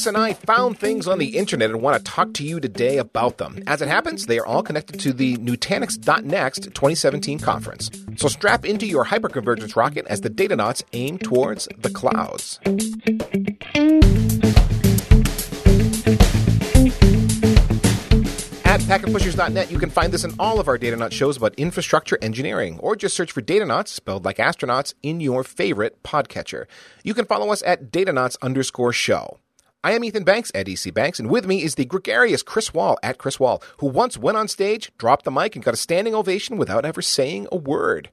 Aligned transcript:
Chris 0.00 0.06
and 0.06 0.16
I 0.16 0.32
found 0.32 0.78
things 0.78 1.06
on 1.06 1.18
the 1.18 1.36
internet 1.36 1.68
and 1.68 1.82
want 1.82 1.98
to 1.98 2.10
talk 2.10 2.32
to 2.32 2.42
you 2.42 2.58
today 2.58 2.96
about 2.96 3.36
them. 3.36 3.62
As 3.66 3.82
it 3.82 3.88
happens, 3.88 4.24
they 4.24 4.38
are 4.38 4.46
all 4.46 4.62
connected 4.62 4.98
to 5.00 5.12
the 5.12 5.36
Nutanix.next 5.36 6.62
2017 6.62 7.38
conference. 7.38 7.90
So 8.16 8.28
strap 8.28 8.64
into 8.64 8.86
your 8.86 9.04
hyperconvergence 9.04 9.76
rocket 9.76 10.06
as 10.06 10.22
the 10.22 10.30
Datanauts 10.30 10.82
aim 10.94 11.18
towards 11.18 11.68
the 11.76 11.90
clouds. 11.90 12.58
At 18.64 18.80
packetpushers.net, 18.80 19.70
you 19.70 19.78
can 19.78 19.90
find 19.90 20.14
this 20.14 20.24
in 20.24 20.32
all 20.38 20.58
of 20.58 20.68
our 20.68 20.78
Datanauts 20.78 21.12
shows 21.12 21.36
about 21.36 21.54
infrastructure 21.56 22.16
engineering, 22.22 22.78
or 22.78 22.96
just 22.96 23.14
search 23.14 23.32
for 23.32 23.42
Datanauts, 23.42 23.88
spelled 23.88 24.24
like 24.24 24.38
astronauts, 24.38 24.94
in 25.02 25.20
your 25.20 25.44
favorite 25.44 26.02
podcatcher. 26.02 26.64
You 27.04 27.12
can 27.12 27.26
follow 27.26 27.52
us 27.52 27.62
at 27.66 27.92
Datanauts 27.92 28.38
underscore 28.40 28.94
show. 28.94 29.40
I 29.82 29.92
am 29.92 30.04
Ethan 30.04 30.24
Banks 30.24 30.52
at 30.54 30.68
EC 30.68 30.92
Banks, 30.92 31.18
and 31.18 31.30
with 31.30 31.46
me 31.46 31.62
is 31.62 31.76
the 31.76 31.86
gregarious 31.86 32.42
Chris 32.42 32.74
Wahl 32.74 32.98
at 33.02 33.16
Chris 33.16 33.40
Wahl, 33.40 33.62
who 33.78 33.86
once 33.86 34.18
went 34.18 34.36
on 34.36 34.46
stage, 34.46 34.92
dropped 34.98 35.24
the 35.24 35.30
mic, 35.30 35.56
and 35.56 35.64
got 35.64 35.72
a 35.72 35.78
standing 35.78 36.14
ovation 36.14 36.58
without 36.58 36.84
ever 36.84 37.00
saying 37.00 37.48
a 37.50 37.56
word. 37.56 38.10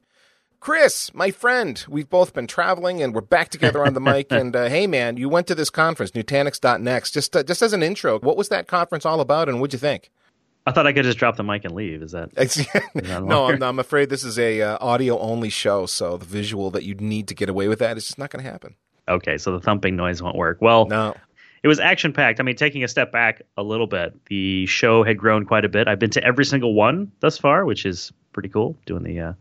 Chris, 0.60 1.12
my 1.12 1.30
friend, 1.30 1.84
we've 1.86 2.08
both 2.08 2.32
been 2.32 2.46
traveling 2.46 3.02
and 3.02 3.14
we're 3.14 3.20
back 3.20 3.50
together 3.50 3.84
on 3.84 3.92
the 3.92 4.00
mic. 4.00 4.32
And 4.32 4.56
uh, 4.56 4.70
hey, 4.70 4.86
man, 4.86 5.18
you 5.18 5.28
went 5.28 5.46
to 5.48 5.54
this 5.54 5.68
conference, 5.68 6.12
Nutanix.next. 6.12 7.12
Just, 7.12 7.36
uh, 7.36 7.42
just 7.42 7.60
as 7.60 7.74
an 7.74 7.82
intro, 7.82 8.18
what 8.18 8.38
was 8.38 8.48
that 8.48 8.66
conference 8.66 9.04
all 9.04 9.20
about, 9.20 9.50
and 9.50 9.60
what'd 9.60 9.74
you 9.74 9.78
think? 9.78 10.10
I 10.66 10.72
thought 10.72 10.86
I 10.86 10.94
could 10.94 11.04
just 11.04 11.18
drop 11.18 11.36
the 11.36 11.44
mic 11.44 11.66
and 11.66 11.74
leave. 11.74 12.02
Is 12.02 12.12
that? 12.12 12.30
Is 12.38 12.66
that 12.72 13.22
no, 13.22 13.46
I'm, 13.46 13.62
I'm, 13.62 13.78
afraid 13.78 14.08
this 14.08 14.24
is 14.24 14.38
a 14.38 14.62
uh, 14.62 14.78
audio 14.80 15.18
only 15.18 15.50
show, 15.50 15.84
so 15.84 16.16
the 16.16 16.26
visual 16.26 16.70
that 16.70 16.84
you 16.84 16.94
need 16.94 17.28
to 17.28 17.34
get 17.34 17.48
away 17.50 17.68
with 17.68 17.78
that 17.80 17.98
is 17.98 18.06
just 18.06 18.18
not 18.18 18.30
going 18.30 18.42
to 18.42 18.50
happen. 18.50 18.74
Okay, 19.06 19.38
so 19.38 19.52
the 19.52 19.60
thumping 19.60 19.96
noise 19.96 20.22
won't 20.22 20.36
work. 20.36 20.58
Well, 20.60 20.86
no 20.86 21.14
it 21.68 21.76
was 21.76 21.80
action 21.80 22.14
packed. 22.14 22.40
I 22.40 22.44
mean, 22.44 22.56
taking 22.56 22.82
a 22.82 22.88
step 22.88 23.12
back 23.12 23.42
a 23.58 23.62
little 23.62 23.86
bit, 23.86 24.14
the 24.26 24.64
show 24.64 25.04
had 25.04 25.18
grown 25.18 25.44
quite 25.44 25.66
a 25.66 25.68
bit. 25.68 25.86
I've 25.86 25.98
been 25.98 26.08
to 26.10 26.24
every 26.24 26.46
single 26.46 26.72
one 26.72 27.12
thus 27.20 27.36
far, 27.36 27.66
which 27.66 27.84
is 27.84 28.10
pretty 28.32 28.48
cool. 28.48 28.74
Doing 28.86 29.02
the 29.02 29.20
uh, 29.20 29.32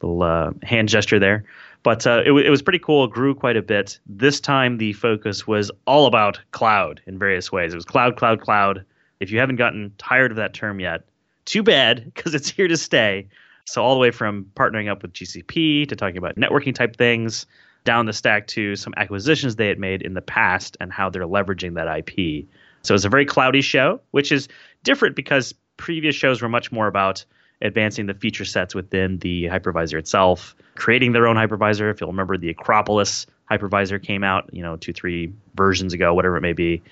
little 0.00 0.22
uh, 0.22 0.52
hand 0.62 0.88
gesture 0.88 1.18
there, 1.18 1.44
but 1.82 2.06
uh, 2.06 2.22
it, 2.24 2.32
it 2.32 2.48
was 2.48 2.62
pretty 2.62 2.78
cool. 2.78 3.04
It 3.04 3.10
grew 3.10 3.34
quite 3.34 3.58
a 3.58 3.62
bit. 3.62 3.98
This 4.06 4.40
time, 4.40 4.78
the 4.78 4.94
focus 4.94 5.46
was 5.46 5.70
all 5.86 6.06
about 6.06 6.40
cloud 6.52 7.02
in 7.06 7.18
various 7.18 7.52
ways. 7.52 7.74
It 7.74 7.76
was 7.76 7.84
cloud, 7.84 8.16
cloud, 8.16 8.40
cloud. 8.40 8.86
If 9.20 9.30
you 9.30 9.38
haven't 9.38 9.56
gotten 9.56 9.92
tired 9.98 10.30
of 10.30 10.38
that 10.38 10.54
term 10.54 10.80
yet, 10.80 11.02
too 11.44 11.62
bad 11.62 12.04
because 12.14 12.34
it's 12.34 12.48
here 12.48 12.68
to 12.68 12.76
stay. 12.78 13.28
So 13.66 13.82
all 13.82 13.92
the 13.92 14.00
way 14.00 14.12
from 14.12 14.50
partnering 14.54 14.90
up 14.90 15.02
with 15.02 15.12
GCP 15.12 15.90
to 15.90 15.94
talking 15.94 16.16
about 16.16 16.36
networking 16.36 16.74
type 16.74 16.96
things 16.96 17.44
down 17.84 18.06
the 18.06 18.12
stack 18.12 18.46
to 18.48 18.76
some 18.76 18.94
acquisitions 18.96 19.56
they 19.56 19.68
had 19.68 19.78
made 19.78 20.02
in 20.02 20.14
the 20.14 20.20
past 20.20 20.76
and 20.80 20.92
how 20.92 21.10
they're 21.10 21.26
leveraging 21.26 21.74
that 21.74 21.88
IP. 21.98 22.46
So 22.82 22.94
it's 22.94 23.04
a 23.04 23.08
very 23.08 23.26
cloudy 23.26 23.60
show, 23.60 24.00
which 24.10 24.32
is 24.32 24.48
different 24.82 25.16
because 25.16 25.54
previous 25.76 26.14
shows 26.14 26.42
were 26.42 26.48
much 26.48 26.72
more 26.72 26.86
about 26.86 27.24
advancing 27.62 28.06
the 28.06 28.14
feature 28.14 28.44
sets 28.44 28.74
within 28.74 29.18
the 29.18 29.44
hypervisor 29.44 29.98
itself, 29.98 30.54
creating 30.76 31.12
their 31.12 31.26
own 31.26 31.36
hypervisor. 31.36 31.90
If 31.90 32.00
you'll 32.00 32.10
remember, 32.10 32.38
the 32.38 32.50
Acropolis 32.50 33.26
hypervisor 33.50 34.02
came 34.02 34.24
out, 34.24 34.48
you 34.52 34.62
know, 34.62 34.76
two, 34.76 34.92
three 34.92 35.32
versions 35.54 35.92
ago, 35.92 36.14
whatever 36.14 36.36
it 36.36 36.42
may 36.42 36.52
be 36.52 36.82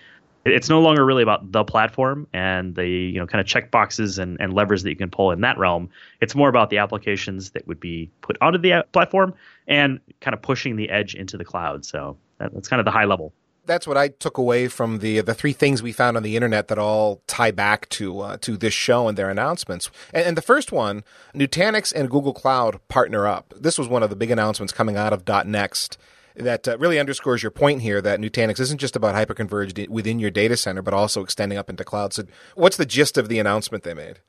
it's 0.45 0.69
no 0.69 0.81
longer 0.81 1.05
really 1.05 1.23
about 1.23 1.51
the 1.51 1.65
platform 1.65 2.27
and 2.33 2.75
the 2.75 2.87
you 2.87 3.19
know 3.19 3.27
kind 3.27 3.41
of 3.41 3.47
check 3.47 3.71
boxes 3.71 4.19
and, 4.19 4.37
and 4.41 4.53
levers 4.53 4.83
that 4.83 4.91
you 4.91 4.97
can 4.97 5.11
pull 5.11 5.31
in 5.31 5.41
that 5.43 5.59
realm. 5.59 5.91
It's 6.21 6.35
more 6.35 6.49
about 6.49 6.71
the 6.71 6.79
applications 6.79 7.51
that 7.51 7.67
would 7.67 7.81
be 7.81 8.11
put 8.21 8.37
onto 8.41 8.59
the 8.59 8.87
platform 8.93 9.35
and 9.67 10.01
kind 10.21 10.35
of 10.35 10.43
pushing 10.43 10.77
the 10.77 10.91
edge 10.91 11.15
into 11.15 11.37
the 11.37 11.45
cloud. 11.45 11.85
So 11.85 12.17
that, 12.39 12.55
that's 12.55 12.69
kind 12.69 12.81
of 12.81 12.85
the 12.85 12.91
high 12.91 13.05
level. 13.05 13.33
That's 13.67 13.87
what 13.87 13.99
I 13.99 14.09
took 14.09 14.39
away 14.39 14.69
from 14.69 15.01
the 15.01 15.21
the 15.21 15.35
three 15.35 15.53
things 15.53 15.83
we 15.83 15.93
found 15.93 16.17
on 16.17 16.23
the 16.23 16.37
internet 16.37 16.69
that 16.69 16.79
all 16.79 17.23
tie 17.27 17.51
back 17.51 17.89
to 17.91 18.21
uh, 18.21 18.37
to 18.39 18.57
this 18.57 18.73
show 18.73 19.09
and 19.09 19.19
their 19.19 19.29
announcements. 19.29 19.91
And, 20.15 20.25
and 20.25 20.37
the 20.37 20.43
first 20.43 20.73
one, 20.73 21.05
Nutanix 21.35 21.93
and 21.93 22.09
Google 22.09 22.33
Cloud 22.33 22.81
partner 22.89 23.27
up. 23.27 23.53
This 23.57 23.77
was 23.79 23.89
one 23.89 24.03
of 24.03 24.11
the 24.11 24.17
big 24.17 24.31
announcements 24.31 24.73
coming 24.73 24.97
out 24.97 25.13
of 25.13 25.47
.next 25.47 25.99
that 26.39 26.69
uh, 26.69 26.79
really 26.79 26.99
underscores 26.99 27.43
your 27.43 27.51
point 27.51 27.83
here 27.83 28.01
that 28.01 28.21
Nutanix 28.21 28.61
isn't 28.61 28.79
just 28.79 28.97
about 28.97 29.15
hyperconverged 29.15 29.89
within 29.89 30.19
your 30.19 30.31
data 30.31 30.57
center, 30.57 30.83
but 30.83 30.95
also 30.95 31.23
extending 31.23 31.59
up 31.59 31.71
into 31.71 31.85
cloud. 31.85 32.13
So, 32.13 32.25
what's 32.55 32.77
the 32.77 32.87
gist 32.87 33.19
of 33.19 33.29
the 33.29 33.39
announcement 33.39 33.85
they 33.85 33.95
made? 33.95 34.21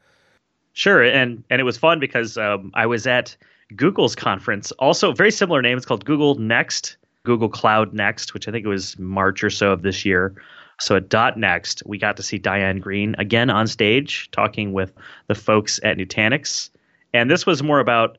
Sure, 0.73 1.03
and 1.03 1.43
and 1.49 1.59
it 1.59 1.63
was 1.63 1.77
fun 1.77 1.99
because 1.99 2.37
um, 2.37 2.71
I 2.73 2.85
was 2.85 3.07
at 3.07 3.35
Google's 3.75 4.15
conference, 4.15 4.71
also 4.73 5.11
very 5.11 5.31
similar 5.31 5.61
name. 5.61 5.77
It's 5.77 5.85
called 5.85 6.05
Google 6.05 6.35
Next, 6.35 6.97
Google 7.23 7.49
Cloud 7.49 7.93
Next, 7.93 8.33
which 8.33 8.47
I 8.47 8.51
think 8.51 8.65
it 8.65 8.69
was 8.69 8.97
March 8.97 9.43
or 9.43 9.49
so 9.49 9.71
of 9.71 9.81
this 9.81 10.05
year. 10.05 10.35
So 10.79 10.95
at 10.95 11.09
Dot 11.09 11.37
Next, 11.37 11.83
we 11.85 11.97
got 11.97 12.15
to 12.17 12.23
see 12.23 12.37
Diane 12.37 12.79
Greene 12.79 13.15
again 13.17 13.49
on 13.49 13.67
stage 13.67 14.31
talking 14.31 14.71
with 14.71 14.93
the 15.27 15.35
folks 15.35 15.79
at 15.83 15.97
Nutanix, 15.97 16.69
and 17.13 17.29
this 17.29 17.45
was 17.45 17.61
more 17.61 17.79
about 17.79 18.17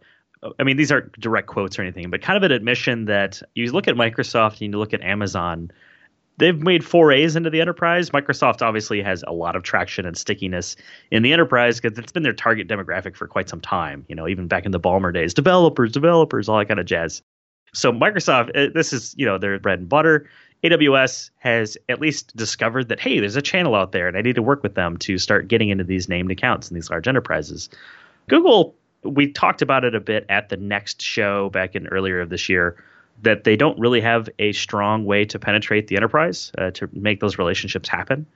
I 0.58 0.62
mean, 0.62 0.76
these 0.76 0.90
aren't 0.90 1.12
direct 1.20 1.48
quotes 1.48 1.78
or 1.78 1.82
anything, 1.82 2.10
but 2.10 2.22
kind 2.22 2.36
of 2.36 2.42
an 2.42 2.52
admission 2.52 3.04
that 3.06 3.42
you 3.54 3.70
look 3.72 3.88
at 3.88 3.94
Microsoft 3.94 4.62
and 4.62 4.72
you 4.72 4.78
look 4.78 4.94
at 4.94 5.02
Amazon, 5.02 5.70
they've 6.38 6.58
made 6.58 6.84
forays 6.84 7.36
into 7.36 7.50
the 7.50 7.60
enterprise. 7.60 8.10
Microsoft 8.10 8.62
obviously 8.62 9.02
has 9.02 9.22
a 9.26 9.32
lot 9.32 9.54
of 9.54 9.62
traction 9.62 10.06
and 10.06 10.16
stickiness 10.16 10.76
in 11.10 11.22
the 11.22 11.32
enterprise 11.32 11.78
because 11.78 11.98
it's 11.98 12.12
been 12.12 12.22
their 12.22 12.32
target 12.32 12.68
demographic 12.68 13.14
for 13.16 13.28
quite 13.28 13.48
some 13.48 13.60
time. 13.60 14.04
You 14.08 14.16
know, 14.16 14.26
even 14.26 14.48
back 14.48 14.64
in 14.64 14.72
the 14.72 14.80
Ballmer 14.80 15.12
days, 15.12 15.34
developers, 15.34 15.92
developers, 15.92 16.48
all 16.48 16.58
that 16.58 16.68
kind 16.68 16.80
of 16.80 16.86
jazz. 16.86 17.22
So 17.72 17.92
Microsoft, 17.92 18.50
uh, 18.56 18.72
this 18.74 18.92
is 18.92 19.14
you 19.16 19.26
know 19.26 19.38
their 19.38 19.58
bread 19.60 19.78
and 19.78 19.88
butter. 19.88 20.28
AWS 20.64 21.30
has 21.38 21.78
at 21.88 22.00
least 22.00 22.34
discovered 22.36 22.88
that 22.88 22.98
hey, 22.98 23.20
there's 23.20 23.36
a 23.36 23.42
channel 23.42 23.74
out 23.74 23.92
there, 23.92 24.08
and 24.08 24.16
I 24.16 24.22
need 24.22 24.34
to 24.36 24.42
work 24.42 24.62
with 24.62 24.74
them 24.74 24.96
to 24.98 25.18
start 25.18 25.48
getting 25.48 25.68
into 25.68 25.84
these 25.84 26.08
named 26.08 26.30
accounts 26.30 26.70
in 26.70 26.74
these 26.74 26.90
large 26.90 27.06
enterprises. 27.06 27.68
Google 28.28 28.74
we 29.02 29.32
talked 29.32 29.62
about 29.62 29.84
it 29.84 29.94
a 29.94 30.00
bit 30.00 30.26
at 30.28 30.48
the 30.48 30.56
next 30.56 31.02
show 31.02 31.50
back 31.50 31.74
in 31.74 31.86
earlier 31.88 32.20
of 32.20 32.28
this 32.28 32.48
year 32.48 32.82
that 33.22 33.44
they 33.44 33.56
don't 33.56 33.78
really 33.78 34.00
have 34.00 34.28
a 34.38 34.52
strong 34.52 35.04
way 35.04 35.24
to 35.26 35.38
penetrate 35.38 35.88
the 35.88 35.96
enterprise 35.96 36.52
uh, 36.58 36.70
to 36.70 36.88
make 36.92 37.20
those 37.20 37.38
relationships 37.38 37.88
happen. 37.88 38.26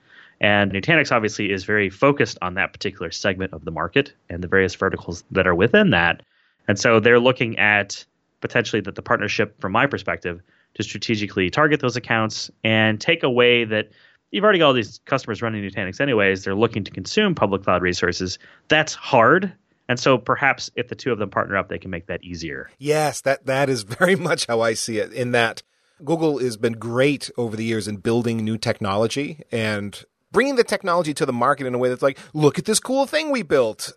And 0.41 0.71
Nutanix 0.71 1.11
obviously 1.11 1.51
is 1.51 1.63
very 1.63 1.89
focused 1.89 2.37
on 2.41 2.55
that 2.55 2.73
particular 2.73 3.09
segment 3.11 3.53
of 3.53 3.65
the 3.65 3.71
market 3.71 4.13
and 4.29 4.43
the 4.43 4.47
various 4.47 4.75
verticals 4.75 5.23
that 5.31 5.47
are 5.47 5.55
within 5.55 5.91
that. 5.91 6.21
And 6.67 6.77
so 6.77 6.99
they're 6.99 7.19
looking 7.19 7.57
at 7.57 8.05
potentially 8.41 8.81
that 8.81 8.95
the 8.95 9.01
partnership, 9.01 9.59
from 9.61 9.71
my 9.71 9.87
perspective, 9.87 10.41
to 10.75 10.83
strategically 10.83 11.49
target 11.49 11.79
those 11.79 11.95
accounts 11.95 12.51
and 12.63 12.99
take 12.99 13.23
away 13.23 13.63
that 13.63 13.89
you've 14.31 14.43
already 14.43 14.59
got 14.59 14.67
all 14.67 14.73
these 14.73 14.99
customers 15.05 15.41
running 15.41 15.63
Nutanix 15.63 16.01
anyways. 16.01 16.43
They're 16.43 16.53
looking 16.53 16.83
to 16.83 16.91
consume 16.91 17.33
public 17.33 17.63
cloud 17.63 17.81
resources. 17.81 18.37
That's 18.67 18.93
hard 18.93 19.53
and 19.87 19.99
so 19.99 20.17
perhaps 20.17 20.71
if 20.75 20.87
the 20.87 20.95
two 20.95 21.11
of 21.11 21.19
them 21.19 21.29
partner 21.29 21.57
up, 21.57 21.69
they 21.69 21.77
can 21.77 21.91
make 21.91 22.07
that 22.07 22.23
easier. 22.23 22.69
Yes, 22.77 23.21
that 23.21 23.45
that 23.45 23.69
is 23.69 23.83
very 23.83 24.15
much 24.15 24.47
how 24.47 24.61
I 24.61 24.73
see 24.73 24.97
it. 24.97 25.11
In 25.13 25.31
that 25.31 25.63
Google 26.03 26.39
has 26.39 26.57
been 26.57 26.73
great 26.73 27.29
over 27.37 27.55
the 27.55 27.63
years 27.63 27.87
in 27.87 27.97
building 27.97 28.43
new 28.43 28.57
technology 28.57 29.41
and 29.51 30.03
bringing 30.31 30.55
the 30.55 30.63
technology 30.63 31.13
to 31.13 31.25
the 31.25 31.33
market 31.33 31.65
in 31.65 31.73
a 31.73 31.77
way 31.77 31.89
that's 31.89 32.01
like, 32.01 32.19
look 32.33 32.59
at 32.59 32.65
this 32.65 32.79
cool 32.79 33.05
thing 33.05 33.31
we 33.31 33.41
built 33.41 33.93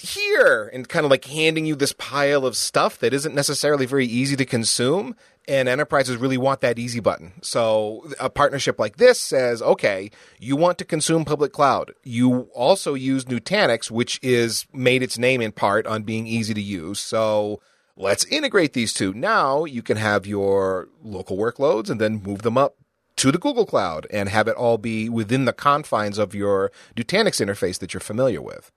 here 0.00 0.70
and 0.72 0.88
kind 0.88 1.04
of 1.04 1.10
like 1.10 1.24
handing 1.24 1.66
you 1.66 1.74
this 1.74 1.92
pile 1.92 2.46
of 2.46 2.56
stuff 2.56 2.98
that 2.98 3.12
isn't 3.12 3.34
necessarily 3.34 3.84
very 3.84 4.06
easy 4.06 4.36
to 4.36 4.44
consume 4.44 5.16
and 5.48 5.68
enterprises 5.68 6.18
really 6.18 6.36
want 6.36 6.60
that 6.60 6.78
easy 6.78 7.00
button. 7.00 7.32
So 7.40 8.06
a 8.20 8.28
partnership 8.28 8.78
like 8.78 8.98
this 8.98 9.18
says, 9.18 9.62
okay, 9.62 10.10
you 10.38 10.54
want 10.54 10.76
to 10.78 10.84
consume 10.84 11.24
public 11.24 11.52
cloud. 11.52 11.94
You 12.04 12.50
also 12.54 12.92
use 12.92 13.24
Nutanix, 13.24 13.90
which 13.90 14.20
is 14.22 14.66
made 14.72 15.02
its 15.02 15.18
name 15.18 15.40
in 15.40 15.52
part 15.52 15.86
on 15.86 16.02
being 16.02 16.26
easy 16.26 16.52
to 16.52 16.60
use. 16.60 17.00
So 17.00 17.60
let's 17.96 18.26
integrate 18.26 18.74
these 18.74 18.92
two. 18.92 19.14
Now 19.14 19.64
you 19.64 19.82
can 19.82 19.96
have 19.96 20.26
your 20.26 20.88
local 21.02 21.38
workloads 21.38 21.88
and 21.88 21.98
then 21.98 22.22
move 22.22 22.42
them 22.42 22.58
up 22.58 22.76
to 23.16 23.32
the 23.32 23.38
Google 23.38 23.66
Cloud 23.66 24.06
and 24.10 24.28
have 24.28 24.48
it 24.48 24.54
all 24.54 24.78
be 24.78 25.08
within 25.08 25.46
the 25.46 25.52
confines 25.52 26.18
of 26.18 26.34
your 26.34 26.70
Nutanix 26.94 27.44
interface 27.44 27.78
that 27.78 27.94
you're 27.94 28.00
familiar 28.00 28.42
with. 28.42 28.70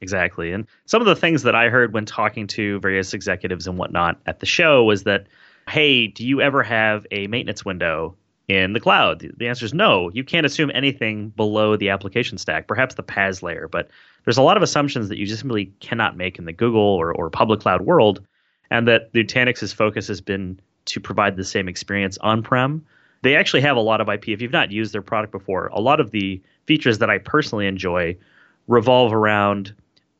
Exactly. 0.00 0.52
And 0.52 0.66
some 0.84 1.00
of 1.00 1.06
the 1.06 1.16
things 1.16 1.44
that 1.44 1.54
I 1.54 1.68
heard 1.68 1.94
when 1.94 2.04
talking 2.04 2.46
to 2.48 2.80
various 2.80 3.14
executives 3.14 3.66
and 3.66 3.78
whatnot 3.78 4.20
at 4.26 4.40
the 4.40 4.46
show 4.46 4.84
was 4.84 5.04
that 5.04 5.26
hey, 5.68 6.06
do 6.06 6.26
you 6.26 6.40
ever 6.40 6.62
have 6.62 7.06
a 7.10 7.26
maintenance 7.26 7.64
window 7.64 8.16
in 8.48 8.72
the 8.72 8.80
cloud? 8.80 9.30
The 9.36 9.48
answer 9.48 9.66
is 9.66 9.74
no. 9.74 10.10
You 10.10 10.24
can't 10.24 10.46
assume 10.46 10.70
anything 10.74 11.30
below 11.30 11.76
the 11.76 11.90
application 11.90 12.38
stack, 12.38 12.66
perhaps 12.66 12.94
the 12.94 13.02
PaaS 13.02 13.42
layer, 13.42 13.68
but 13.68 13.90
there's 14.24 14.38
a 14.38 14.42
lot 14.42 14.56
of 14.56 14.62
assumptions 14.62 15.08
that 15.08 15.18
you 15.18 15.26
just 15.26 15.44
really 15.44 15.72
cannot 15.80 16.16
make 16.16 16.38
in 16.38 16.44
the 16.44 16.52
Google 16.52 16.80
or, 16.80 17.12
or 17.12 17.30
public 17.30 17.60
cloud 17.60 17.82
world, 17.82 18.20
and 18.70 18.86
that 18.88 19.12
Nutanix's 19.12 19.72
focus 19.72 20.08
has 20.08 20.20
been 20.20 20.60
to 20.86 21.00
provide 21.00 21.36
the 21.36 21.44
same 21.44 21.68
experience 21.68 22.18
on 22.18 22.42
prem. 22.42 22.84
They 23.22 23.36
actually 23.36 23.62
have 23.62 23.76
a 23.76 23.80
lot 23.80 24.00
of 24.00 24.08
IP. 24.08 24.28
If 24.28 24.40
you've 24.40 24.52
not 24.52 24.70
used 24.70 24.92
their 24.92 25.02
product 25.02 25.32
before, 25.32 25.66
a 25.68 25.80
lot 25.80 26.00
of 26.00 26.10
the 26.10 26.40
features 26.66 26.98
that 26.98 27.10
I 27.10 27.18
personally 27.18 27.66
enjoy 27.66 28.16
revolve 28.68 29.12
around 29.12 29.74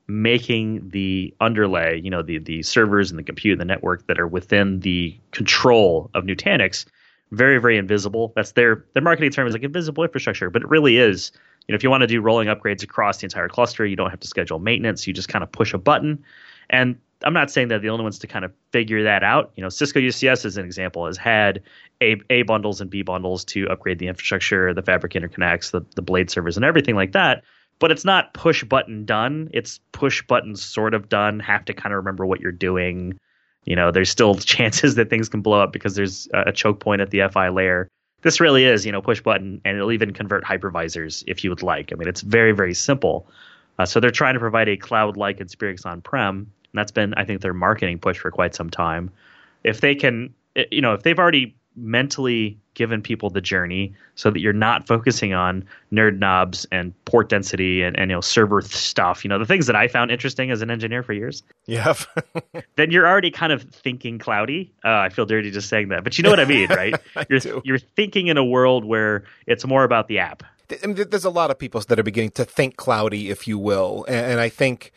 making 0.08 0.88
the 0.88 1.34
underlay, 1.40 2.00
you 2.02 2.10
know, 2.10 2.22
the 2.22 2.38
the 2.38 2.62
servers 2.62 3.10
and 3.10 3.18
the 3.18 3.22
compute 3.22 3.52
and 3.52 3.60
the 3.60 3.64
network 3.64 4.06
that 4.06 4.18
are 4.18 4.26
within 4.26 4.80
the 4.80 5.16
control 5.30 6.10
of 6.14 6.24
Nutanix, 6.24 6.86
very 7.30 7.58
very 7.58 7.76
invisible. 7.76 8.32
That's 8.34 8.52
their 8.52 8.84
their 8.94 9.02
marketing 9.02 9.30
term 9.30 9.46
is 9.46 9.52
like 9.52 9.62
invisible 9.62 10.02
infrastructure, 10.02 10.50
but 10.50 10.62
it 10.62 10.68
really 10.68 10.96
is. 10.96 11.30
You 11.66 11.74
know, 11.74 11.76
if 11.76 11.82
you 11.82 11.90
want 11.90 12.00
to 12.00 12.06
do 12.06 12.22
rolling 12.22 12.48
upgrades 12.48 12.82
across 12.82 13.18
the 13.18 13.26
entire 13.26 13.48
cluster, 13.48 13.84
you 13.84 13.96
don't 13.96 14.08
have 14.08 14.20
to 14.20 14.28
schedule 14.28 14.58
maintenance. 14.58 15.06
You 15.06 15.12
just 15.12 15.28
kind 15.28 15.42
of 15.42 15.52
push 15.52 15.74
a 15.74 15.78
button, 15.78 16.24
and 16.70 16.96
I'm 17.24 17.34
not 17.34 17.50
saying 17.50 17.68
they're 17.68 17.78
the 17.78 17.90
only 17.90 18.04
ones 18.04 18.18
to 18.20 18.26
kind 18.26 18.44
of 18.44 18.52
figure 18.72 19.02
that 19.02 19.22
out. 19.22 19.52
You 19.56 19.62
know, 19.62 19.68
Cisco 19.68 20.00
UCS 20.00 20.44
as 20.44 20.56
an 20.56 20.64
example 20.64 21.06
has 21.06 21.16
had 21.16 21.62
A, 22.00 22.16
A 22.30 22.42
bundles 22.42 22.80
and 22.80 22.88
B 22.88 23.02
bundles 23.02 23.44
to 23.46 23.68
upgrade 23.68 23.98
the 23.98 24.06
infrastructure, 24.06 24.72
the 24.72 24.82
fabric 24.82 25.12
interconnects, 25.12 25.72
the, 25.72 25.82
the 25.96 26.02
blade 26.02 26.30
servers, 26.30 26.56
and 26.56 26.64
everything 26.64 26.94
like 26.94 27.12
that. 27.12 27.42
But 27.78 27.92
it's 27.92 28.04
not 28.04 28.34
push 28.34 28.64
button 28.64 29.04
done. 29.04 29.50
It's 29.52 29.80
push 29.92 30.26
button 30.26 30.56
sort 30.56 30.94
of 30.94 31.08
done. 31.08 31.40
Have 31.40 31.64
to 31.66 31.74
kind 31.74 31.92
of 31.92 31.98
remember 31.98 32.26
what 32.26 32.40
you're 32.40 32.52
doing. 32.52 33.18
You 33.64 33.76
know, 33.76 33.90
there's 33.90 34.10
still 34.10 34.34
chances 34.36 34.96
that 34.96 35.10
things 35.10 35.28
can 35.28 35.42
blow 35.42 35.60
up 35.60 35.72
because 35.72 35.94
there's 35.94 36.28
a 36.32 36.52
choke 36.52 36.80
point 36.80 37.00
at 37.00 37.10
the 37.10 37.28
FI 37.32 37.50
layer. 37.50 37.88
This 38.22 38.40
really 38.40 38.64
is, 38.64 38.84
you 38.84 38.90
know, 38.90 39.00
push 39.00 39.20
button, 39.20 39.60
and 39.64 39.76
it'll 39.76 39.92
even 39.92 40.12
convert 40.12 40.42
hypervisors 40.44 41.22
if 41.28 41.44
you 41.44 41.50
would 41.50 41.62
like. 41.62 41.92
I 41.92 41.96
mean, 41.96 42.08
it's 42.08 42.20
very, 42.20 42.50
very 42.50 42.74
simple. 42.74 43.28
Uh, 43.78 43.86
so 43.86 44.00
they're 44.00 44.10
trying 44.10 44.34
to 44.34 44.40
provide 44.40 44.68
a 44.68 44.76
cloud-like 44.76 45.40
experience 45.40 45.86
on-prem 45.86 46.50
and 46.72 46.78
that's 46.78 46.92
been, 46.92 47.14
I 47.14 47.24
think, 47.24 47.40
their 47.40 47.54
marketing 47.54 47.98
push 47.98 48.18
for 48.18 48.30
quite 48.30 48.54
some 48.54 48.70
time. 48.70 49.10
If 49.64 49.80
they 49.80 49.94
can, 49.94 50.34
eh, 50.56 50.64
you 50.70 50.82
know, 50.82 50.94
if 50.94 51.02
they've 51.02 51.18
already 51.18 51.56
mentally 51.78 52.58
given 52.74 53.02
people 53.02 53.28
the 53.28 53.40
journey 53.40 53.92
so 54.14 54.30
that 54.30 54.38
you're 54.38 54.52
not 54.52 54.86
focusing 54.86 55.32
on 55.32 55.64
nerd 55.92 56.18
knobs 56.18 56.66
and 56.70 56.92
port 57.06 57.28
density 57.28 57.82
and, 57.82 57.98
and 57.98 58.10
you 58.10 58.16
know 58.16 58.20
server 58.20 58.60
stuff. 58.62 59.24
You 59.24 59.28
know 59.28 59.38
the 59.38 59.46
things 59.46 59.66
that 59.66 59.76
i 59.76 59.88
found 59.88 60.10
interesting 60.10 60.50
as 60.50 60.62
an 60.62 60.70
engineer 60.70 61.02
for 61.02 61.12
years. 61.12 61.42
Yeah 61.66 61.94
then 62.76 62.90
you're 62.90 63.06
already 63.06 63.30
kind 63.30 63.52
of 63.52 63.62
thinking 63.62 64.18
cloudy. 64.18 64.72
Uh, 64.84 64.90
i 64.90 65.08
feel 65.08 65.26
dirty 65.26 65.50
just 65.50 65.68
saying 65.68 65.88
that 65.88 66.04
but 66.04 66.18
you 66.18 66.22
know 66.22 66.30
what 66.30 66.40
i 66.40 66.44
mean 66.44 66.68
right? 66.68 66.94
You're, 67.28 67.40
do. 67.40 67.62
you're 67.64 67.78
thinking 67.78 68.28
in 68.28 68.36
a 68.36 68.44
world 68.44 68.84
where 68.84 69.24
it's 69.46 69.66
more 69.66 69.84
about 69.84 70.08
the 70.08 70.20
app. 70.20 70.42
I 70.82 70.86
mean, 70.86 71.08
there's 71.08 71.24
a 71.24 71.30
lot 71.30 71.50
of 71.50 71.58
people 71.58 71.80
that 71.80 71.98
are 71.98 72.02
beginning 72.02 72.30
to 72.32 72.44
think 72.44 72.76
cloudy 72.76 73.30
if 73.30 73.48
you 73.48 73.58
will. 73.58 74.04
And, 74.08 74.32
and 74.32 74.40
i 74.40 74.48
think 74.48 74.92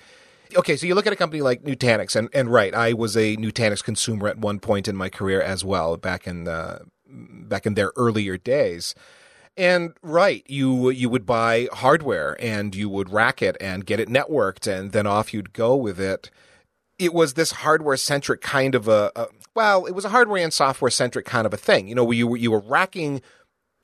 okay, 0.56 0.76
so 0.76 0.86
you 0.86 0.96
look 0.96 1.08
at 1.08 1.14
a 1.14 1.18
company 1.18 1.42
like 1.42 1.64
Nutanix, 1.64 2.16
and, 2.16 2.30
and 2.34 2.52
right, 2.52 2.74
I 2.74 2.94
was 2.94 3.16
a 3.16 3.36
Nutanix 3.38 3.84
consumer 3.84 4.28
at 4.28 4.38
one 4.38 4.60
point 4.60 4.88
in 4.88 4.96
my 4.96 5.10
career 5.10 5.42
as 5.42 5.64
well, 5.64 5.98
back 5.98 6.28
in 6.28 6.46
the, 6.46 6.82
back 7.08 7.66
in 7.66 7.76
their 7.76 7.92
earlier 7.96 8.38
days. 8.38 8.96
And 9.58 9.94
right, 10.02 10.44
you 10.48 10.90
you 10.92 11.10
would 11.10 11.26
buy 11.26 11.68
hardware 11.74 12.38
and 12.40 12.74
you 12.74 12.88
would 12.88 13.12
rack 13.12 13.42
it 13.42 13.58
and 13.60 13.86
get 13.86 14.00
it 14.00 14.08
networked, 14.08 14.66
and 14.66 14.94
then 14.94 15.06
off 15.06 15.34
you'd 15.34 15.52
go 15.52 15.76
with 15.76 16.00
it. 16.00 16.30
It 16.98 17.14
was 17.14 17.34
this 17.34 17.52
hardware 17.52 17.98
centric 17.98 18.42
kind 18.42 18.76
of 18.76 18.88
a, 18.88 19.12
a 19.16 19.28
well, 19.54 19.86
it 19.86 19.92
was 19.92 20.06
a 20.06 20.10
hardware 20.10 20.42
and 20.42 20.54
software 20.54 20.90
centric 20.90 21.26
kind 21.26 21.46
of 21.46 21.54
a 21.54 21.58
thing. 21.58 21.90
You 21.90 21.96
know, 21.96 22.10
you 22.12 22.28
were 22.28 22.38
you 22.38 22.50
were 22.50 22.62
racking 22.62 23.22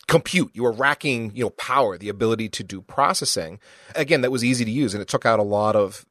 compute. 0.08 0.52
You 0.54 0.64
were 0.64 0.72
racking, 0.72 1.32
you 1.36 1.44
know, 1.44 1.50
power, 1.52 1.98
the 1.98 2.10
ability 2.10 2.50
to 2.50 2.64
do 2.64 2.82
processing. 2.82 3.60
Again, 3.96 4.22
that 4.22 4.32
was 4.32 4.44
easy 4.44 4.66
to 4.66 4.72
use, 4.72 4.94
and 4.94 5.02
it 5.02 5.08
took 5.08 5.26
out 5.26 5.40
a 5.40 5.44
lot 5.44 5.76
of 5.76 6.06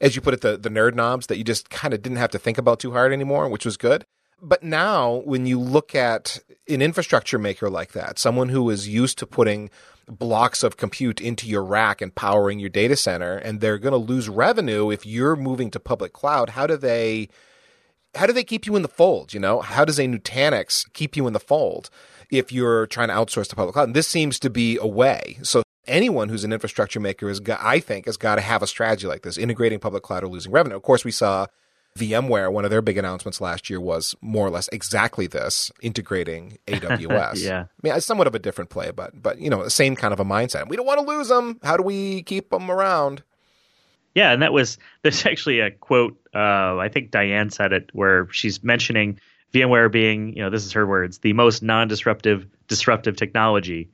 as 0.00 0.16
you 0.16 0.22
put 0.22 0.34
it, 0.34 0.40
the, 0.40 0.56
the 0.56 0.68
nerd 0.68 0.94
knobs 0.94 1.26
that 1.26 1.38
you 1.38 1.44
just 1.44 1.70
kind 1.70 1.94
of 1.94 2.02
didn't 2.02 2.18
have 2.18 2.30
to 2.30 2.38
think 2.38 2.58
about 2.58 2.80
too 2.80 2.92
hard 2.92 3.12
anymore, 3.12 3.48
which 3.48 3.64
was 3.64 3.76
good. 3.76 4.04
But 4.40 4.64
now, 4.64 5.22
when 5.24 5.46
you 5.46 5.60
look 5.60 5.94
at 5.94 6.40
an 6.68 6.82
infrastructure 6.82 7.38
maker 7.38 7.70
like 7.70 7.92
that, 7.92 8.18
someone 8.18 8.48
who 8.48 8.68
is 8.70 8.88
used 8.88 9.18
to 9.18 9.26
putting 9.26 9.70
blocks 10.08 10.64
of 10.64 10.76
compute 10.76 11.20
into 11.20 11.46
your 11.46 11.62
rack 11.62 12.02
and 12.02 12.12
powering 12.12 12.58
your 12.58 12.68
data 12.68 12.96
center, 12.96 13.36
and 13.36 13.60
they're 13.60 13.78
going 13.78 13.92
to 13.92 13.98
lose 13.98 14.28
revenue 14.28 14.90
if 14.90 15.06
you're 15.06 15.36
moving 15.36 15.70
to 15.70 15.78
public 15.78 16.12
cloud, 16.12 16.50
how 16.50 16.66
do 16.66 16.76
they? 16.76 17.28
How 18.14 18.26
do 18.26 18.34
they 18.34 18.44
keep 18.44 18.66
you 18.66 18.76
in 18.76 18.82
the 18.82 18.88
fold? 18.88 19.32
You 19.32 19.40
know, 19.40 19.60
how 19.60 19.86
does 19.86 19.98
a 19.98 20.06
Nutanix 20.06 20.92
keep 20.92 21.16
you 21.16 21.26
in 21.26 21.32
the 21.32 21.40
fold 21.40 21.88
if 22.30 22.52
you're 22.52 22.86
trying 22.88 23.08
to 23.08 23.14
outsource 23.14 23.48
to 23.48 23.56
public 23.56 23.72
cloud? 23.72 23.84
And 23.84 23.96
this 23.96 24.08
seems 24.08 24.38
to 24.40 24.50
be 24.50 24.76
a 24.76 24.86
way. 24.86 25.38
So 25.42 25.61
anyone 25.86 26.28
who's 26.28 26.44
an 26.44 26.52
infrastructure 26.52 27.00
maker 27.00 27.28
is, 27.28 27.40
I 27.48 27.80
think, 27.80 28.06
has 28.06 28.16
got 28.16 28.36
to 28.36 28.40
have 28.40 28.62
a 28.62 28.66
strategy 28.66 29.06
like 29.06 29.22
this, 29.22 29.38
integrating 29.38 29.78
public 29.78 30.02
cloud 30.02 30.24
or 30.24 30.28
losing 30.28 30.52
revenue. 30.52 30.76
Of 30.76 30.82
course, 30.82 31.04
we 31.04 31.10
saw 31.10 31.46
VMware, 31.98 32.50
one 32.50 32.64
of 32.64 32.70
their 32.70 32.80
big 32.80 32.96
announcements 32.96 33.40
last 33.40 33.68
year 33.68 33.80
was 33.80 34.14
more 34.20 34.46
or 34.46 34.50
less 34.50 34.68
exactly 34.72 35.26
this, 35.26 35.70
integrating 35.82 36.58
AWS. 36.66 37.44
yeah. 37.44 37.60
I 37.62 37.66
mean, 37.82 37.94
it's 37.94 38.06
somewhat 38.06 38.26
of 38.26 38.34
a 38.34 38.38
different 38.38 38.70
play, 38.70 38.90
but, 38.90 39.20
but, 39.22 39.38
you 39.38 39.50
know, 39.50 39.62
the 39.62 39.70
same 39.70 39.94
kind 39.96 40.12
of 40.12 40.20
a 40.20 40.24
mindset. 40.24 40.68
We 40.68 40.76
don't 40.76 40.86
want 40.86 41.00
to 41.00 41.06
lose 41.06 41.28
them. 41.28 41.58
How 41.62 41.76
do 41.76 41.82
we 41.82 42.22
keep 42.22 42.50
them 42.50 42.70
around? 42.70 43.22
Yeah, 44.14 44.32
and 44.32 44.42
that 44.42 44.52
was 44.52 44.78
there's 45.02 45.24
actually 45.26 45.60
a 45.60 45.70
quote. 45.70 46.18
Uh, 46.34 46.76
I 46.78 46.88
think 46.92 47.10
Diane 47.10 47.50
said 47.50 47.72
it 47.72 47.90
where 47.92 48.28
she's 48.30 48.62
mentioning 48.62 49.18
VMware 49.52 49.90
being, 49.90 50.36
you 50.36 50.42
know, 50.42 50.50
this 50.50 50.64
is 50.64 50.72
her 50.72 50.86
words, 50.86 51.18
the 51.18 51.32
most 51.32 51.62
non-disruptive 51.62 52.46
disruptive 52.68 53.16
technology 53.16 53.90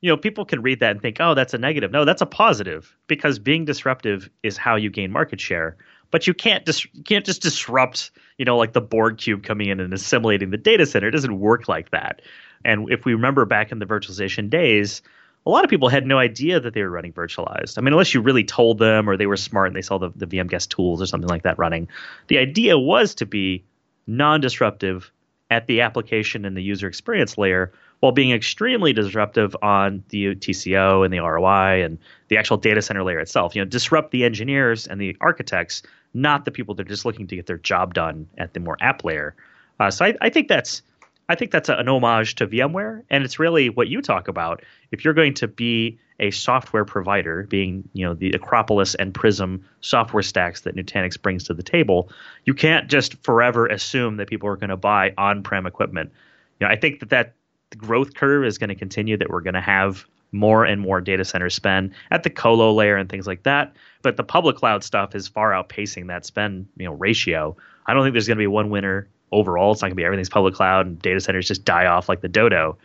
you 0.00 0.08
know, 0.08 0.16
people 0.16 0.44
can 0.44 0.62
read 0.62 0.80
that 0.80 0.92
and 0.92 1.02
think, 1.02 1.18
oh, 1.20 1.34
that's 1.34 1.54
a 1.54 1.58
negative. 1.58 1.90
No, 1.90 2.04
that's 2.04 2.22
a 2.22 2.26
positive 2.26 2.96
because 3.06 3.38
being 3.38 3.64
disruptive 3.64 4.30
is 4.42 4.56
how 4.56 4.76
you 4.76 4.90
gain 4.90 5.10
market 5.12 5.40
share. 5.40 5.76
But 6.10 6.26
you 6.26 6.34
can't 6.34 6.64
dis- 6.64 6.86
you 6.92 7.04
can't 7.04 7.24
just 7.24 7.42
disrupt, 7.42 8.10
you 8.36 8.44
know, 8.44 8.56
like 8.56 8.72
the 8.72 8.80
Borg 8.80 9.18
cube 9.18 9.44
coming 9.44 9.68
in 9.68 9.78
and 9.78 9.92
assimilating 9.92 10.50
the 10.50 10.56
data 10.56 10.86
center. 10.86 11.08
It 11.08 11.12
doesn't 11.12 11.38
work 11.38 11.68
like 11.68 11.90
that. 11.90 12.22
And 12.64 12.90
if 12.90 13.04
we 13.04 13.14
remember 13.14 13.44
back 13.44 13.72
in 13.72 13.78
the 13.78 13.86
virtualization 13.86 14.50
days, 14.50 15.02
a 15.46 15.50
lot 15.50 15.64
of 15.64 15.70
people 15.70 15.88
had 15.88 16.06
no 16.06 16.18
idea 16.18 16.60
that 16.60 16.74
they 16.74 16.82
were 16.82 16.90
running 16.90 17.12
virtualized. 17.12 17.78
I 17.78 17.80
mean, 17.80 17.92
unless 17.92 18.12
you 18.12 18.20
really 18.20 18.44
told 18.44 18.78
them 18.78 19.08
or 19.08 19.16
they 19.16 19.26
were 19.26 19.36
smart 19.36 19.68
and 19.68 19.76
they 19.76 19.82
saw 19.82 19.98
the, 19.98 20.10
the 20.16 20.26
VM 20.26 20.48
guest 20.48 20.70
tools 20.70 21.00
or 21.00 21.06
something 21.06 21.28
like 21.28 21.44
that 21.44 21.58
running. 21.58 21.88
The 22.28 22.38
idea 22.38 22.78
was 22.78 23.14
to 23.16 23.26
be 23.26 23.64
non 24.06 24.40
disruptive 24.40 25.12
at 25.50 25.66
the 25.66 25.80
application 25.82 26.44
and 26.44 26.56
the 26.56 26.62
user 26.62 26.88
experience 26.88 27.38
layer 27.38 27.72
while 28.00 28.12
being 28.12 28.32
extremely 28.32 28.92
disruptive 28.92 29.54
on 29.62 30.02
the 30.08 30.34
TCO 30.34 31.04
and 31.04 31.12
the 31.12 31.20
ROI 31.20 31.84
and 31.84 31.98
the 32.28 32.38
actual 32.38 32.56
data 32.56 32.82
center 32.82 33.04
layer 33.04 33.20
itself. 33.20 33.54
You 33.54 33.62
know, 33.62 33.68
disrupt 33.68 34.10
the 34.10 34.24
engineers 34.24 34.86
and 34.86 35.00
the 35.00 35.16
architects, 35.20 35.82
not 36.14 36.44
the 36.44 36.50
people 36.50 36.74
that 36.74 36.86
are 36.86 36.88
just 36.88 37.04
looking 37.04 37.26
to 37.28 37.36
get 37.36 37.46
their 37.46 37.58
job 37.58 37.94
done 37.94 38.26
at 38.38 38.54
the 38.54 38.60
more 38.60 38.78
app 38.80 39.04
layer. 39.04 39.36
Uh, 39.78 39.90
so 39.90 40.04
I, 40.04 40.14
I, 40.20 40.30
think 40.30 40.48
that's 40.48 40.82
I 41.28 41.34
think 41.34 41.50
that's 41.50 41.68
a, 41.68 41.76
an 41.76 41.88
homage 41.88 42.34
to 42.36 42.46
VMware, 42.46 43.02
and 43.10 43.24
it's 43.24 43.38
really 43.38 43.68
what 43.68 43.88
you 43.88 44.02
talk 44.02 44.28
about. 44.28 44.64
If 44.90 45.04
you're 45.04 45.14
going 45.14 45.34
to 45.34 45.48
be 45.48 45.98
a 46.18 46.30
software 46.30 46.84
provider, 46.84 47.44
being 47.44 47.88
you 47.92 48.06
know 48.06 48.14
the 48.14 48.32
Acropolis 48.32 48.94
and 48.94 49.14
Prism 49.14 49.64
software 49.80 50.22
stacks 50.22 50.62
that 50.62 50.74
Nutanix 50.74 51.20
brings 51.20 51.44
to 51.44 51.54
the 51.54 51.62
table, 51.62 52.10
you 52.44 52.54
can't 52.54 52.88
just 52.88 53.22
forever 53.24 53.66
assume 53.66 54.16
that 54.16 54.28
people 54.28 54.48
are 54.48 54.56
going 54.56 54.70
to 54.70 54.76
buy 54.76 55.14
on-prem 55.16 55.66
equipment. 55.66 56.12
You 56.60 56.66
know, 56.66 56.72
I 56.72 56.76
think 56.76 57.00
that 57.00 57.10
that 57.10 57.34
the 57.70 57.76
growth 57.76 58.14
curve 58.14 58.44
is 58.44 58.58
going 58.58 58.68
to 58.68 58.74
continue, 58.74 59.16
that 59.16 59.30
we're 59.30 59.40
going 59.40 59.54
to 59.54 59.60
have 59.60 60.04
more 60.32 60.64
and 60.64 60.80
more 60.80 61.00
data 61.00 61.24
center 61.24 61.50
spend 61.50 61.92
at 62.10 62.22
the 62.22 62.30
colo 62.30 62.72
layer 62.72 62.96
and 62.96 63.08
things 63.08 63.26
like 63.26 63.42
that. 63.42 63.74
But 64.02 64.16
the 64.16 64.24
public 64.24 64.56
cloud 64.56 64.84
stuff 64.84 65.14
is 65.14 65.28
far 65.28 65.50
outpacing 65.50 66.06
that 66.08 66.24
spend 66.24 66.66
you 66.76 66.86
know 66.86 66.92
ratio. 66.92 67.56
I 67.86 67.94
don't 67.94 68.04
think 68.04 68.12
there's 68.12 68.28
going 68.28 68.36
to 68.36 68.42
be 68.42 68.46
one 68.46 68.70
winner 68.70 69.08
overall. 69.32 69.72
It's 69.72 69.82
not 69.82 69.86
going 69.86 69.96
to 69.96 70.00
be 70.00 70.04
everything's 70.04 70.28
public 70.28 70.54
cloud 70.54 70.86
and 70.86 71.00
data 71.00 71.20
centers 71.20 71.48
just 71.48 71.64
die 71.64 71.86
off 71.86 72.08
like 72.08 72.20
the 72.20 72.28
dodo. 72.28 72.78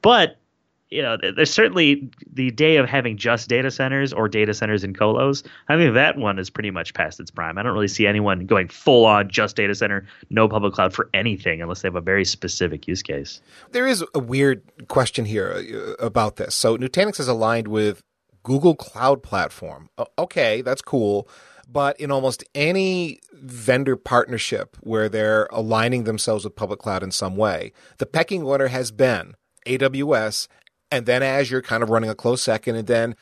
But 0.00 0.38
you 0.92 1.00
know, 1.00 1.16
there's 1.16 1.52
certainly 1.52 2.10
the 2.30 2.50
day 2.50 2.76
of 2.76 2.88
having 2.88 3.16
just 3.16 3.48
data 3.48 3.70
centers 3.70 4.12
or 4.12 4.28
data 4.28 4.52
centers 4.52 4.84
in 4.84 4.92
colos. 4.92 5.42
I 5.68 5.76
think 5.76 5.94
that 5.94 6.18
one 6.18 6.38
is 6.38 6.50
pretty 6.50 6.70
much 6.70 6.92
past 6.92 7.18
its 7.18 7.30
prime. 7.30 7.56
I 7.56 7.62
don't 7.62 7.72
really 7.72 7.88
see 7.88 8.06
anyone 8.06 8.44
going 8.44 8.68
full 8.68 9.06
on 9.06 9.30
just 9.30 9.56
data 9.56 9.74
center, 9.74 10.06
no 10.28 10.48
public 10.48 10.74
cloud 10.74 10.92
for 10.92 11.08
anything 11.14 11.62
unless 11.62 11.80
they 11.80 11.88
have 11.88 11.96
a 11.96 12.02
very 12.02 12.26
specific 12.26 12.86
use 12.86 13.02
case. 13.02 13.40
There 13.70 13.86
is 13.86 14.04
a 14.14 14.18
weird 14.18 14.62
question 14.88 15.24
here 15.24 15.96
uh, 16.00 16.04
about 16.04 16.36
this. 16.36 16.54
So 16.54 16.76
Nutanix 16.76 17.18
is 17.18 17.28
aligned 17.28 17.68
with 17.68 18.02
Google 18.42 18.74
Cloud 18.74 19.22
Platform. 19.22 19.88
Okay, 20.18 20.60
that's 20.60 20.82
cool. 20.82 21.26
But 21.66 21.98
in 21.98 22.10
almost 22.10 22.44
any 22.54 23.20
vendor 23.32 23.96
partnership 23.96 24.76
where 24.80 25.08
they're 25.08 25.48
aligning 25.50 26.04
themselves 26.04 26.44
with 26.44 26.54
public 26.54 26.80
cloud 26.80 27.02
in 27.02 27.12
some 27.12 27.34
way, 27.34 27.72
the 27.96 28.04
pecking 28.04 28.42
order 28.42 28.68
has 28.68 28.90
been 28.90 29.36
AWS 29.66 30.48
and 30.92 31.06
then 31.06 31.22
Azure 31.22 31.62
kind 31.62 31.82
of 31.82 31.90
running 31.90 32.10
a 32.10 32.14
close 32.14 32.42
second, 32.42 32.76
and 32.76 32.86
then 32.86 33.16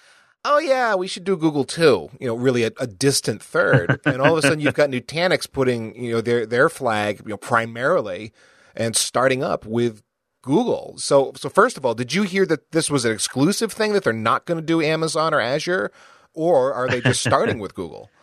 oh 0.44 0.58
yeah, 0.58 0.94
we 0.94 1.06
should 1.06 1.24
do 1.24 1.36
Google 1.36 1.64
too. 1.64 2.10
You 2.18 2.26
know, 2.26 2.34
really 2.34 2.64
a, 2.64 2.72
a 2.78 2.86
distant 2.86 3.42
third. 3.42 4.00
and 4.06 4.20
all 4.20 4.36
of 4.36 4.38
a 4.38 4.42
sudden, 4.42 4.60
you've 4.60 4.74
got 4.74 4.90
Nutanix 4.90 5.50
putting 5.50 5.94
you 6.02 6.12
know 6.12 6.20
their 6.20 6.44
their 6.44 6.68
flag 6.68 7.20
you 7.24 7.30
know 7.30 7.36
primarily 7.36 8.32
and 8.74 8.94
starting 8.96 9.42
up 9.42 9.64
with 9.64 10.02
Google. 10.42 10.94
So 10.98 11.32
so 11.36 11.48
first 11.48 11.78
of 11.78 11.86
all, 11.86 11.94
did 11.94 12.12
you 12.12 12.24
hear 12.24 12.44
that 12.46 12.72
this 12.72 12.90
was 12.90 13.04
an 13.04 13.12
exclusive 13.12 13.72
thing 13.72 13.92
that 13.92 14.04
they're 14.04 14.12
not 14.12 14.44
going 14.44 14.60
to 14.60 14.66
do 14.66 14.82
Amazon 14.82 15.32
or 15.32 15.40
Azure, 15.40 15.92
or 16.34 16.74
are 16.74 16.88
they 16.88 17.00
just 17.00 17.20
starting 17.20 17.60
with 17.60 17.74
Google? 17.74 18.10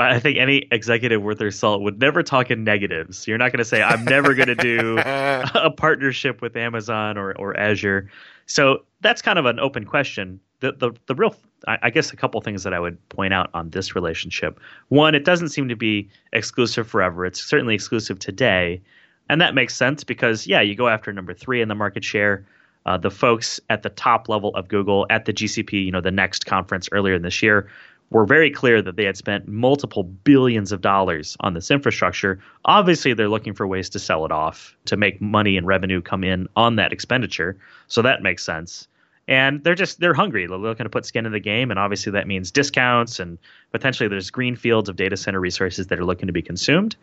I 0.00 0.18
think 0.18 0.38
any 0.38 0.66
executive 0.70 1.22
worth 1.22 1.38
their 1.38 1.50
salt 1.50 1.82
would 1.82 2.00
never 2.00 2.22
talk 2.22 2.50
in 2.50 2.64
negatives. 2.64 3.28
You're 3.28 3.38
not 3.38 3.52
going 3.52 3.58
to 3.58 3.64
say, 3.64 3.82
I'm 3.82 4.04
never 4.04 4.34
going 4.34 4.48
to 4.48 4.54
do 4.54 4.98
a 5.04 5.70
partnership 5.76 6.40
with 6.40 6.56
Amazon 6.56 7.18
or, 7.18 7.32
or 7.32 7.54
Azure. 7.58 8.10
So 8.50 8.84
that's 9.00 9.22
kind 9.22 9.38
of 9.38 9.46
an 9.46 9.60
open 9.60 9.84
question. 9.84 10.40
The, 10.58 10.72
the, 10.72 10.90
the 11.06 11.14
real, 11.14 11.36
I 11.68 11.88
guess, 11.88 12.12
a 12.12 12.16
couple 12.16 12.40
things 12.40 12.64
that 12.64 12.74
I 12.74 12.80
would 12.80 13.08
point 13.08 13.32
out 13.32 13.48
on 13.54 13.70
this 13.70 13.94
relationship. 13.94 14.58
One, 14.88 15.14
it 15.14 15.24
doesn't 15.24 15.50
seem 15.50 15.68
to 15.68 15.76
be 15.76 16.08
exclusive 16.32 16.88
forever. 16.88 17.24
It's 17.24 17.40
certainly 17.40 17.76
exclusive 17.76 18.18
today. 18.18 18.82
And 19.28 19.40
that 19.40 19.54
makes 19.54 19.76
sense 19.76 20.02
because, 20.02 20.48
yeah, 20.48 20.60
you 20.60 20.74
go 20.74 20.88
after 20.88 21.12
number 21.12 21.32
three 21.32 21.62
in 21.62 21.68
the 21.68 21.76
market 21.76 22.02
share. 22.04 22.44
Uh, 22.86 22.96
the 22.96 23.10
folks 23.10 23.60
at 23.68 23.84
the 23.84 23.90
top 23.90 24.28
level 24.28 24.54
of 24.56 24.66
Google 24.66 25.06
at 25.10 25.26
the 25.26 25.32
GCP, 25.32 25.84
you 25.84 25.92
know, 25.92 26.00
the 26.00 26.10
next 26.10 26.46
conference 26.46 26.88
earlier 26.90 27.14
in 27.14 27.22
this 27.22 27.42
year, 27.42 27.68
were 28.10 28.26
very 28.26 28.50
clear 28.50 28.82
that 28.82 28.96
they 28.96 29.04
had 29.04 29.16
spent 29.16 29.46
multiple 29.48 30.02
billions 30.02 30.72
of 30.72 30.80
dollars 30.80 31.36
on 31.40 31.54
this 31.54 31.70
infrastructure. 31.70 32.40
Obviously, 32.64 33.14
they're 33.14 33.28
looking 33.28 33.54
for 33.54 33.66
ways 33.66 33.88
to 33.90 33.98
sell 33.98 34.24
it 34.24 34.32
off 34.32 34.76
to 34.86 34.96
make 34.96 35.20
money 35.20 35.56
and 35.56 35.66
revenue 35.66 36.00
come 36.00 36.24
in 36.24 36.48
on 36.56 36.76
that 36.76 36.92
expenditure. 36.92 37.56
So 37.86 38.02
that 38.02 38.22
makes 38.22 38.42
sense. 38.44 38.88
And 39.28 39.62
they're 39.62 39.76
just 39.76 40.00
they're 40.00 40.14
hungry. 40.14 40.46
They're 40.48 40.58
looking 40.58 40.84
to 40.84 40.90
put 40.90 41.06
skin 41.06 41.24
in 41.24 41.30
the 41.30 41.38
game, 41.38 41.70
and 41.70 41.78
obviously 41.78 42.10
that 42.12 42.26
means 42.26 42.50
discounts 42.50 43.20
and 43.20 43.38
potentially 43.70 44.08
there's 44.08 44.30
green 44.30 44.56
fields 44.56 44.88
of 44.88 44.96
data 44.96 45.16
center 45.16 45.38
resources 45.38 45.86
that 45.86 46.00
are 46.00 46.04
looking 46.04 46.26
to 46.26 46.32
be 46.32 46.42
consumed. 46.42 46.96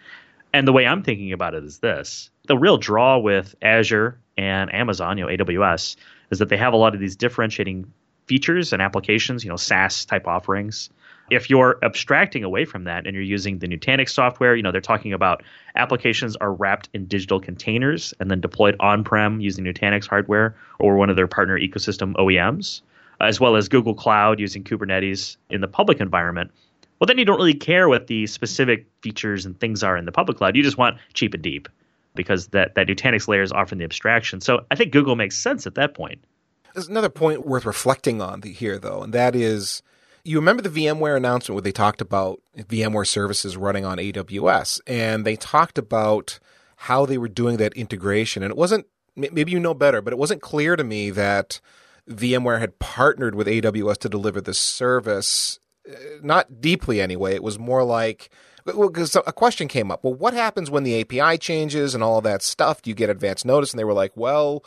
And 0.54 0.68
the 0.68 0.74
way 0.74 0.86
I'm 0.86 1.04
thinking 1.04 1.32
about 1.32 1.54
it 1.54 1.64
is 1.64 1.80
this: 1.80 2.30
the 2.48 2.58
real 2.58 2.78
draw 2.78 3.18
with 3.18 3.56
Azure 3.62 4.20
and 4.38 4.74
Amazon, 4.74 5.18
you 5.18 5.26
know, 5.26 5.32
AWS, 5.32 5.96
is 6.32 6.40
that 6.40 6.50
they 6.50 6.58
have 6.58 6.74
a 6.74 6.78
lot 6.78 6.94
of 6.94 7.00
these 7.00 7.16
differentiating 7.16 7.90
features 8.28 8.74
and 8.74 8.82
applications, 8.82 9.44
you 9.44 9.50
know, 9.50 9.56
SaaS 9.56 10.06
type 10.06 10.28
offerings. 10.28 10.90
If 11.30 11.50
you're 11.50 11.78
abstracting 11.84 12.44
away 12.44 12.64
from 12.64 12.86
that 12.86 13.06
and 13.06 13.14
you're 13.14 13.24
using 13.24 13.60
the 13.60 13.68
Nutanix 13.68 14.12
software, 14.12 14.56
you 14.56 14.64
know, 14.64 14.72
they're 14.72 14.80
talking 14.80 15.12
about 15.12 15.44
applications 15.76 16.36
are 16.38 16.54
wrapped 16.54 16.90
in 16.94 17.06
digital 17.06 17.40
containers 17.40 18.14
and 18.20 18.32
then 18.32 18.40
deployed 18.40 18.76
on-prem 18.80 19.42
using 19.42 19.66
Nutanix 19.66 20.08
hardware 20.08 20.56
or 20.80 20.96
one 20.96 21.10
of 21.10 21.16
their 21.16 21.28
partner 21.28 21.60
ecosystem 21.60 22.14
OEMs, 22.16 22.82
as 23.20 23.40
well 23.42 23.58
as 23.58 23.68
Google 23.68 23.94
Cloud 23.94 24.40
using 24.40 24.64
Kubernetes 24.64 25.36
in 25.50 25.60
the 25.60 25.68
public 25.68 26.00
environment. 26.00 26.52
Well, 27.00 27.08
then 27.08 27.18
you 27.18 27.26
don't 27.26 27.38
really 27.38 27.54
care 27.54 27.90
what 27.90 28.08
the 28.08 28.26
specific 28.28 28.88
features 29.02 29.46
and 29.46 29.60
things 29.60 29.84
are 29.84 29.98
in 29.98 30.06
the 30.06 30.12
public 30.12 30.38
cloud. 30.38 30.56
You 30.56 30.64
just 30.64 30.78
want 30.78 30.98
cheap 31.14 31.34
and 31.34 31.44
deep 31.44 31.68
because 32.16 32.48
that, 32.48 32.76
that 32.76 32.88
Nutanix 32.88 33.28
layer 33.28 33.44
is 33.44 33.52
offering 33.52 33.80
the 33.80 33.86
abstraction. 33.86 34.42
So 34.42 34.66
I 34.72 34.76
think 34.76 34.92
Google 34.92 35.16
makes 35.16 35.38
sense 35.38 35.68
at 35.68 35.76
that 35.76 35.94
point. 35.94 36.20
There's 36.78 36.88
another 36.88 37.10
point 37.10 37.44
worth 37.44 37.66
reflecting 37.66 38.22
on 38.22 38.44
here, 38.44 38.78
though, 38.78 39.02
and 39.02 39.12
that 39.12 39.36
is 39.36 39.82
you 40.24 40.38
remember 40.38 40.62
the 40.62 40.70
VMware 40.70 41.18
announcement 41.18 41.56
where 41.56 41.64
they 41.64 41.72
talked 41.72 42.02
about 42.02 42.40
VMware 42.56 43.08
services 43.08 43.58
running 43.58 43.84
on 43.84 43.98
AWS, 43.98 44.82
and 44.86 45.26
they 45.26 45.36
talked 45.36 45.80
about 45.80 46.38
how 46.76 47.08
they 47.08 47.18
were 47.18 47.30
doing 47.30 47.58
that 47.58 47.74
integration. 47.74 48.44
And 48.44 48.52
it 48.52 48.58
wasn't, 48.58 48.86
maybe 49.16 49.52
you 49.52 49.60
know 49.60 49.74
better, 49.74 50.04
but 50.04 50.14
it 50.14 50.20
wasn't 50.20 50.44
clear 50.44 50.76
to 50.76 50.84
me 50.84 51.10
that 51.10 51.60
VMware 52.08 52.60
had 52.60 52.78
partnered 52.78 53.34
with 53.34 53.48
AWS 53.48 53.98
to 53.98 54.10
deliver 54.10 54.40
this 54.40 54.60
service. 54.60 55.58
Uh, 55.90 55.96
not 56.22 56.62
deeply, 56.62 57.02
anyway. 57.02 57.34
It 57.34 57.42
was 57.42 57.58
more 57.58 57.84
like, 57.84 58.30
because 58.66 59.16
a 59.16 59.34
question 59.34 59.68
came 59.68 59.90
up. 59.90 60.04
Well, 60.04 60.14
what 60.14 60.36
happens 60.36 60.70
when 60.70 60.84
the 60.84 61.02
API 61.02 61.40
changes 61.40 61.96
and 61.96 62.04
all 62.04 62.20
of 62.20 62.24
that 62.26 62.44
stuff? 62.44 62.84
Do 62.84 62.92
you 62.92 62.96
get 62.96 63.10
advance 63.10 63.44
notice? 63.44 63.72
And 63.72 63.80
they 63.80 63.84
were 63.84 63.94
like, 63.94 64.12
well, 64.16 64.64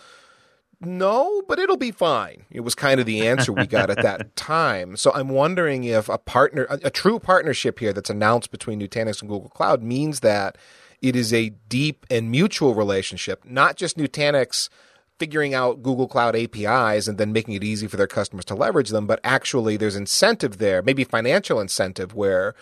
no, 0.83 1.43
but 1.47 1.59
it'll 1.59 1.77
be 1.77 1.91
fine. 1.91 2.47
It 2.51 2.61
was 2.61 2.75
kind 2.75 3.01
of 3.01 3.07
the 3.07 3.27
answer 3.27 3.53
we 3.53 3.67
got 3.67 3.91
at 3.91 4.03
that 4.03 4.35
time. 4.37 4.97
So 4.97 5.13
I'm 5.13 5.29
wondering 5.29 5.85
if 5.85 6.09
a 6.09 6.17
partner, 6.17 6.67
a, 6.71 6.79
a, 6.85 6.91
true 6.91 7.19
partnership 7.19 7.81
here 7.81 7.93
that's 7.93 8.09
announced 8.09 8.51
between 8.51 8.81
Nutanix 8.81 9.21
and 9.21 9.29
Google 9.29 9.51
Cloud 9.51 9.83
means 9.83 10.21
that 10.21 10.57
it 11.03 11.15
is 11.15 11.35
a 11.35 11.51
deep 11.69 12.07
and 12.11 12.31
mutual 12.31 12.75
relationship, 12.75 13.45
not 13.45 13.77
just 13.77 13.99
Nutanix 13.99 14.71
figuring 15.19 15.53
out 15.53 15.83
Google 15.83 16.09
Cloud 16.09 16.35
APIs 16.35 17.07
and 17.07 17.19
then 17.19 17.31
making 17.31 17.53
it 17.53 17.63
easy 17.63 17.87
for 17.87 17.99
their 17.99 18.07
customers 18.07 18.47
to 18.47 18.55
leverage 18.55 18.89
them, 18.89 19.07
but 19.07 19.21
actually 19.23 19.77
there's 19.77 19.97
incentive 19.97 20.57
there, 20.57 20.81
maybe 20.81 21.05
financial 21.05 21.61
incentive 21.61 22.15
where 22.15 22.55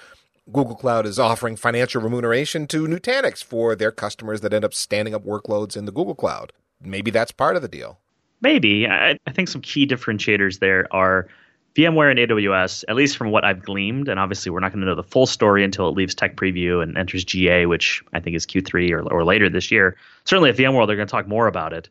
Google 0.52 0.74
Cloud 0.74 1.06
is 1.06 1.20
offering 1.20 1.54
financial 1.54 2.02
remuneration 2.02 2.66
to 2.66 2.88
Nutanix 2.88 3.44
for 3.44 3.76
their 3.76 3.92
customers 3.92 4.40
that 4.40 4.52
end 4.52 4.64
up 4.64 4.74
standing 4.74 5.14
up 5.14 5.24
workloads 5.24 5.76
in 5.76 5.84
the 5.84 5.92
Google 5.92 6.16
Cloud. 6.16 6.52
Maybe 6.80 7.12
that's 7.12 7.30
part 7.30 7.54
of 7.54 7.62
the 7.62 7.68
deal. 7.68 8.00
Maybe. 8.40 8.86
I, 8.86 9.18
I 9.26 9.32
think 9.32 9.48
some 9.48 9.60
key 9.60 9.86
differentiators 9.86 10.60
there 10.60 10.86
are 10.94 11.28
VMware 11.74 12.10
and 12.10 12.18
AWS, 12.18 12.84
at 12.88 12.96
least 12.96 13.16
from 13.16 13.30
what 13.30 13.44
I've 13.44 13.62
gleaned, 13.62 14.08
and 14.08 14.18
obviously 14.18 14.50
we're 14.50 14.60
not 14.60 14.72
going 14.72 14.80
to 14.80 14.86
know 14.86 14.94
the 14.94 15.02
full 15.02 15.26
story 15.26 15.62
until 15.62 15.88
it 15.88 15.92
leaves 15.92 16.14
tech 16.14 16.36
preview 16.36 16.82
and 16.82 16.98
enters 16.98 17.24
GA, 17.24 17.66
which 17.66 18.02
I 18.12 18.20
think 18.20 18.36
is 18.36 18.46
Q3 18.46 18.90
or, 18.90 19.12
or 19.12 19.24
later 19.24 19.48
this 19.48 19.70
year. 19.70 19.96
Certainly 20.24 20.50
at 20.50 20.56
VMworld, 20.56 20.88
they're 20.88 20.96
going 20.96 21.06
to 21.06 21.12
talk 21.12 21.28
more 21.28 21.46
about 21.46 21.72
it. 21.72 21.88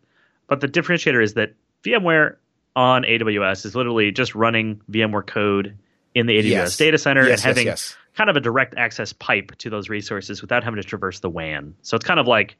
But 0.47 0.61
the 0.61 0.67
differentiator 0.67 1.23
is 1.23 1.35
that 1.35 1.53
VMware 1.83 2.35
on 2.75 3.03
AWS 3.03 3.65
is 3.65 3.75
literally 3.75 4.11
just 4.11 4.35
running 4.35 4.81
VMware 4.91 5.25
code 5.25 5.77
in 6.15 6.25
the 6.25 6.37
AWS 6.37 6.49
yes. 6.49 6.77
data 6.77 6.97
center 6.97 7.27
yes, 7.27 7.39
and 7.39 7.47
having 7.47 7.67
yes, 7.67 7.95
kind 8.15 8.29
of 8.29 8.35
a 8.35 8.41
direct 8.41 8.75
access 8.75 9.13
pipe 9.13 9.55
to 9.59 9.69
those 9.69 9.87
resources 9.87 10.41
without 10.41 10.63
having 10.63 10.81
to 10.81 10.87
traverse 10.87 11.19
the 11.19 11.29
WAN. 11.29 11.75
So 11.81 11.95
it's 11.95 12.05
kind 12.05 12.19
of 12.19 12.27
like 12.27 12.57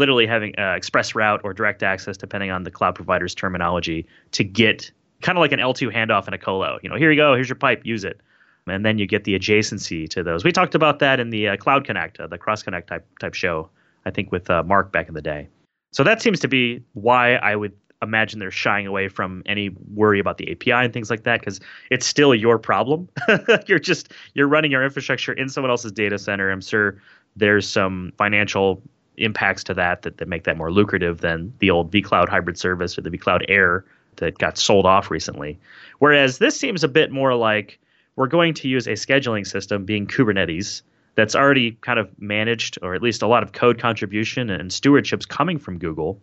literally 0.00 0.26
having 0.26 0.58
uh, 0.58 0.72
express 0.72 1.14
route 1.14 1.42
or 1.44 1.52
direct 1.52 1.82
access, 1.84 2.16
depending 2.16 2.50
on 2.50 2.64
the 2.64 2.70
cloud 2.70 2.94
provider's 2.96 3.34
terminology, 3.34 4.06
to 4.32 4.42
get 4.42 4.90
kind 5.20 5.36
of 5.38 5.40
like 5.40 5.52
an 5.52 5.60
L2 5.60 5.94
handoff 5.94 6.26
in 6.26 6.34
a 6.34 6.38
colo. 6.38 6.78
You 6.82 6.88
know, 6.88 6.96
here 6.96 7.12
you 7.12 7.16
go, 7.16 7.34
here's 7.34 7.48
your 7.48 7.56
pipe, 7.56 7.82
use 7.84 8.02
it. 8.02 8.20
And 8.66 8.84
then 8.84 8.98
you 8.98 9.06
get 9.06 9.24
the 9.24 9.38
adjacency 9.38 10.08
to 10.10 10.22
those. 10.22 10.42
We 10.42 10.52
talked 10.52 10.74
about 10.74 10.98
that 11.00 11.20
in 11.20 11.30
the 11.30 11.48
uh, 11.48 11.56
Cloud 11.56 11.84
Connect, 11.84 12.18
uh, 12.18 12.26
the 12.26 12.38
Cross 12.38 12.62
Connect 12.62 12.88
type 12.88 13.06
type 13.20 13.34
show, 13.34 13.68
I 14.04 14.10
think 14.10 14.32
with 14.32 14.48
uh, 14.48 14.62
Mark 14.62 14.90
back 14.90 15.08
in 15.08 15.14
the 15.14 15.22
day. 15.22 15.48
So 15.92 16.04
that 16.04 16.22
seems 16.22 16.40
to 16.40 16.48
be 16.48 16.82
why 16.94 17.34
I 17.34 17.56
would 17.56 17.72
imagine 18.02 18.38
they're 18.38 18.50
shying 18.50 18.86
away 18.86 19.08
from 19.08 19.42
any 19.44 19.70
worry 19.94 20.20
about 20.20 20.38
the 20.38 20.50
API 20.52 20.72
and 20.72 20.92
things 20.92 21.10
like 21.10 21.24
that 21.24 21.40
because 21.40 21.60
it's 21.90 22.06
still 22.06 22.34
your 22.34 22.58
problem. 22.58 23.08
you're 23.66 23.78
just 23.78 24.12
you're 24.34 24.48
running 24.48 24.70
your 24.70 24.84
infrastructure 24.84 25.32
in 25.32 25.48
someone 25.48 25.70
else's 25.70 25.92
data 25.92 26.18
center. 26.18 26.50
I'm 26.50 26.62
sure 26.62 27.02
there's 27.36 27.68
some 27.68 28.12
financial 28.16 28.82
impacts 29.20 29.64
to 29.64 29.74
that, 29.74 30.02
that 30.02 30.18
that 30.18 30.28
make 30.28 30.44
that 30.44 30.56
more 30.56 30.72
lucrative 30.72 31.20
than 31.20 31.52
the 31.58 31.70
old 31.70 31.90
vCloud 31.92 32.28
hybrid 32.28 32.58
service 32.58 32.96
or 32.98 33.02
the 33.02 33.10
vCloud 33.10 33.44
Air 33.48 33.84
that 34.16 34.38
got 34.38 34.58
sold 34.58 34.86
off 34.86 35.10
recently. 35.10 35.58
Whereas 35.98 36.38
this 36.38 36.58
seems 36.58 36.84
a 36.84 36.88
bit 36.88 37.10
more 37.10 37.34
like 37.34 37.78
we're 38.16 38.26
going 38.26 38.54
to 38.54 38.68
use 38.68 38.86
a 38.86 38.92
scheduling 38.92 39.46
system, 39.46 39.84
being 39.84 40.06
Kubernetes, 40.06 40.82
that's 41.14 41.34
already 41.34 41.72
kind 41.80 41.98
of 41.98 42.08
managed, 42.20 42.78
or 42.82 42.94
at 42.94 43.02
least 43.02 43.22
a 43.22 43.26
lot 43.26 43.42
of 43.42 43.52
code 43.52 43.78
contribution 43.78 44.50
and 44.50 44.70
stewardships 44.70 45.26
coming 45.26 45.58
from 45.58 45.78
Google 45.78 46.20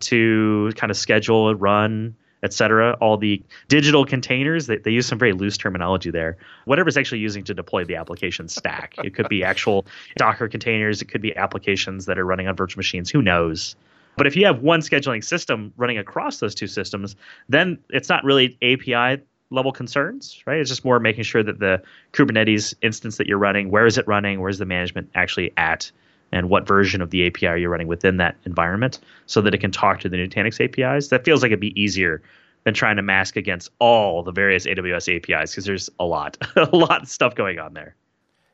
to 0.00 0.72
kind 0.76 0.90
of 0.90 0.96
schedule, 0.96 1.48
and 1.48 1.60
run, 1.60 2.14
etc. 2.42 2.96
All 3.00 3.16
the 3.16 3.42
digital 3.68 4.04
containers, 4.04 4.66
they, 4.66 4.78
they 4.78 4.90
use 4.90 5.06
some 5.06 5.18
very 5.18 5.32
loose 5.32 5.56
terminology 5.56 6.10
there. 6.10 6.36
Whatever 6.64 6.86
Whatever's 6.86 6.98
actually 6.98 7.18
using 7.18 7.42
to 7.42 7.54
deploy 7.54 7.84
the 7.84 7.96
application 7.96 8.46
stack. 8.46 8.94
it 9.02 9.12
could 9.12 9.28
be 9.28 9.42
actual 9.42 9.86
Docker 10.16 10.46
containers, 10.46 11.02
it 11.02 11.06
could 11.06 11.20
be 11.20 11.34
applications 11.36 12.06
that 12.06 12.16
are 12.16 12.24
running 12.24 12.46
on 12.46 12.54
virtual 12.54 12.78
machines, 12.78 13.10
who 13.10 13.22
knows. 13.22 13.74
But 14.16 14.28
if 14.28 14.36
you 14.36 14.46
have 14.46 14.60
one 14.60 14.80
scheduling 14.80 15.24
system 15.24 15.72
running 15.76 15.98
across 15.98 16.38
those 16.38 16.54
two 16.54 16.68
systems, 16.68 17.16
then 17.48 17.78
it's 17.90 18.08
not 18.08 18.22
really 18.22 18.56
API 18.62 19.20
level 19.50 19.72
concerns, 19.72 20.40
right? 20.46 20.58
It's 20.58 20.70
just 20.70 20.84
more 20.84 21.00
making 21.00 21.24
sure 21.24 21.42
that 21.42 21.58
the 21.58 21.82
Kubernetes 22.12 22.74
instance 22.82 23.16
that 23.16 23.26
you're 23.26 23.38
running, 23.38 23.70
where 23.70 23.86
is 23.86 23.98
it 23.98 24.06
running? 24.06 24.40
Where's 24.40 24.58
the 24.58 24.64
management 24.64 25.10
actually 25.16 25.52
at? 25.56 25.90
And 26.32 26.48
what 26.48 26.66
version 26.66 27.00
of 27.00 27.10
the 27.10 27.26
API 27.26 27.60
you're 27.60 27.70
running 27.70 27.88
within 27.88 28.16
that 28.18 28.36
environment 28.44 28.98
so 29.26 29.40
that 29.40 29.54
it 29.54 29.58
can 29.58 29.70
talk 29.70 30.00
to 30.00 30.08
the 30.08 30.16
Nutanix 30.16 30.60
APIs. 30.62 31.08
That 31.08 31.24
feels 31.24 31.42
like 31.42 31.50
it'd 31.50 31.60
be 31.60 31.80
easier 31.80 32.22
than 32.64 32.74
trying 32.74 32.96
to 32.96 33.02
mask 33.02 33.36
against 33.36 33.70
all 33.78 34.22
the 34.22 34.32
various 34.32 34.66
AWS 34.66 35.16
APIs 35.16 35.52
because 35.52 35.64
there's 35.64 35.88
a 36.00 36.04
lot, 36.04 36.36
a 36.56 36.76
lot 36.76 37.02
of 37.02 37.08
stuff 37.08 37.34
going 37.34 37.58
on 37.58 37.74
there. 37.74 37.94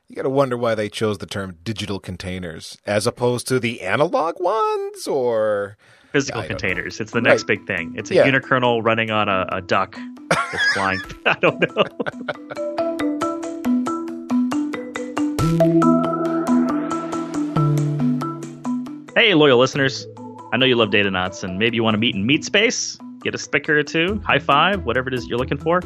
You 0.07 0.15
got 0.15 0.23
to 0.23 0.29
wonder 0.29 0.55
why 0.55 0.75
they 0.75 0.89
chose 0.89 1.17
the 1.17 1.25
term 1.25 1.57
digital 1.63 1.99
containers 1.99 2.77
as 2.85 3.07
opposed 3.07 3.47
to 3.47 3.59
the 3.59 3.81
analog 3.81 4.39
ones 4.39 5.07
or 5.07 5.77
physical 6.11 6.43
containers. 6.43 6.99
It's 6.99 7.11
the 7.11 7.21
next 7.21 7.43
right. 7.43 7.57
big 7.59 7.65
thing. 7.65 7.95
It's 7.97 8.11
a 8.11 8.15
yeah. 8.15 8.27
unikernel 8.27 8.83
running 8.83 9.09
on 9.09 9.27
a, 9.27 9.47
a 9.51 9.61
duck 9.61 9.97
that's 10.29 10.73
flying. 10.73 11.01
I 11.25 11.33
don't 11.39 11.59
know. 15.59 15.89
Hey, 19.15 19.35
loyal 19.35 19.59
listeners. 19.59 20.07
I 20.51 20.57
know 20.57 20.65
you 20.65 20.75
love 20.75 20.89
Datanauts, 20.89 21.43
and 21.43 21.59
maybe 21.59 21.75
you 21.75 21.83
want 21.83 21.93
to 21.93 21.99
meet 21.99 22.15
in 22.15 22.25
meet 22.25 22.43
space, 22.43 22.97
get 23.21 23.35
a 23.35 23.37
spicker 23.37 23.69
or 23.69 23.83
two, 23.83 24.19
high 24.25 24.39
five, 24.39 24.85
whatever 24.85 25.07
it 25.07 25.13
is 25.13 25.27
you're 25.27 25.37
looking 25.37 25.59
for. 25.59 25.81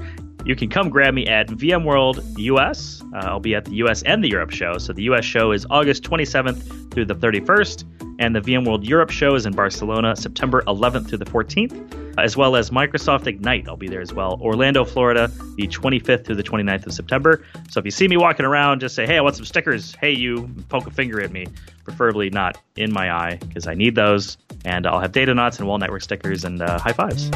You 0.45 0.55
can 0.55 0.69
come 0.69 0.89
grab 0.89 1.13
me 1.13 1.27
at 1.27 1.47
VMworld 1.47 2.23
US. 2.37 3.03
Uh, 3.13 3.17
I'll 3.17 3.41
be 3.41 3.53
at 3.53 3.65
the 3.65 3.75
US 3.83 4.01
and 4.03 4.23
the 4.23 4.29
Europe 4.29 4.51
show. 4.51 4.77
So 4.77 4.93
the 4.93 5.03
US 5.03 5.25
show 5.25 5.51
is 5.51 5.65
August 5.69 6.03
27th 6.03 6.93
through 6.93 7.03
the 7.03 7.15
31st, 7.15 7.83
and 8.19 8.33
the 8.33 8.39
VMworld 8.39 8.87
Europe 8.87 9.09
show 9.09 9.35
is 9.35 9.45
in 9.45 9.53
Barcelona, 9.53 10.15
September 10.15 10.61
11th 10.61 11.09
through 11.09 11.17
the 11.17 11.25
14th 11.25 12.06
as 12.17 12.35
well 12.35 12.55
as 12.55 12.69
Microsoft 12.69 13.27
Ignite. 13.27 13.67
I'll 13.67 13.77
be 13.77 13.87
there 13.87 14.01
as 14.01 14.13
well. 14.13 14.39
Orlando, 14.41 14.83
Florida, 14.85 15.27
the 15.55 15.67
25th 15.67 16.25
through 16.25 16.35
the 16.35 16.43
29th 16.43 16.87
of 16.87 16.93
September. 16.93 17.43
So 17.69 17.79
if 17.79 17.85
you 17.85 17.91
see 17.91 18.07
me 18.07 18.17
walking 18.17 18.45
around, 18.45 18.79
just 18.79 18.95
say, 18.95 19.05
hey, 19.05 19.17
I 19.17 19.21
want 19.21 19.35
some 19.35 19.45
stickers. 19.45 19.95
Hey, 19.95 20.11
you, 20.11 20.49
poke 20.69 20.87
a 20.87 20.91
finger 20.91 21.21
at 21.21 21.31
me. 21.31 21.47
Preferably 21.83 22.29
not 22.29 22.57
in 22.75 22.91
my 22.91 23.11
eye 23.11 23.39
because 23.47 23.67
I 23.67 23.73
need 23.73 23.95
those. 23.95 24.37
And 24.65 24.85
I'll 24.85 24.99
have 24.99 25.11
Datanauts 25.11 25.59
and 25.59 25.67
Wahl 25.67 25.77
Network 25.77 26.01
stickers 26.01 26.43
and 26.43 26.61
uh, 26.61 26.79
high 26.79 26.93
fives. 26.93 27.31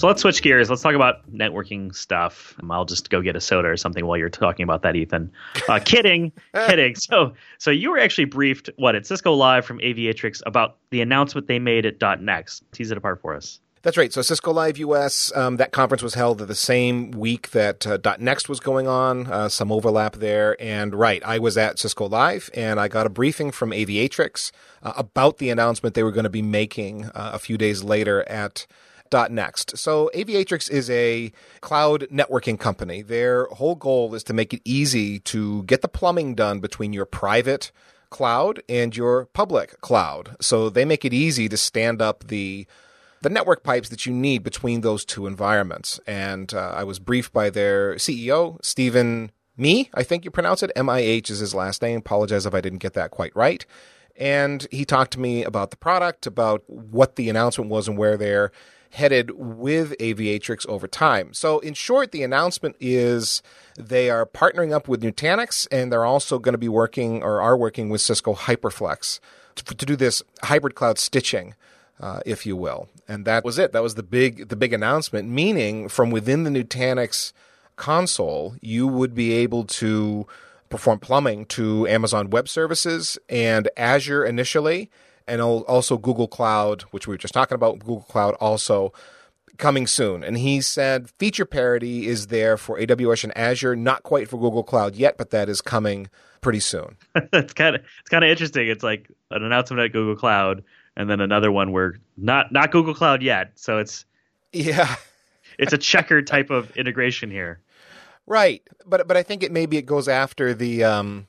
So 0.00 0.06
let's 0.06 0.22
switch 0.22 0.40
gears. 0.40 0.70
Let's 0.70 0.80
talk 0.80 0.94
about 0.94 1.30
networking 1.30 1.94
stuff. 1.94 2.56
I'll 2.70 2.86
just 2.86 3.10
go 3.10 3.20
get 3.20 3.36
a 3.36 3.40
soda 3.40 3.68
or 3.68 3.76
something 3.76 4.06
while 4.06 4.16
you're 4.16 4.30
talking 4.30 4.64
about 4.64 4.80
that, 4.80 4.96
Ethan. 4.96 5.30
Uh, 5.68 5.78
kidding, 5.84 6.32
kidding. 6.54 6.94
So, 6.94 7.34
so 7.58 7.70
you 7.70 7.90
were 7.90 7.98
actually 7.98 8.24
briefed 8.24 8.70
what 8.76 8.94
at 8.94 9.04
Cisco 9.04 9.34
Live 9.34 9.66
from 9.66 9.78
Aviatrix 9.80 10.40
about 10.46 10.78
the 10.88 11.02
announcement 11.02 11.48
they 11.48 11.58
made 11.58 11.84
at 11.84 12.00
.next. 12.22 12.62
Tease 12.72 12.90
it 12.90 12.96
apart 12.96 13.20
for 13.20 13.34
us. 13.34 13.60
That's 13.82 13.98
right. 13.98 14.10
So 14.10 14.22
Cisco 14.22 14.54
Live 14.54 14.78
US, 14.78 15.36
um, 15.36 15.58
that 15.58 15.70
conference 15.70 16.02
was 16.02 16.14
held 16.14 16.38
the 16.38 16.54
same 16.54 17.10
week 17.10 17.50
that 17.50 17.86
uh, 17.86 17.98
.next 18.18 18.48
was 18.48 18.58
going 18.58 18.88
on. 18.88 19.26
Uh, 19.26 19.50
some 19.50 19.70
overlap 19.70 20.16
there, 20.16 20.56
and 20.58 20.94
right, 20.94 21.22
I 21.26 21.38
was 21.38 21.58
at 21.58 21.78
Cisco 21.78 22.08
Live, 22.08 22.48
and 22.54 22.80
I 22.80 22.88
got 22.88 23.06
a 23.06 23.10
briefing 23.10 23.50
from 23.50 23.72
Aviatrix 23.72 24.50
uh, 24.82 24.94
about 24.96 25.36
the 25.36 25.50
announcement 25.50 25.94
they 25.94 26.02
were 26.02 26.10
going 26.10 26.24
to 26.24 26.30
be 26.30 26.40
making 26.40 27.04
uh, 27.04 27.32
a 27.34 27.38
few 27.38 27.58
days 27.58 27.84
later 27.84 28.26
at 28.30 28.66
Next. 29.12 29.76
So 29.76 30.10
Aviatrix 30.14 30.70
is 30.70 30.88
a 30.90 31.32
cloud 31.60 32.06
networking 32.12 32.58
company. 32.58 33.02
Their 33.02 33.46
whole 33.46 33.74
goal 33.74 34.14
is 34.14 34.22
to 34.24 34.32
make 34.32 34.54
it 34.54 34.62
easy 34.64 35.18
to 35.20 35.64
get 35.64 35.82
the 35.82 35.88
plumbing 35.88 36.34
done 36.34 36.60
between 36.60 36.92
your 36.92 37.06
private 37.06 37.72
cloud 38.10 38.62
and 38.68 38.96
your 38.96 39.26
public 39.26 39.80
cloud. 39.80 40.36
So 40.40 40.70
they 40.70 40.84
make 40.84 41.04
it 41.04 41.12
easy 41.12 41.48
to 41.48 41.56
stand 41.56 42.00
up 42.00 42.28
the 42.28 42.66
the 43.22 43.30
network 43.30 43.62
pipes 43.62 43.90
that 43.90 44.06
you 44.06 44.12
need 44.12 44.42
between 44.42 44.80
those 44.80 45.04
two 45.04 45.26
environments. 45.26 46.00
And 46.06 46.54
uh, 46.54 46.72
I 46.74 46.84
was 46.84 46.98
briefed 46.98 47.34
by 47.34 47.50
their 47.50 47.96
CEO, 47.96 48.64
Steven 48.64 49.30
Me, 49.60 49.90
I 49.92 50.04
think 50.04 50.24
you 50.24 50.30
pronounce 50.30 50.62
it. 50.62 50.72
M 50.74 50.88
I 50.88 51.00
H 51.00 51.28
is 51.28 51.40
his 51.40 51.54
last 51.54 51.82
name. 51.82 51.98
Apologize 51.98 52.46
if 52.46 52.54
I 52.54 52.62
didn't 52.62 52.78
get 52.78 52.94
that 52.94 53.10
quite 53.10 53.36
right. 53.36 53.66
And 54.16 54.66
he 54.70 54.86
talked 54.86 55.12
to 55.12 55.20
me 55.20 55.44
about 55.44 55.70
the 55.70 55.76
product, 55.76 56.26
about 56.26 56.62
what 56.66 57.16
the 57.16 57.28
announcement 57.28 57.70
was 57.70 57.86
and 57.86 57.98
where 57.98 58.16
they're 58.16 58.52
headed 58.90 59.30
with 59.32 59.96
Aviatrix 59.98 60.66
over 60.68 60.86
time. 60.86 61.32
So, 61.32 61.60
in 61.60 61.74
short, 61.74 62.12
the 62.12 62.22
announcement 62.22 62.76
is 62.80 63.42
they 63.78 64.10
are 64.10 64.26
partnering 64.26 64.72
up 64.72 64.88
with 64.88 65.02
Nutanix 65.02 65.66
and 65.70 65.92
they're 65.92 66.04
also 66.04 66.38
going 66.38 66.54
to 66.54 66.58
be 66.58 66.68
working 66.68 67.22
or 67.22 67.40
are 67.40 67.56
working 67.56 67.88
with 67.88 68.00
Cisco 68.00 68.34
HyperFlex 68.34 69.20
to, 69.56 69.64
to 69.64 69.86
do 69.86 69.96
this 69.96 70.22
hybrid 70.42 70.74
cloud 70.74 70.98
stitching. 70.98 71.54
Uh, 71.98 72.20
if 72.24 72.46
you 72.46 72.56
will, 72.56 72.88
and 73.06 73.26
that 73.26 73.44
was 73.44 73.58
it. 73.58 73.72
That 73.72 73.82
was 73.82 73.94
the 73.94 74.02
big 74.02 74.48
the 74.48 74.56
big 74.56 74.72
announcement. 74.72 75.28
Meaning, 75.28 75.86
from 75.86 76.10
within 76.10 76.44
the 76.44 76.50
Nutanix 76.50 77.34
console, 77.76 78.56
you 78.62 78.86
would 78.86 79.14
be 79.14 79.32
able 79.32 79.64
to 79.64 80.26
perform 80.70 81.00
plumbing 81.00 81.44
to 81.44 81.86
Amazon 81.88 82.30
Web 82.30 82.48
Services 82.48 83.18
and 83.28 83.68
Azure 83.76 84.24
initially, 84.24 84.90
and 85.30 85.40
also 85.40 85.96
Google 85.96 86.28
Cloud, 86.28 86.82
which 86.90 87.06
we 87.06 87.14
were 87.14 87.18
just 87.18 87.32
talking 87.32 87.54
about, 87.54 87.78
Google 87.78 88.02
Cloud 88.02 88.34
also 88.40 88.92
coming 89.58 89.86
soon. 89.86 90.24
And 90.24 90.36
he 90.36 90.60
said 90.60 91.08
feature 91.18 91.44
parity 91.44 92.08
is 92.08 92.26
there 92.26 92.56
for 92.56 92.78
AWS 92.78 93.24
and 93.24 93.38
Azure, 93.38 93.76
not 93.76 94.02
quite 94.02 94.28
for 94.28 94.38
Google 94.38 94.64
Cloud 94.64 94.96
yet, 94.96 95.16
but 95.16 95.30
that 95.30 95.48
is 95.48 95.60
coming 95.60 96.08
pretty 96.40 96.58
soon. 96.58 96.96
it's 97.32 97.52
kind 97.52 97.76
of 97.76 97.82
it's 98.00 98.08
kind 98.08 98.24
of 98.24 98.30
interesting. 98.30 98.68
It's 98.68 98.82
like 98.82 99.08
an 99.30 99.44
announcement 99.44 99.80
at 99.82 99.92
Google 99.92 100.16
Cloud, 100.16 100.64
and 100.96 101.08
then 101.08 101.20
another 101.20 101.52
one 101.52 101.70
where 101.70 101.98
not 102.16 102.50
not 102.50 102.72
Google 102.72 102.94
Cloud 102.94 103.22
yet. 103.22 103.52
So 103.54 103.78
it's 103.78 104.04
yeah, 104.52 104.96
it's 105.58 105.72
a 105.72 105.78
checkered 105.78 106.26
type 106.26 106.50
of 106.50 106.76
integration 106.76 107.30
here. 107.30 107.60
Right, 108.26 108.62
but 108.84 109.06
but 109.06 109.16
I 109.16 109.22
think 109.22 109.44
it 109.44 109.52
maybe 109.52 109.76
it 109.76 109.86
goes 109.86 110.08
after 110.08 110.54
the 110.54 110.84
um, 110.84 111.26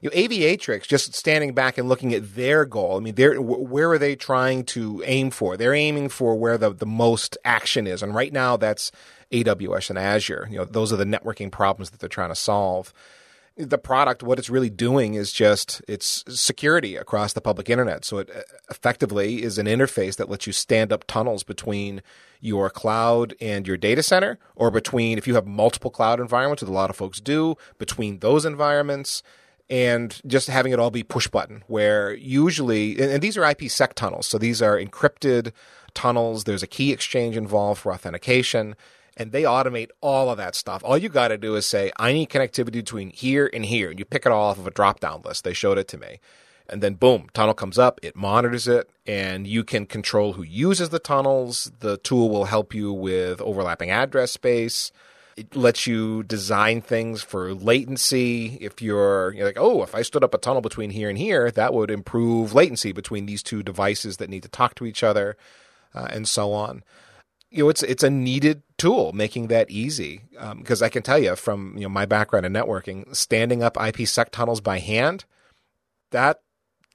you 0.00 0.10
know, 0.10 0.16
Aviatrix, 0.16 0.86
just 0.86 1.14
standing 1.14 1.54
back 1.54 1.76
and 1.78 1.88
looking 1.88 2.14
at 2.14 2.34
their 2.34 2.64
goal. 2.64 2.96
I 2.96 3.00
mean, 3.00 3.14
where 3.16 3.90
are 3.90 3.98
they 3.98 4.14
trying 4.14 4.64
to 4.66 5.02
aim 5.06 5.30
for? 5.30 5.56
They're 5.56 5.74
aiming 5.74 6.10
for 6.10 6.36
where 6.36 6.56
the, 6.56 6.72
the 6.72 6.86
most 6.86 7.36
action 7.44 7.86
is. 7.86 8.02
And 8.02 8.14
right 8.14 8.32
now 8.32 8.56
that's 8.56 8.92
AWS 9.32 9.90
and 9.90 9.98
Azure. 9.98 10.46
You 10.50 10.58
know, 10.58 10.64
those 10.64 10.92
are 10.92 10.96
the 10.96 11.04
networking 11.04 11.50
problems 11.50 11.90
that 11.90 12.00
they're 12.00 12.08
trying 12.08 12.30
to 12.30 12.36
solve. 12.36 12.92
The 13.56 13.78
product, 13.78 14.22
what 14.22 14.38
it's 14.38 14.48
really 14.48 14.70
doing 14.70 15.14
is 15.14 15.32
just 15.32 15.82
it's 15.88 16.22
security 16.28 16.94
across 16.94 17.32
the 17.32 17.40
public 17.40 17.68
internet. 17.68 18.04
So 18.04 18.18
it 18.18 18.30
uh, 18.30 18.42
effectively 18.70 19.42
is 19.42 19.58
an 19.58 19.66
interface 19.66 20.14
that 20.16 20.30
lets 20.30 20.46
you 20.46 20.52
stand 20.52 20.92
up 20.92 21.04
tunnels 21.08 21.42
between 21.42 22.02
your 22.40 22.70
cloud 22.70 23.34
and 23.40 23.66
your 23.66 23.76
data 23.76 24.00
center, 24.04 24.38
or 24.54 24.70
between 24.70 25.18
if 25.18 25.26
you 25.26 25.34
have 25.34 25.44
multiple 25.44 25.90
cloud 25.90 26.20
environments, 26.20 26.62
which 26.62 26.70
a 26.70 26.72
lot 26.72 26.88
of 26.88 26.94
folks 26.94 27.18
do, 27.18 27.56
between 27.78 28.20
those 28.20 28.44
environments 28.44 29.24
and 29.70 30.20
just 30.26 30.48
having 30.48 30.72
it 30.72 30.78
all 30.78 30.90
be 30.90 31.02
push 31.02 31.28
button 31.28 31.62
where 31.66 32.14
usually 32.14 32.98
and, 32.98 33.22
these 33.22 33.36
are 33.36 33.42
IPsec 33.42 33.94
tunnels 33.94 34.26
so 34.26 34.38
these 34.38 34.62
are 34.62 34.76
encrypted 34.76 35.52
tunnels. 35.94 36.44
There's 36.44 36.62
a 36.62 36.66
key 36.66 36.92
exchange 36.92 37.36
involved 37.36 37.80
for 37.80 37.92
authentication 37.92 38.76
and 39.16 39.32
they 39.32 39.42
automate 39.42 39.88
all 40.00 40.30
of 40.30 40.36
that 40.36 40.54
stuff. 40.54 40.82
All 40.84 40.96
you 40.96 41.08
got 41.08 41.28
to 41.28 41.38
do 41.38 41.56
is 41.56 41.66
say 41.66 41.90
I 41.96 42.12
need 42.12 42.30
connectivity 42.30 42.72
between 42.72 43.10
here 43.10 43.50
and 43.52 43.64
here 43.64 43.90
and 43.90 43.98
you 43.98 44.04
pick 44.04 44.24
it 44.24 44.32
all 44.32 44.50
off 44.50 44.58
of 44.58 44.66
a 44.66 44.70
drop 44.70 45.00
down 45.00 45.22
list. 45.24 45.44
They 45.44 45.52
showed 45.52 45.78
it 45.78 45.88
to 45.88 45.98
me. 45.98 46.20
And 46.70 46.82
then 46.82 46.94
boom 46.94 47.28
tunnel 47.32 47.54
comes 47.54 47.78
up 47.78 47.98
it 48.02 48.14
monitors 48.14 48.68
it 48.68 48.90
and 49.06 49.46
you 49.46 49.64
can 49.64 49.86
control 49.86 50.34
who 50.34 50.42
uses 50.42 50.90
the 50.90 50.98
tunnels. 50.98 51.72
The 51.80 51.96
tool 51.98 52.30
will 52.30 52.44
help 52.44 52.74
you 52.74 52.92
with 52.92 53.40
overlapping 53.40 53.90
address 53.90 54.32
space 54.32 54.92
it 55.38 55.54
lets 55.54 55.86
you 55.86 56.24
design 56.24 56.80
things 56.80 57.22
for 57.22 57.54
latency. 57.54 58.58
If 58.60 58.82
you're, 58.82 59.32
you're, 59.34 59.46
like, 59.46 59.58
oh, 59.58 59.82
if 59.84 59.94
I 59.94 60.02
stood 60.02 60.24
up 60.24 60.34
a 60.34 60.38
tunnel 60.38 60.60
between 60.60 60.90
here 60.90 61.08
and 61.08 61.16
here, 61.16 61.50
that 61.52 61.72
would 61.72 61.90
improve 61.90 62.54
latency 62.54 62.90
between 62.90 63.26
these 63.26 63.42
two 63.42 63.62
devices 63.62 64.16
that 64.16 64.30
need 64.30 64.42
to 64.42 64.48
talk 64.48 64.74
to 64.76 64.84
each 64.84 65.04
other, 65.04 65.36
uh, 65.94 66.08
and 66.10 66.26
so 66.26 66.52
on. 66.52 66.82
You 67.50 67.64
know, 67.64 67.68
it's 67.70 67.82
it's 67.84 68.02
a 68.02 68.10
needed 68.10 68.62
tool, 68.76 69.12
making 69.12 69.46
that 69.46 69.70
easy. 69.70 70.22
Because 70.56 70.82
um, 70.82 70.86
I 70.86 70.88
can 70.88 71.02
tell 71.02 71.18
you 71.18 71.36
from 71.36 71.74
you 71.76 71.84
know 71.84 71.88
my 71.88 72.04
background 72.04 72.44
in 72.44 72.52
networking, 72.52 73.14
standing 73.14 73.62
up 73.62 73.74
IPsec 73.74 74.30
tunnels 74.30 74.60
by 74.60 74.80
hand, 74.80 75.24
that 76.10 76.42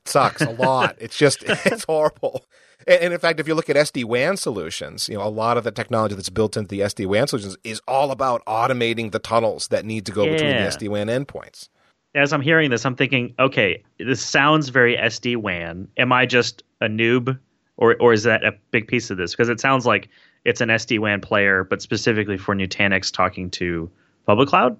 sucks 0.05 0.41
a 0.41 0.51
lot. 0.51 0.97
it's 0.99 1.17
just 1.17 1.43
it's 1.47 1.85
horrible. 1.85 2.45
And 2.87 3.13
in 3.13 3.19
fact, 3.19 3.39
if 3.39 3.47
you 3.47 3.55
look 3.55 3.69
at 3.69 3.75
SD 3.75 4.05
WAN 4.05 4.37
solutions, 4.37 5.09
you 5.09 5.15
know, 5.15 5.23
a 5.23 5.29
lot 5.29 5.57
of 5.57 5.63
the 5.63 5.71
technology 5.71 6.15
that's 6.15 6.29
built 6.29 6.57
into 6.57 6.69
the 6.69 6.81
SD 6.81 7.05
WAN 7.05 7.27
solutions 7.27 7.57
is 7.63 7.81
all 7.87 8.11
about 8.11 8.43
automating 8.45 9.11
the 9.11 9.19
tunnels 9.19 9.67
that 9.69 9.85
need 9.85 10.05
to 10.05 10.11
go 10.11 10.23
yeah. 10.23 10.31
between 10.31 10.51
the 10.51 10.57
SD 10.57 10.89
WAN 10.89 11.07
endpoints. 11.07 11.69
As 12.15 12.31
I'm 12.31 12.41
hearing 12.41 12.69
this, 12.69 12.85
I'm 12.85 12.95
thinking, 12.95 13.33
okay, 13.39 13.83
this 13.97 14.21
sounds 14.21 14.69
very 14.69 14.95
SD 14.97 15.37
WAN. 15.37 15.87
Am 15.97 16.11
I 16.11 16.25
just 16.25 16.63
a 16.79 16.85
noob, 16.85 17.39
or 17.77 17.95
or 17.99 18.13
is 18.13 18.23
that 18.23 18.43
a 18.43 18.53
big 18.71 18.87
piece 18.87 19.09
of 19.09 19.17
this? 19.17 19.31
Because 19.31 19.49
it 19.49 19.59
sounds 19.59 19.85
like 19.85 20.09
it's 20.45 20.61
an 20.61 20.69
SD 20.69 20.99
WAN 20.99 21.21
player, 21.21 21.63
but 21.63 21.81
specifically 21.81 22.37
for 22.37 22.55
Nutanix 22.55 23.11
talking 23.11 23.49
to 23.51 23.89
public 24.25 24.49
cloud. 24.49 24.77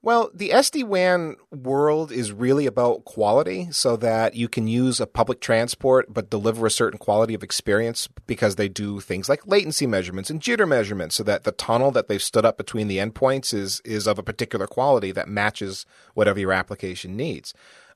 Well, 0.00 0.30
the 0.32 0.50
SD 0.50 0.84
WAN 0.84 1.36
world 1.50 2.12
is 2.12 2.30
really 2.30 2.66
about 2.66 3.04
quality 3.04 3.68
so 3.72 3.96
that 3.96 4.36
you 4.36 4.48
can 4.48 4.68
use 4.68 5.00
a 5.00 5.08
public 5.08 5.40
transport 5.40 6.06
but 6.08 6.30
deliver 6.30 6.66
a 6.66 6.70
certain 6.70 7.00
quality 7.00 7.34
of 7.34 7.42
experience 7.42 8.08
because 8.26 8.54
they 8.54 8.68
do 8.68 9.00
things 9.00 9.28
like 9.28 9.44
latency 9.46 9.88
measurements 9.88 10.30
and 10.30 10.40
jitter 10.40 10.68
measurements 10.68 11.16
so 11.16 11.24
that 11.24 11.42
the 11.42 11.50
tunnel 11.50 11.90
that 11.90 12.06
they've 12.06 12.22
stood 12.22 12.44
up 12.44 12.56
between 12.56 12.86
the 12.86 12.98
endpoints 12.98 13.52
is, 13.52 13.80
is 13.84 14.06
of 14.06 14.20
a 14.20 14.22
particular 14.22 14.68
quality 14.68 15.10
that 15.10 15.28
matches 15.28 15.84
whatever 16.14 16.38
your 16.38 16.52
application 16.52 17.16
needs. 17.16 17.52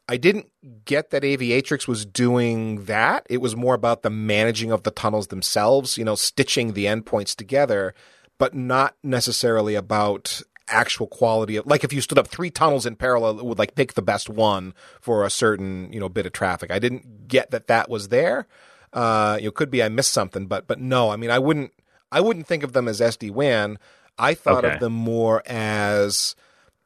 I 0.09 0.17
didn't 0.17 0.51
get 0.85 1.11
that 1.11 1.23
Aviatrix 1.23 1.87
was 1.87 2.05
doing 2.05 2.87
that. 2.87 3.25
It 3.31 3.41
was 3.41 3.55
more 3.55 3.75
about 3.75 4.03
the 4.03 4.11
managing 4.11 4.73
of 4.73 4.83
the 4.83 4.91
tunnels 4.91 5.29
themselves, 5.29 5.97
you 5.97 6.05
know, 6.05 6.17
stitching 6.17 6.73
the 6.73 6.87
endpoints 6.87 7.37
together, 7.37 7.95
but 8.39 8.55
not 8.55 8.97
necessarily 9.05 9.77
about 9.77 10.43
actual 10.73 11.07
quality 11.07 11.57
of 11.57 11.67
like 11.67 11.85
if 11.85 11.93
you 11.93 12.01
stood 12.01 12.19
up 12.19 12.29
three 12.29 12.51
tunnels 12.51 12.87
in 12.87 12.97
parallel 12.97 13.39
it 13.39 13.45
would 13.45 13.59
like 13.59 13.75
pick 13.75 13.95
the 13.95 14.03
best 14.03 14.29
one 14.29 14.75
for 15.01 15.25
a 15.25 15.31
certain 15.31 15.93
you 15.93 16.01
know 16.01 16.09
bit 16.09 16.27
of 16.27 16.33
traffic. 16.33 16.71
I 16.71 16.79
didn't 16.79 17.29
get 17.29 17.51
that 17.51 17.69
that 17.69 17.89
was 17.89 18.09
there. 18.09 18.47
Uh 18.93 19.39
you 19.41 19.47
know 19.47 19.53
could 19.53 19.71
be 19.71 19.83
i 19.83 19.89
missed 19.89 20.13
something 20.13 20.47
but 20.47 20.67
but 20.67 20.79
no 20.79 21.11
i 21.11 21.17
mean 21.17 21.31
i 21.31 21.39
wouldn't 21.39 21.73
i 22.11 22.21
wouldn't 22.21 22.47
think 22.47 22.63
of 22.63 22.75
them 22.75 22.89
as 22.89 23.01
sd-wan 23.01 23.79
i 24.19 24.35
thought 24.35 24.67
okay. 24.67 24.75
of 24.75 24.81
them 24.81 24.93
more 24.93 25.43
as 25.47 26.37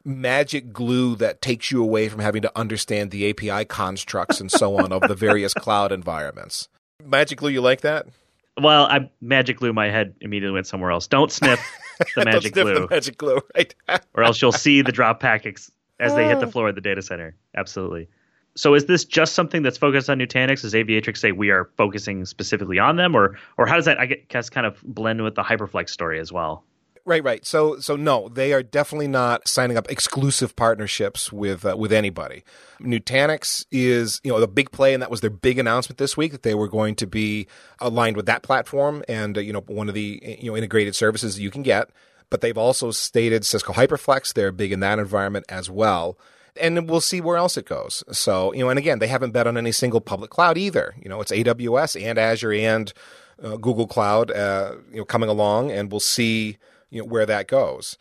magic 0.05 0.71
glue 0.71 1.17
that 1.17 1.41
takes 1.41 1.69
you 1.69 1.83
away 1.83 2.07
from 2.07 2.21
having 2.21 2.41
to 2.41 2.57
understand 2.57 3.11
the 3.11 3.29
api 3.29 3.65
constructs 3.65 4.39
and 4.39 4.49
so 4.49 4.77
on 4.77 4.93
of 4.93 5.01
the 5.01 5.15
various 5.15 5.53
cloud 5.65 5.91
environments. 5.91 6.69
Magic 7.03 7.39
glue 7.39 7.49
you 7.49 7.61
like 7.61 7.81
that 7.81 8.07
well, 8.61 8.85
I 8.85 9.09
magic 9.21 9.57
glue 9.57 9.73
my 9.73 9.89
head 9.89 10.15
immediately 10.21 10.53
went 10.53 10.67
somewhere 10.67 10.91
else. 10.91 11.07
Don't 11.07 11.31
sniff 11.31 11.59
the 12.15 12.25
magic 12.25 12.53
Don't 12.53 12.65
glue. 12.65 12.87
The 12.87 12.87
magic 12.89 13.17
glue, 13.17 13.41
right? 13.55 13.75
or 14.13 14.23
else 14.23 14.41
you'll 14.41 14.51
see 14.51 14.81
the 14.81 14.91
drop 14.91 15.19
packets 15.19 15.71
as 15.99 16.15
they 16.15 16.27
hit 16.27 16.39
the 16.39 16.47
uh. 16.47 16.51
floor 16.51 16.69
of 16.69 16.75
the 16.75 16.81
data 16.81 17.01
center. 17.01 17.35
Absolutely. 17.55 18.07
So 18.55 18.73
is 18.73 18.85
this 18.85 19.05
just 19.05 19.35
something 19.35 19.61
that's 19.61 19.77
focused 19.77 20.09
on 20.09 20.17
Nutanix? 20.17 20.61
Does 20.61 20.73
Aviatrix 20.73 21.17
say 21.17 21.31
we 21.31 21.51
are 21.51 21.69
focusing 21.77 22.25
specifically 22.25 22.79
on 22.79 22.95
them, 22.95 23.15
or 23.15 23.37
or 23.57 23.67
how 23.67 23.75
does 23.75 23.85
that 23.85 23.99
I 23.99 24.07
guess 24.07 24.49
kind 24.49 24.65
of 24.65 24.81
blend 24.83 25.23
with 25.23 25.35
the 25.35 25.43
HyperFlex 25.43 25.89
story 25.89 26.19
as 26.19 26.31
well? 26.31 26.63
Right, 27.07 27.23
right. 27.23 27.45
So, 27.45 27.79
so 27.79 27.95
no, 27.95 28.27
they 28.27 28.51
are 28.51 28.61
definitely 28.61 29.07
not 29.07 29.47
signing 29.47 29.77
up 29.77 29.89
exclusive 29.89 30.57
partnerships 30.57 31.31
with 31.31 31.65
uh, 31.65 31.77
with 31.77 31.93
anybody. 31.93 32.43
Nutanix 32.81 33.65
is, 33.71 34.19
you 34.25 34.31
know, 34.33 34.41
the 34.41 34.47
big 34.47 34.71
play, 34.71 34.93
and 34.93 35.01
that 35.01 35.09
was 35.09 35.21
their 35.21 35.29
big 35.29 35.57
announcement 35.57 35.99
this 35.99 36.17
week 36.17 36.33
that 36.33 36.43
they 36.43 36.53
were 36.53 36.67
going 36.67 36.95
to 36.95 37.07
be 37.07 37.47
aligned 37.79 38.17
with 38.17 38.25
that 38.25 38.43
platform 38.43 39.05
and 39.07 39.37
uh, 39.37 39.39
you 39.39 39.53
know 39.53 39.61
one 39.67 39.87
of 39.87 39.95
the 39.95 40.37
you 40.41 40.51
know 40.51 40.57
integrated 40.57 40.95
services 40.95 41.39
you 41.39 41.49
can 41.49 41.63
get. 41.63 41.91
But 42.29 42.41
they've 42.41 42.57
also 42.57 42.91
stated 42.91 43.45
Cisco 43.45 43.71
HyperFlex; 43.71 44.33
they're 44.33 44.51
big 44.51 44.73
in 44.73 44.81
that 44.81 44.99
environment 44.99 45.45
as 45.47 45.69
well. 45.69 46.19
And 46.59 46.89
we'll 46.89 46.99
see 46.99 47.21
where 47.21 47.37
else 47.37 47.55
it 47.55 47.67
goes. 47.67 48.03
So, 48.11 48.51
you 48.51 48.65
know, 48.65 48.69
and 48.69 48.79
again, 48.79 48.99
they 48.99 49.07
haven't 49.07 49.31
bet 49.31 49.47
on 49.47 49.57
any 49.57 49.71
single 49.71 50.01
public 50.01 50.29
cloud 50.29 50.57
either. 50.57 50.93
You 51.01 51.07
know, 51.07 51.21
it's 51.21 51.31
AWS 51.31 52.03
and 52.03 52.17
Azure 52.17 52.51
and 52.51 52.91
uh, 53.41 53.55
Google 53.55 53.87
Cloud, 53.87 54.29
uh, 54.31 54.75
you 54.91 54.97
know, 54.97 55.05
coming 55.05 55.29
along, 55.29 55.71
and 55.71 55.89
we'll 55.89 56.01
see 56.01 56.57
you 56.89 57.01
know, 57.01 57.07
where 57.07 57.25
that 57.25 57.47
goes. 57.47 57.97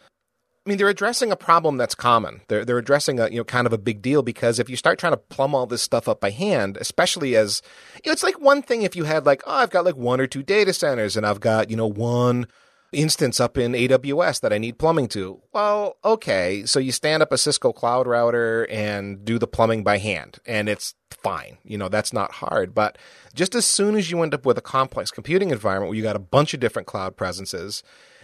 I 0.67 0.69
mean, 0.69 0.79
they're 0.79 0.89
addressing 0.89 1.31
a 1.31 1.37
problem 1.37 1.77
that's 1.77 1.95
common. 1.95 2.41
They're 2.49 2.65
they're 2.65 2.79
addressing 2.79 3.21
a 3.21 3.29
you 3.29 3.37
know 3.37 3.45
kind 3.45 3.69
of 3.69 3.73
a 3.73 3.79
big 3.79 4.03
deal 4.03 4.23
because 4.23 4.59
if 4.59 4.69
you 4.69 4.77
start 4.77 4.99
trying 4.99 5.13
to 5.13 5.17
plumb 5.17 5.55
all 5.55 5.67
this 5.67 5.83
stuff 5.83 6.09
up 6.09 6.21
by 6.21 6.31
hand, 6.31 6.77
especially 6.77 7.37
as 7.37 7.63
you 8.05 8.11
know, 8.11 8.13
it's 8.13 8.25
like 8.25 8.41
one 8.41 8.63
thing 8.63 8.83
if 8.83 8.97
you 8.97 9.05
had 9.05 9.25
like 9.25 9.43
oh 9.47 9.55
I've 9.55 9.71
got 9.71 9.85
like 9.85 9.97
one 9.97 10.21
or 10.21 10.27
two 10.27 10.43
data 10.43 10.73
centers 10.73 11.17
and 11.17 11.25
I've 11.25 11.39
got 11.39 11.71
you 11.71 11.77
know 11.77 11.87
one 11.87 12.49
instance 12.93 13.39
up 13.39 13.59
in 13.59 13.73
AWS 13.73 14.41
that 14.41 14.53
I 14.53 14.59
need 14.59 14.79
plumbing 14.79 15.09
to. 15.09 15.41
Well, 15.53 15.97
okay, 16.05 16.65
so 16.67 16.81
you 16.81 16.93
stand 16.93 17.23
up 17.23 17.33
a 17.33 17.39
Cisco 17.39 17.73
cloud 17.73 18.07
router 18.07 18.67
and 18.71 19.25
do 19.25 19.39
the 19.39 19.47
plumbing 19.47 19.85
by 19.85 19.99
hand, 19.99 20.39
and 20.47 20.69
it's 20.69 20.95
fine. 21.11 21.59
You 21.65 21.79
know, 21.79 21.89
that's 21.89 22.13
not 22.13 22.33
hard. 22.33 22.75
But 22.75 22.99
just 23.35 23.55
as 23.55 23.67
soon 23.67 23.97
as 23.97 24.11
you 24.11 24.23
end 24.23 24.35
up 24.35 24.45
with 24.47 24.59
a 24.59 24.63
complex 24.63 25.11
computing 25.11 25.51
environment 25.51 25.91
where 25.91 25.97
you 25.97 26.03
got 26.03 26.17
a 26.17 26.21
bunch 26.21 26.55
of 26.55 26.61
different 26.61 26.89
cloud 26.89 27.17
presences, 27.17 27.83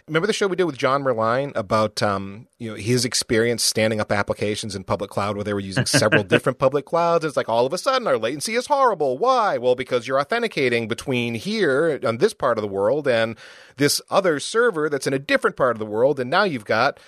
Remember 0.09 0.27
the 0.27 0.33
show 0.33 0.49
we 0.49 0.57
did 0.57 0.65
with 0.65 0.77
John 0.77 1.05
Merline 1.05 1.53
about 1.55 2.03
um, 2.03 2.49
you 2.59 2.71
know 2.71 2.77
his 2.77 3.05
experience 3.05 3.63
standing 3.63 4.01
up 4.01 4.11
applications 4.11 4.75
in 4.75 4.83
public 4.83 5.11
cloud 5.11 5.37
where 5.37 5.45
they 5.45 5.55
were 5.55 5.61
using 5.61 5.87
several 5.87 6.25
different 6.25 6.59
public 6.59 6.85
clouds. 6.85 7.25
It's 7.25 7.37
like 7.37 7.49
all 7.49 7.67
of 7.67 7.73
a 7.73 7.79
sudden 7.79 8.09
our 8.09 8.19
latency 8.19 8.55
is 8.55 8.67
horrible. 8.67 9.17
Why? 9.17 9.59
Well, 9.59 9.77
because 9.77 10.09
you're 10.09 10.21
authenticating 10.21 10.89
between 10.89 11.35
here 11.35 12.01
on 12.05 12.19
this 12.19 12.35
part 12.35 12.59
of 12.59 12.63
the 12.63 12.69
world 12.69 13.07
and 13.07 13.37
this 13.77 14.01
other 14.11 14.41
server 14.41 14.89
that's 14.89 15.07
in 15.07 15.13
a 15.13 15.21
different 15.21 15.57
part 15.57 15.77
of 15.77 15.79
the 15.79 15.87
world, 15.87 16.19
and 16.19 16.29
now 16.29 16.43
you've 16.43 16.65
got 16.65 16.99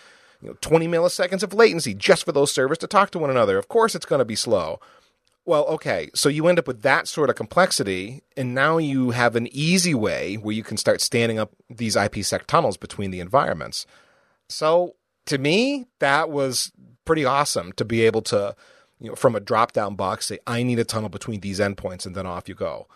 you 0.41 0.51
know, 0.51 0.57
20 0.61 0.87
milliseconds 0.87 1.43
of 1.43 1.53
latency 1.53 1.95
just 1.95 2.25
for 2.25 2.33
those 2.33 2.53
servers 2.53 2.79
to 2.79 2.87
talk 2.87 3.11
to 3.11 3.19
one 3.19 3.31
another. 3.31 3.59
Of 3.59 3.69
course, 3.69 3.95
it's 3.95 4.07
going 4.07 4.21
to 4.21 4.25
be 4.25 4.37
slow. 4.37 4.79
Well, 5.47 5.67
okay. 5.67 6.11
So 6.15 6.29
you 6.29 6.47
end 6.47 6.59
up 6.59 6.67
with 6.67 6.83
that 6.83 7.07
sort 7.07 7.29
of 7.29 7.37
complexity, 7.37 8.23
and 8.37 8.55
now 8.55 8.79
you 8.79 9.11
have 9.11 9.37
an 9.37 9.49
easy 9.53 9.95
way 9.95 10.37
where 10.37 10.55
you 10.55 10.63
can 10.63 10.77
start 10.77 11.01
standing 11.01 11.39
up 11.39 11.53
these 11.69 11.97
IPsec 11.97 12.47
tunnels 12.47 12.77
between 12.77 13.11
the 13.11 13.21
environments. 13.21 13.87
So 14.49 14.95
to 15.27 15.39
me, 15.39 15.87
that 15.99 16.31
was 16.31 16.73
pretty 17.05 17.25
awesome 17.25 17.73
to 17.73 17.85
be 17.85 18.03
able 18.03 18.23
to, 18.23 18.57
you 19.01 19.11
know, 19.11 19.15
from 19.15 19.35
a 19.35 19.41
drop 19.41 19.73
down 19.73 19.97
box 19.97 20.27
say, 20.27 20.39
I 20.47 20.63
need 20.63 20.79
a 20.79 20.85
tunnel 20.85 21.11
between 21.11 21.41
these 21.41 21.61
endpoints, 21.61 22.07
and 22.07 22.15
then 22.15 22.27
off 22.27 22.49
you 22.49 22.55
go. 22.55 22.87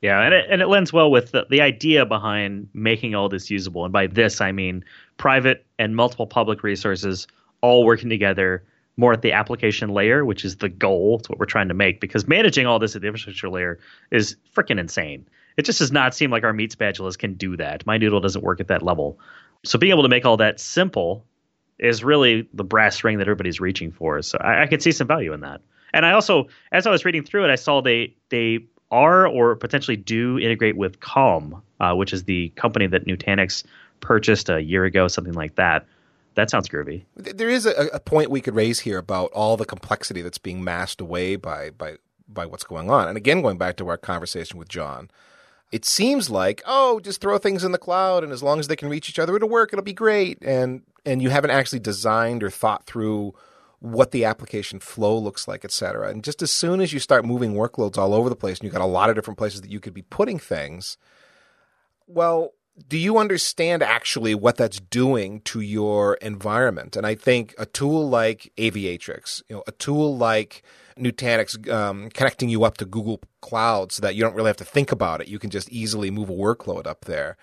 Yeah, 0.00 0.20
and 0.22 0.32
it, 0.32 0.46
and 0.50 0.62
it 0.62 0.68
lends 0.68 0.92
well 0.92 1.10
with 1.10 1.32
the, 1.32 1.46
the 1.50 1.60
idea 1.60 2.06
behind 2.06 2.68
making 2.72 3.14
all 3.14 3.28
this 3.28 3.50
usable. 3.50 3.84
And 3.84 3.92
by 3.92 4.06
this, 4.06 4.40
I 4.40 4.52
mean 4.52 4.84
private 5.16 5.66
and 5.78 5.96
multiple 5.96 6.26
public 6.26 6.62
resources 6.62 7.26
all 7.60 7.84
working 7.84 8.10
together 8.10 8.62
more 8.96 9.12
at 9.12 9.22
the 9.22 9.32
application 9.32 9.90
layer, 9.90 10.24
which 10.24 10.44
is 10.44 10.56
the 10.56 10.68
goal. 10.68 11.18
It's 11.18 11.28
what 11.28 11.38
we're 11.38 11.46
trying 11.46 11.68
to 11.68 11.74
make 11.74 12.00
because 12.00 12.26
managing 12.26 12.66
all 12.66 12.78
this 12.78 12.96
at 12.96 13.02
the 13.02 13.08
infrastructure 13.08 13.48
layer 13.48 13.78
is 14.10 14.36
freaking 14.54 14.78
insane. 14.78 15.26
It 15.56 15.64
just 15.64 15.78
does 15.78 15.92
not 15.92 16.14
seem 16.14 16.30
like 16.30 16.44
our 16.44 16.52
meat 16.52 16.76
spatulas 16.76 17.18
can 17.18 17.34
do 17.34 17.56
that. 17.56 17.84
MyNoodle 17.86 18.22
doesn't 18.22 18.42
work 18.42 18.60
at 18.60 18.68
that 18.68 18.82
level. 18.82 19.18
So 19.64 19.78
being 19.78 19.92
able 19.92 20.02
to 20.02 20.08
make 20.08 20.24
all 20.24 20.36
that 20.38 20.60
simple 20.60 21.24
is 21.78 22.04
really 22.04 22.48
the 22.54 22.64
brass 22.64 23.04
ring 23.04 23.18
that 23.18 23.26
everybody's 23.26 23.60
reaching 23.60 23.92
for. 23.92 24.22
So 24.22 24.38
I, 24.38 24.62
I 24.62 24.66
could 24.66 24.82
see 24.82 24.92
some 24.92 25.06
value 25.06 25.32
in 25.32 25.40
that. 25.40 25.60
And 25.92 26.04
I 26.04 26.12
also, 26.12 26.48
as 26.72 26.86
I 26.86 26.90
was 26.90 27.04
reading 27.04 27.24
through 27.24 27.44
it, 27.44 27.50
I 27.50 27.56
saw 27.56 27.80
they 27.80 28.14
they 28.28 28.66
are 28.90 29.26
or 29.26 29.56
potentially 29.56 29.96
do 29.96 30.38
integrate 30.38 30.76
with 30.76 31.00
Calm, 31.00 31.62
uh, 31.80 31.94
which 31.94 32.12
is 32.12 32.24
the 32.24 32.50
company 32.50 32.86
that 32.86 33.06
Nutanix 33.06 33.64
purchased 34.00 34.48
a 34.48 34.60
year 34.60 34.84
ago, 34.84 35.08
something 35.08 35.34
like 35.34 35.56
that. 35.56 35.86
That 36.36 36.50
sounds 36.50 36.68
groovy. 36.68 37.06
There 37.16 37.48
is 37.48 37.64
a, 37.64 37.88
a, 37.94 37.98
point 37.98 38.30
we 38.30 38.42
could 38.42 38.54
raise 38.54 38.80
here 38.80 38.98
about 38.98 39.32
all 39.32 39.56
the 39.56 39.64
complexity 39.64 40.20
that's 40.20 40.36
being 40.36 40.62
masked 40.62 41.00
away 41.00 41.36
by 41.36 41.70
by 41.70 41.96
by 42.28 42.44
what's 42.44 42.62
going 42.62 42.90
on. 42.90 43.08
And 43.08 43.16
again, 43.16 43.40
going 43.40 43.56
back 43.56 43.76
to 43.78 43.88
our 43.88 43.96
conversation 43.96 44.58
with 44.58 44.68
John, 44.68 45.10
it 45.72 45.86
seems 45.86 46.28
like 46.28 46.62
oh, 46.66 47.00
just 47.00 47.22
throw 47.22 47.38
things 47.38 47.64
in 47.64 47.72
the 47.72 47.78
cloud, 47.78 48.22
and 48.22 48.32
as 48.32 48.42
long 48.42 48.60
as 48.60 48.68
they 48.68 48.76
can 48.76 48.90
reach 48.90 49.08
each 49.08 49.18
other, 49.18 49.34
it'll 49.34 49.48
work. 49.48 49.72
It'll 49.72 49.82
be 49.82 49.94
great. 49.94 50.38
And 50.42 50.82
and 51.06 51.22
you 51.22 51.30
haven't 51.30 51.52
actually 51.52 51.80
designed 51.80 52.42
or 52.42 52.50
thought 52.50 52.84
through 52.84 53.34
what 53.78 54.10
the 54.10 54.26
application 54.26 54.78
flow 54.78 55.16
looks 55.16 55.48
like, 55.48 55.64
et 55.64 55.72
cetera. 55.72 56.10
And 56.10 56.22
just 56.22 56.42
as 56.42 56.50
soon 56.50 56.82
as 56.82 56.92
you 56.92 56.98
start 56.98 57.24
moving 57.24 57.54
workloads 57.54 57.96
all 57.96 58.12
over 58.12 58.28
the 58.28 58.36
place, 58.36 58.58
and 58.58 58.64
you've 58.64 58.74
got 58.74 58.82
a 58.82 58.86
lot 58.86 59.08
of 59.08 59.16
different 59.16 59.38
places 59.38 59.62
that 59.62 59.70
you 59.70 59.80
could 59.80 59.94
be 59.94 60.02
putting 60.02 60.38
things, 60.38 60.98
well, 62.06 62.52
do 62.88 62.98
you 62.98 63.18
understand 63.18 63.82
actually 63.82 64.34
what 64.34 64.56
that's 64.56 64.80
doing 64.80 65.40
to 65.42 65.60
your 65.60 66.14
environment? 66.14 66.96
And 66.96 67.06
I 67.06 67.14
think 67.14 67.54
a 67.58 67.66
tool 67.66 68.08
like 68.08 68.52
Aviatrix, 68.58 69.42
you 69.48 69.56
know, 69.56 69.62
a 69.66 69.72
tool 69.72 70.16
like 70.16 70.62
Nutanix 70.98 71.68
um, 71.70 72.10
connecting 72.10 72.48
you 72.48 72.64
up 72.64 72.76
to 72.78 72.84
Google 72.84 73.20
Cloud 73.40 73.92
so 73.92 74.02
that 74.02 74.14
you 74.14 74.22
don't 74.22 74.34
really 74.34 74.48
have 74.48 74.56
to 74.58 74.64
think 74.64 74.92
about 74.92 75.20
it. 75.20 75.28
You 75.28 75.38
can 75.38 75.50
just 75.50 75.70
easily 75.70 76.10
move 76.10 76.28
a 76.28 76.34
workload 76.34 76.86
up 76.86 77.06
there. 77.06 77.36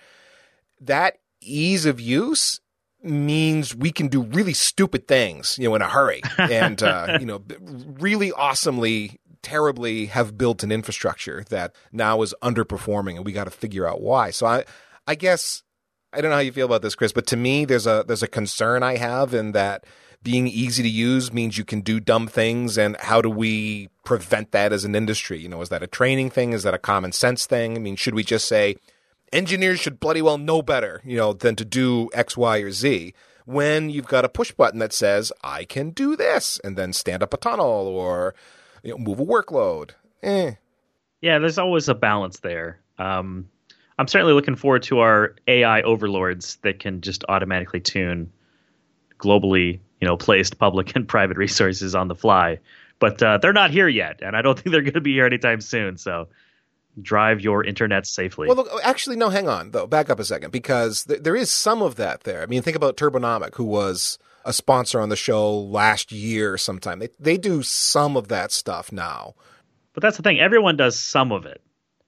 That 0.80 1.18
ease 1.40 1.84
of 1.84 2.00
use 2.00 2.60
means 3.02 3.74
we 3.74 3.90
can 3.90 4.08
do 4.08 4.22
really 4.22 4.54
stupid 4.54 5.06
things, 5.08 5.58
you 5.58 5.68
know, 5.68 5.74
in 5.74 5.82
a 5.82 5.88
hurry, 5.88 6.22
and 6.38 6.82
uh, 6.82 7.18
you 7.20 7.26
know, 7.26 7.42
really 7.60 8.32
awesomely 8.32 9.20
terribly 9.42 10.06
have 10.06 10.38
built 10.38 10.62
an 10.62 10.72
infrastructure 10.72 11.44
that 11.50 11.74
now 11.92 12.22
is 12.22 12.34
underperforming 12.42 13.16
and 13.16 13.26
we 13.26 13.32
got 13.32 13.44
to 13.44 13.50
figure 13.50 13.86
out 13.86 14.00
why. 14.00 14.30
So 14.30 14.46
I 14.46 14.64
I 15.06 15.14
guess 15.14 15.62
I 16.12 16.20
don't 16.20 16.30
know 16.30 16.36
how 16.36 16.42
you 16.42 16.52
feel 16.52 16.66
about 16.66 16.82
this, 16.82 16.94
Chris, 16.94 17.12
but 17.12 17.26
to 17.28 17.36
me, 17.36 17.64
there's 17.64 17.86
a 17.86 18.04
there's 18.06 18.22
a 18.22 18.28
concern 18.28 18.82
I 18.82 18.96
have 18.96 19.34
in 19.34 19.52
that 19.52 19.84
being 20.22 20.46
easy 20.46 20.82
to 20.82 20.88
use 20.88 21.32
means 21.32 21.58
you 21.58 21.64
can 21.64 21.80
do 21.80 22.00
dumb 22.00 22.26
things, 22.28 22.78
and 22.78 22.96
how 23.00 23.20
do 23.20 23.28
we 23.28 23.88
prevent 24.04 24.52
that 24.52 24.72
as 24.72 24.84
an 24.84 24.94
industry? 24.94 25.38
You 25.38 25.48
know, 25.48 25.60
is 25.60 25.68
that 25.68 25.82
a 25.82 25.86
training 25.86 26.30
thing? 26.30 26.52
Is 26.52 26.62
that 26.62 26.74
a 26.74 26.78
common 26.78 27.12
sense 27.12 27.46
thing? 27.46 27.76
I 27.76 27.80
mean, 27.80 27.96
should 27.96 28.14
we 28.14 28.22
just 28.22 28.46
say 28.46 28.76
engineers 29.32 29.80
should 29.80 30.00
bloody 30.00 30.22
well 30.22 30.38
know 30.38 30.62
better, 30.62 31.02
you 31.04 31.16
know, 31.16 31.32
than 31.32 31.56
to 31.56 31.64
do 31.64 32.08
X, 32.14 32.36
Y, 32.36 32.58
or 32.58 32.70
Z? 32.70 33.12
When 33.44 33.90
you've 33.90 34.08
got 34.08 34.24
a 34.24 34.30
push 34.30 34.52
button 34.52 34.78
that 34.78 34.94
says 34.94 35.30
I 35.42 35.64
can 35.64 35.90
do 35.90 36.16
this, 36.16 36.60
and 36.64 36.78
then 36.78 36.92
stand 36.92 37.22
up 37.22 37.34
a 37.34 37.38
tunnel 37.38 37.66
or 37.66 38.34
you 38.82 38.92
know, 38.92 38.98
move 38.98 39.20
a 39.20 39.24
workload. 39.24 39.90
Eh. 40.22 40.52
Yeah, 41.20 41.38
there's 41.38 41.58
always 41.58 41.88
a 41.88 41.94
balance 41.94 42.40
there. 42.40 42.78
Um, 42.98 43.48
I'm 43.98 44.08
certainly 44.08 44.32
looking 44.32 44.56
forward 44.56 44.82
to 44.84 45.00
our 45.00 45.36
AI 45.46 45.82
overlords 45.82 46.56
that 46.62 46.80
can 46.80 47.00
just 47.00 47.24
automatically 47.28 47.80
tune 47.80 48.32
globally, 49.18 49.80
you 50.00 50.08
know, 50.08 50.16
placed 50.16 50.58
public 50.58 50.94
and 50.96 51.06
private 51.06 51.36
resources 51.36 51.94
on 51.94 52.08
the 52.08 52.14
fly. 52.14 52.58
But 52.98 53.22
uh, 53.22 53.38
they're 53.38 53.52
not 53.52 53.70
here 53.70 53.88
yet, 53.88 54.20
and 54.22 54.36
I 54.36 54.42
don't 54.42 54.58
think 54.58 54.72
they're 54.72 54.82
going 54.82 54.94
to 54.94 55.00
be 55.00 55.12
here 55.12 55.26
anytime 55.26 55.60
soon. 55.60 55.96
So 55.96 56.28
drive 57.00 57.40
your 57.40 57.64
internet 57.64 58.06
safely. 58.06 58.48
Well, 58.48 58.56
look, 58.56 58.68
actually, 58.82 59.16
no, 59.16 59.28
hang 59.28 59.48
on, 59.48 59.70
though. 59.70 59.86
Back 59.86 60.10
up 60.10 60.18
a 60.20 60.24
second, 60.24 60.50
because 60.50 61.04
th- 61.04 61.22
there 61.22 61.36
is 61.36 61.50
some 61.50 61.82
of 61.82 61.96
that 61.96 62.24
there. 62.24 62.42
I 62.42 62.46
mean, 62.46 62.62
think 62.62 62.76
about 62.76 62.96
Turbonomic, 62.96 63.54
who 63.56 63.64
was 63.64 64.18
a 64.44 64.52
sponsor 64.52 65.00
on 65.00 65.08
the 65.08 65.16
show 65.16 65.56
last 65.56 66.12
year 66.12 66.58
sometime. 66.58 66.98
They, 66.98 67.08
they 67.18 67.36
do 67.36 67.62
some 67.62 68.16
of 68.16 68.28
that 68.28 68.52
stuff 68.52 68.92
now. 68.92 69.34
But 69.92 70.02
that's 70.02 70.16
the 70.16 70.22
thing. 70.22 70.40
Everyone 70.40 70.76
does 70.76 70.98
some 70.98 71.32
of 71.32 71.46
it 71.46 71.62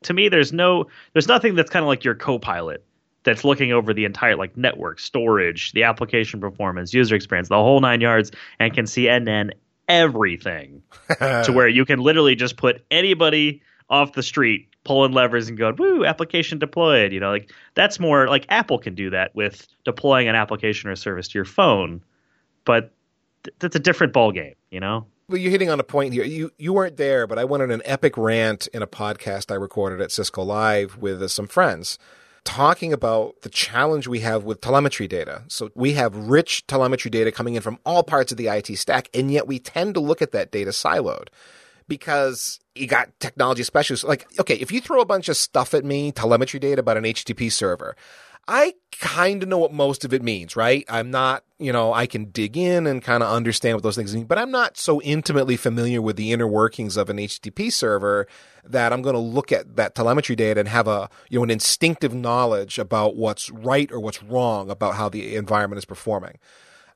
to 0.07 0.15
me 0.15 0.29
there's 0.29 0.53
no 0.53 0.87
there's 1.13 1.29
nothing 1.29 1.55
that's 1.55 1.71
kind 1.71 1.83
of 1.83 1.89
like 1.89 2.05
your 2.05 2.15
co-pilot 2.15 2.85
that's 3.25 3.45
looking 3.45 3.73
over 3.73 3.93
the 3.93 4.05
entire 4.05 4.37
like 4.37 4.57
network 4.57 4.99
storage 4.99 5.73
the 5.73 5.83
application 5.83 6.41
performance 6.41 6.95
user 6.95 7.15
experience 7.15 7.49
the 7.49 7.57
whole 7.57 7.81
nine 7.81 8.01
yards 8.01 8.31
and 8.59 8.73
can 8.73 8.87
see 8.87 9.09
end 9.09 9.27
to 9.27 9.33
end 9.33 9.55
everything 9.89 10.83
to 11.19 11.53
where 11.53 11.69
you 11.69 11.85
can 11.85 12.01
literally 12.01 12.35
just 12.35 12.57
put 12.57 12.85
anybody 12.91 13.61
off 13.91 14.13
the 14.13 14.23
street 14.23 14.69
pulling 14.85 15.13
levers 15.13 15.49
and 15.49 15.59
going 15.59 15.77
woo 15.77 16.05
application 16.05 16.59
deployed 16.59 17.13
you 17.13 17.21
know 17.21 17.31
like 17.31 17.53
that's 17.75 17.99
more 17.99 18.29
like 18.29 18.47
apple 18.49 18.79
can 18.79 18.95
do 18.95 19.11
that 19.11 19.35
with 19.35 19.67
deploying 19.85 20.29
an 20.29 20.35
application 20.35 20.89
or 20.89 20.97
service 20.97 21.29
to 21.29 21.39
your 21.39 21.45
phone 21.45 22.01
but 22.65 22.93
th- 23.43 23.55
that's 23.59 23.77
a 23.77 23.81
different 23.81 24.13
ball 24.13 24.31
game 24.31 24.55
you 24.71 24.79
know 24.79 25.05
well, 25.29 25.39
you're 25.39 25.51
hitting 25.51 25.71
on 25.71 25.81
a 25.81 25.85
point 25.85 26.13
here. 26.13 26.25
You 26.25 26.53
you 26.59 26.73
weren't 26.73 26.97
there, 26.97 27.27
but 27.27 27.39
I 27.39 27.45
went 27.45 27.63
on 27.63 27.71
an 27.71 27.83
epic 27.85 28.17
rant 28.17 28.69
in 28.69 28.83
a 28.83 28.87
podcast 28.87 29.51
I 29.51 29.57
recorded 29.57 30.01
at 30.01 30.13
Cisco 30.13 30.43
Live 30.43 30.99
with 30.99 31.23
uh, 31.23 31.29
some 31.29 31.47
friends 31.47 31.99
talking 32.45 32.93
about 32.93 33.43
the 33.43 33.49
challenge 33.49 34.07
we 34.07 34.21
have 34.21 34.45
with 34.45 34.61
telemetry 34.61 35.09
data. 35.09 35.43
So 35.49 35.71
we 35.75 35.95
have 35.95 36.17
rich 36.17 36.65
telemetry 36.69 37.11
data 37.11 37.33
coming 37.33 37.57
in 37.57 37.63
from 37.63 37.79
all 37.85 38.05
parts 38.05 38.31
of 38.31 38.39
the 38.39 38.47
IT 38.47 38.69
stack, 38.79 39.11
and 39.13 39.31
yet 39.33 39.49
we 39.49 39.59
tend 39.59 39.95
to 39.95 40.01
look 40.01 40.23
at 40.23 40.31
that 40.31 40.53
data 40.53 40.71
siloed 40.71 41.27
because 41.89 42.61
you 42.77 42.87
got 42.87 43.09
technology 43.19 43.65
specialists. 43.65 44.05
Like, 44.05 44.27
okay, 44.39 44.55
if 44.55 44.71
you 44.71 44.81
throw 44.81 45.01
a 45.01 45.05
bunch 45.05 45.29
of 45.29 45.37
stuff 45.37 45.75
at 45.75 45.85
me, 45.85 46.13
telemetry 46.13 46.61
data 46.61 46.81
about 46.81 46.97
an 46.97 47.05
HTTP 47.05 47.51
server, 47.51 47.97
I 48.49 48.75
kind 49.01 49.43
of 49.43 49.49
know 49.49 49.59
what 49.59 49.73
most 49.73 50.05
of 50.05 50.15
it 50.15 50.23
means, 50.23 50.55
right? 50.55 50.85
I'm 50.89 51.11
not, 51.11 51.43
you 51.59 51.73
know, 51.73 51.93
I 51.93 52.07
can 52.07 52.27
dig 52.27 52.57
in 52.57 52.87
and 52.87 53.03
kind 53.03 53.23
of 53.23 53.31
understand 53.31 53.77
what 53.77 53.83
those 53.83 53.97
things 53.97 54.15
mean, 54.15 54.25
but 54.25 54.39
I'm 54.39 54.53
not 54.53 54.77
so 54.77 55.03
intimately 55.03 55.57
familiar 55.57 56.01
with 56.01 56.17
the 56.17 56.33
inner 56.33 56.47
workings 56.47 56.97
of 56.97 57.11
an 57.11 57.17
HTTP 57.17 57.73
server 57.73 58.29
that 58.65 58.93
I'm 58.93 59.03
going 59.03 59.15
to 59.15 59.21
look 59.21 59.51
at 59.51 59.77
that 59.77 59.95
telemetry 59.95 60.37
data 60.37 60.61
and 60.61 60.69
have 60.69 60.87
a, 60.87 61.11
you 61.29 61.39
know, 61.39 61.45
an 61.45 61.51
instinctive 61.51 62.15
knowledge 62.15 62.79
about 62.79 63.17
what's 63.17 63.51
right 63.51 63.91
or 63.91 63.99
what's 63.99 64.23
wrong 64.23 64.71
about 64.71 64.95
how 64.95 65.09
the 65.09 65.35
environment 65.35 65.79
is 65.79 65.85
performing. 65.85 66.39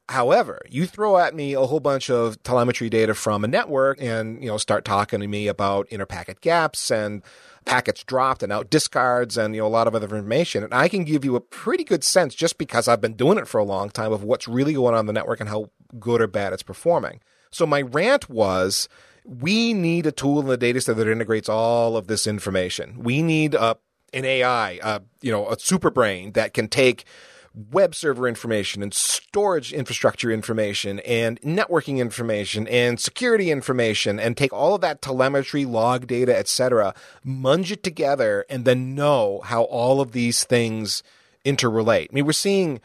However, 0.09 0.63
you 0.69 0.87
throw 0.87 1.19
at 1.19 1.37
me 1.37 1.55
a 1.55 1.61
whole 1.61 1.79
bunch 1.79 2.11
of 2.11 2.43
telemetry 2.43 2.91
data 2.91 3.15
from 3.15 3.45
a 3.45 3.49
network 3.49 4.01
and, 4.01 4.43
you 4.43 4.49
know, 4.49 4.57
start 4.57 4.85
talking 4.85 5.21
to 5.21 5.29
me 5.29 5.47
about 5.47 5.89
interpacket 5.89 6.41
gaps 6.41 6.91
and 6.91 7.23
packets 7.65 8.03
dropped 8.05 8.43
and 8.43 8.53
out 8.53 8.71
discards 8.71 9.37
and 9.37 9.55
you 9.55 9.61
know 9.61 9.67
a 9.67 9.69
lot 9.69 9.87
of 9.87 9.95
other 9.95 10.07
information. 10.07 10.65
And 10.65 10.75
i 10.75 10.89
can 10.89 11.05
give 11.05 11.25
you 11.25 11.37
a 11.37 11.41
pretty 11.41 11.85
good 11.85 12.03
sense 12.03 12.35
just 12.35 12.59
because 12.59 12.89
i've 12.89 13.01
been 13.01 13.15
doing 13.15 13.39
it 13.39 13.49
for 13.49 13.59
a 13.59 13.65
long 13.65 13.91
time 13.91 14.13
of 14.13 14.23
what's 14.23 14.49
really 14.49 14.75
going 14.75 14.95
on 14.95 15.01
in 15.01 15.07
the 15.07 15.13
network 15.13 15.41
and 15.41 15.49
how 15.49 15.71
good 15.99 16.21
or 16.21 16.27
bad 16.27 16.53
it's 16.53 16.63
performing. 16.63 17.21
So 17.51 17.67
my 17.67 17.83
rant 17.83 18.31
was 18.31 18.89
we 19.25 19.75
need 19.75 20.07
a 20.07 20.13
tool 20.13 20.41
in 20.41 20.47
the 20.47 20.57
data 20.57 20.81
set 20.81 20.97
that 20.97 21.09
integrates 21.09 21.49
all 21.49 21.97
of 21.97 22.07
this 22.07 22.27
information. 22.27 23.03
We 23.03 23.23
need 23.23 23.55
a 23.55 23.77
an 24.13 24.25
ai 24.25 24.81
a, 24.83 25.03
you 25.23 25.31
know 25.31 25.49
a 25.49 25.59
super 25.59 25.91
brain 25.91 26.33
that 26.33 26.53
can 26.53 26.69
take 26.69 27.05
web 27.55 27.95
server 27.95 28.29
information 28.29 28.83
and 28.83 28.95
storage 28.95 29.73
infrastructure 29.73 30.31
information 30.31 31.01
and 31.01 31.41
networking 31.43 31.99
information 31.99 32.69
and 32.69 33.01
security 33.01 33.51
information 33.51 34.21
and 34.21 34.37
take 34.37 34.53
all 34.53 34.75
of 34.75 34.81
that 34.81 35.03
telemetry, 35.03 35.65
log 35.65 36.07
data, 36.07 36.37
etc., 36.37 36.95
munge 37.27 37.71
it 37.71 37.83
together 37.83 38.45
and 38.49 38.65
then 38.65 38.95
know 38.95 39.41
how 39.45 39.63
all 39.65 40.01
of 40.01 40.13
these 40.13 40.45
things 40.45 41.03
interrelate. 41.45 42.09
I 42.11 42.13
mean, 42.13 42.27
we're 42.27 42.33
seeing 42.33 42.81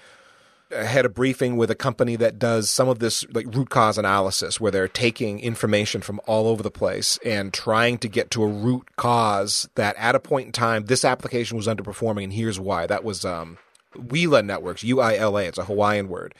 I 0.75 0.83
had 0.83 1.05
a 1.05 1.09
briefing 1.09 1.57
with 1.57 1.69
a 1.69 1.75
company 1.75 2.15
that 2.15 2.39
does 2.39 2.71
some 2.71 2.89
of 2.89 2.97
this 2.97 3.23
like 3.33 3.45
root 3.53 3.69
cause 3.69 3.99
analysis 3.99 4.59
where 4.59 4.71
they're 4.71 4.87
taking 4.87 5.39
information 5.39 6.01
from 6.01 6.19
all 6.25 6.47
over 6.47 6.63
the 6.63 6.71
place 6.71 7.19
and 7.23 7.53
trying 7.53 7.99
to 7.99 8.07
get 8.07 8.31
to 8.31 8.43
a 8.43 8.47
root 8.47 8.95
cause 8.95 9.69
that 9.75 9.95
at 9.97 10.15
a 10.15 10.19
point 10.19 10.47
in 10.47 10.51
time 10.51 10.85
this 10.85 11.05
application 11.05 11.55
was 11.55 11.67
underperforming 11.67 12.25
and 12.25 12.33
here's 12.33 12.59
why. 12.59 12.87
That 12.87 13.03
was 13.03 13.23
um 13.23 13.59
Uila 13.95 14.45
Networks, 14.45 14.83
U 14.83 14.99
I 14.99 15.15
L 15.17 15.37
A. 15.37 15.43
It's 15.43 15.57
a 15.57 15.65
Hawaiian 15.65 16.09
word. 16.09 16.33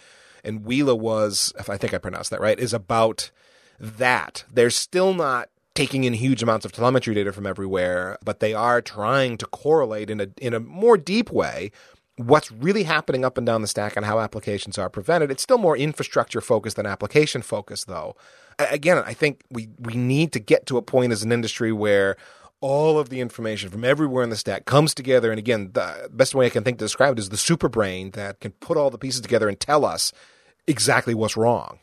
And 0.44 0.62
Uila 0.62 0.98
was, 0.98 1.54
if 1.58 1.70
I 1.70 1.78
think 1.78 1.94
I 1.94 1.98
pronounced 1.98 2.30
that 2.32 2.42
right, 2.42 2.60
is 2.60 2.74
about 2.74 3.32
that. 3.80 4.44
They're 4.52 4.70
still 4.70 5.14
not 5.14 5.50
taking 5.74 6.06
in 6.06 6.14
huge 6.14 6.42
amounts 6.42 6.66
of 6.66 6.72
telemetry 6.72 7.14
data 7.14 7.34
from 7.34 7.46
everywhere, 7.46 8.18
but 8.24 8.40
they 8.40 8.54
are 8.54 8.82
trying 8.82 9.38
to 9.38 9.46
correlate 9.48 10.10
in 10.10 10.22
a 10.22 10.28
in 10.38 10.54
a 10.54 10.60
more 10.60 10.98
deep 10.98 11.32
way 11.32 11.72
what's 12.18 12.50
really 12.50 12.84
happening 12.84 13.26
up 13.26 13.38
and 13.38 13.46
down 13.46 13.62
the 13.62 13.68
stack 13.68 13.98
and 13.98 14.06
how 14.06 14.20
applications 14.20 14.78
are 14.78 14.90
prevented. 14.90 15.30
It's 15.30 15.44
still 15.44 15.58
more 15.58 15.76
infrastructure 15.76 16.40
focused 16.40 16.78
than 16.78 16.86
application 16.86 17.42
focused 17.42 17.88
though. 17.88 18.16
Again, 18.58 19.04
I 19.06 19.14
think 19.14 19.42
we 19.52 19.68
we 19.80 19.96
need 19.96 20.32
to 20.32 20.40
get 20.40 20.66
to 20.68 20.78
a 20.78 20.82
point 20.82 21.12
as 21.12 21.24
an 21.24 21.32
industry 21.32 21.74
where 21.74 22.16
all 22.66 22.98
of 22.98 23.10
the 23.10 23.22
information 23.22 23.70
from 23.70 23.86
everywhere 23.86 24.24
in 24.24 24.32
the 24.32 24.36
stack 24.36 24.66
comes 24.66 24.96
together. 24.96 25.30
And 25.30 25.38
again, 25.38 25.70
the 25.74 26.10
best 26.12 26.34
way 26.34 26.48
I 26.48 26.50
can 26.50 26.64
think 26.64 26.80
to 26.80 26.86
describe 26.86 27.12
it 27.12 27.20
is 27.20 27.30
the 27.30 27.38
super 27.38 27.70
brain 27.70 28.10
that 28.12 28.40
can 28.40 28.54
put 28.54 28.76
all 28.76 28.90
the 28.90 28.98
pieces 28.98 29.22
together 29.22 29.48
and 29.48 29.60
tell 29.60 29.86
us 29.86 30.12
exactly 30.66 31.14
what's 31.14 31.38
wrong. 31.38 31.78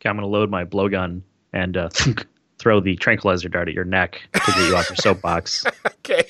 Okay, 0.00 0.08
I'm 0.08 0.16
going 0.16 0.22
to 0.22 0.26
load 0.26 0.50
my 0.50 0.64
blowgun 0.64 1.22
and 1.52 1.76
uh, 1.76 1.88
throw 2.58 2.80
the 2.80 2.96
tranquilizer 2.96 3.48
dart 3.48 3.68
at 3.68 3.74
your 3.74 3.84
neck 3.84 4.20
to 4.32 4.40
get 4.40 4.68
you 4.68 4.74
off 4.74 4.88
your 4.90 4.96
soapbox. 4.96 5.64
okay. 5.86 6.24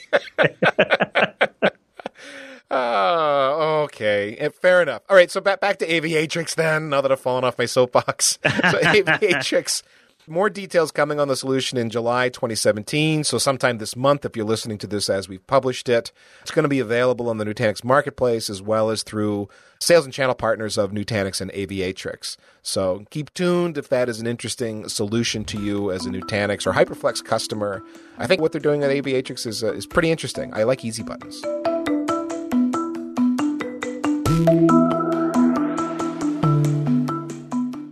Oh, 2.70 3.80
okay. 3.84 4.50
Fair 4.60 4.82
enough. 4.82 5.00
All 5.08 5.16
right, 5.16 5.30
so 5.30 5.40
back 5.40 5.60
back 5.60 5.78
to 5.78 5.88
Aviatrix 5.88 6.54
then. 6.54 6.90
Now 6.90 7.00
that 7.00 7.10
I've 7.10 7.20
fallen 7.20 7.42
off 7.42 7.56
my 7.56 7.64
soapbox, 7.64 8.38
so 8.42 8.50
Aviatrix 8.50 9.82
more 10.28 10.50
details 10.50 10.90
coming 10.90 11.20
on 11.20 11.28
the 11.28 11.36
solution 11.36 11.78
in 11.78 11.90
July 11.90 12.28
2017. 12.28 13.24
So, 13.24 13.38
sometime 13.38 13.78
this 13.78 13.96
month, 13.96 14.24
if 14.24 14.36
you're 14.36 14.46
listening 14.46 14.78
to 14.78 14.86
this 14.86 15.08
as 15.08 15.28
we've 15.28 15.46
published 15.46 15.88
it, 15.88 16.12
it's 16.42 16.50
going 16.50 16.64
to 16.64 16.68
be 16.68 16.80
available 16.80 17.28
on 17.28 17.38
the 17.38 17.44
Nutanix 17.44 17.84
marketplace 17.84 18.48
as 18.48 18.62
well 18.62 18.90
as 18.90 19.02
through 19.02 19.48
sales 19.80 20.04
and 20.04 20.12
channel 20.12 20.34
partners 20.34 20.76
of 20.76 20.90
Nutanix 20.92 21.40
and 21.40 21.50
Aviatrix. 21.52 22.36
So, 22.62 23.04
keep 23.10 23.32
tuned 23.34 23.78
if 23.78 23.88
that 23.88 24.08
is 24.08 24.20
an 24.20 24.26
interesting 24.26 24.88
solution 24.88 25.44
to 25.44 25.60
you 25.60 25.90
as 25.90 26.06
a 26.06 26.10
Nutanix 26.10 26.66
or 26.66 26.72
Hyperflex 26.72 27.24
customer. 27.24 27.82
I 28.18 28.26
think 28.26 28.40
what 28.40 28.52
they're 28.52 28.60
doing 28.60 28.82
at 28.82 28.90
Aviatrix 28.90 29.46
is, 29.46 29.62
uh, 29.62 29.72
is 29.72 29.86
pretty 29.86 30.10
interesting. 30.10 30.52
I 30.54 30.64
like 30.64 30.84
easy 30.84 31.02
buttons. 31.02 31.42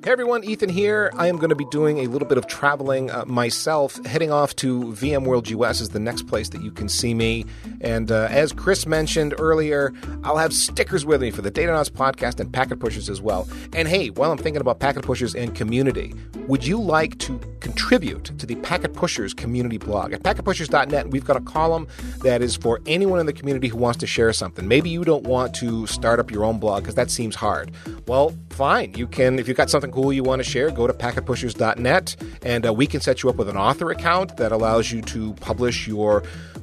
Hey 0.06 0.12
everyone, 0.12 0.44
Ethan 0.44 0.68
here. 0.68 1.10
I 1.16 1.26
am 1.26 1.34
going 1.34 1.48
to 1.48 1.56
be 1.56 1.64
doing 1.64 1.98
a 1.98 2.06
little 2.06 2.28
bit 2.28 2.38
of 2.38 2.46
traveling 2.46 3.10
uh, 3.10 3.24
myself. 3.24 3.96
Heading 4.06 4.30
off 4.30 4.54
to 4.54 4.84
VMworld 4.92 5.48
US 5.48 5.80
is 5.80 5.88
the 5.88 5.98
next 5.98 6.28
place 6.28 6.48
that 6.50 6.62
you 6.62 6.70
can 6.70 6.88
see 6.88 7.12
me. 7.12 7.44
And 7.80 8.12
uh, 8.12 8.28
as 8.30 8.52
Chris 8.52 8.86
mentioned 8.86 9.34
earlier, 9.40 9.92
I'll 10.22 10.36
have 10.36 10.52
stickers 10.52 11.04
with 11.04 11.22
me 11.22 11.32
for 11.32 11.42
the 11.42 11.50
Datanauts 11.50 11.90
podcast 11.90 12.38
and 12.38 12.52
Packet 12.52 12.78
Pushers 12.78 13.10
as 13.10 13.20
well. 13.20 13.48
And 13.72 13.88
hey, 13.88 14.10
while 14.10 14.30
I'm 14.30 14.38
thinking 14.38 14.60
about 14.60 14.78
Packet 14.78 15.02
Pushers 15.02 15.34
and 15.34 15.56
community, 15.56 16.14
would 16.46 16.64
you 16.64 16.80
like 16.80 17.18
to 17.18 17.40
contribute 17.66 18.26
to 18.38 18.46
the 18.46 18.54
Packet 18.56 18.94
Pushers 18.94 19.34
community 19.34 19.76
blog? 19.76 20.12
At 20.12 20.22
packetpushers.net, 20.22 21.10
we've 21.10 21.24
got 21.24 21.36
a 21.36 21.40
column 21.40 21.88
that 22.22 22.40
is 22.40 22.54
for 22.54 22.80
anyone 22.86 23.18
in 23.18 23.26
the 23.26 23.32
community 23.32 23.66
who 23.66 23.76
wants 23.76 23.98
to 23.98 24.06
share 24.06 24.32
something. 24.32 24.68
Maybe 24.68 24.88
you 24.88 25.02
don't 25.04 25.24
want 25.24 25.52
to 25.56 25.84
start 25.88 26.20
up 26.20 26.30
your 26.30 26.44
own 26.44 26.60
blog 26.60 26.84
because 26.84 26.94
that 26.94 27.10
seems 27.10 27.34
hard. 27.34 27.72
Well, 28.06 28.36
fine. 28.50 28.94
You 28.94 29.08
can, 29.08 29.40
if 29.40 29.48
you've 29.48 29.56
got 29.56 29.68
something 29.68 29.90
cool 29.90 30.12
you 30.12 30.22
want 30.22 30.44
to 30.44 30.48
share, 30.48 30.70
go 30.70 30.86
to 30.86 30.92
packetpushers.net 30.92 32.16
and 32.42 32.64
uh, 32.64 32.72
we 32.72 32.86
can 32.86 33.00
set 33.00 33.24
you 33.24 33.30
up 33.30 33.36
with 33.36 33.48
an 33.48 33.56
author 33.56 33.90
account 33.90 34.36
that 34.36 34.52
allows 34.52 34.92
you 34.92 35.02
to 35.02 35.32
publish 35.34 35.88
your 35.88 36.22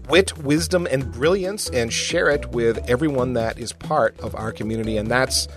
wit, 0.10 0.38
wisdom, 0.38 0.88
and 0.90 1.12
brilliance 1.12 1.70
and 1.70 1.92
share 1.92 2.30
it 2.30 2.50
with 2.52 2.78
everyone 2.90 3.34
that 3.34 3.58
is 3.60 3.74
part 3.74 4.18
of 4.22 4.36
our 4.36 4.54
community. 4.54 4.96
And 4.96 5.12
that's 5.12 5.50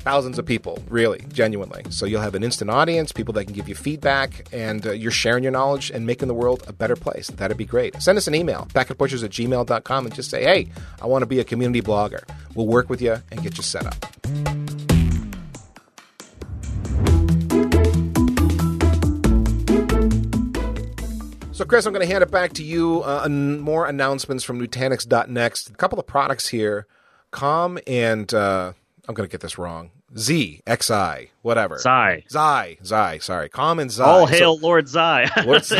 thousands 0.00 0.38
of 0.38 0.46
people, 0.46 0.82
really, 0.88 1.24
genuinely. 1.32 1.84
So 1.90 2.06
you'll 2.06 2.22
have 2.22 2.34
an 2.34 2.42
instant 2.42 2.70
audience, 2.70 3.12
people 3.12 3.34
that 3.34 3.44
can 3.44 3.54
give 3.54 3.68
you 3.68 3.74
feedback, 3.74 4.48
and 4.52 4.86
uh, 4.86 4.92
you're 4.92 5.10
sharing 5.10 5.42
your 5.42 5.52
knowledge 5.52 5.90
and 5.90 6.06
making 6.06 6.28
the 6.28 6.34
world 6.34 6.64
a 6.66 6.72
better 6.72 6.96
place. 6.96 7.28
That'd 7.28 7.56
be 7.56 7.64
great. 7.64 8.00
Send 8.02 8.18
us 8.18 8.26
an 8.26 8.34
email, 8.34 8.66
packetpushers 8.74 9.24
at 9.24 9.30
gmail.com, 9.30 10.06
and 10.06 10.14
just 10.14 10.30
say, 10.30 10.42
hey, 10.42 10.68
I 11.00 11.06
want 11.06 11.22
to 11.22 11.26
be 11.26 11.40
a 11.40 11.44
community 11.44 11.82
blogger. 11.82 12.22
We'll 12.54 12.66
work 12.66 12.88
with 12.88 13.00
you 13.00 13.16
and 13.30 13.42
get 13.42 13.56
you 13.56 13.62
set 13.62 13.86
up. 13.86 14.06
So, 21.52 21.66
Chris, 21.66 21.84
I'm 21.84 21.92
going 21.92 22.06
to 22.06 22.10
hand 22.10 22.22
it 22.22 22.30
back 22.30 22.54
to 22.54 22.64
you. 22.64 23.02
Uh, 23.02 23.28
more 23.28 23.86
announcements 23.86 24.44
from 24.44 24.66
Nutanix.next. 24.66 25.68
A 25.68 25.74
couple 25.74 25.98
of 25.98 26.06
products 26.06 26.48
here 26.48 26.86
Calm 27.30 27.78
and, 27.86 28.32
uh, 28.34 28.72
I'm 29.10 29.14
going 29.14 29.28
to 29.28 29.32
get 29.32 29.40
this 29.40 29.58
wrong. 29.58 29.90
Z, 30.16 30.62
XI, 30.68 31.30
whatever. 31.42 31.80
Xi. 31.80 32.24
Xi, 32.30 32.78
Xi, 32.84 33.18
sorry. 33.18 33.48
Calm 33.48 33.80
and 33.80 33.90
Xi. 33.90 34.00
All 34.00 34.24
hail 34.24 34.56
so, 34.56 34.62
Lord 34.62 34.88
Xi. 34.88 35.24
Lord 35.44 35.64
Xi. 35.66 35.74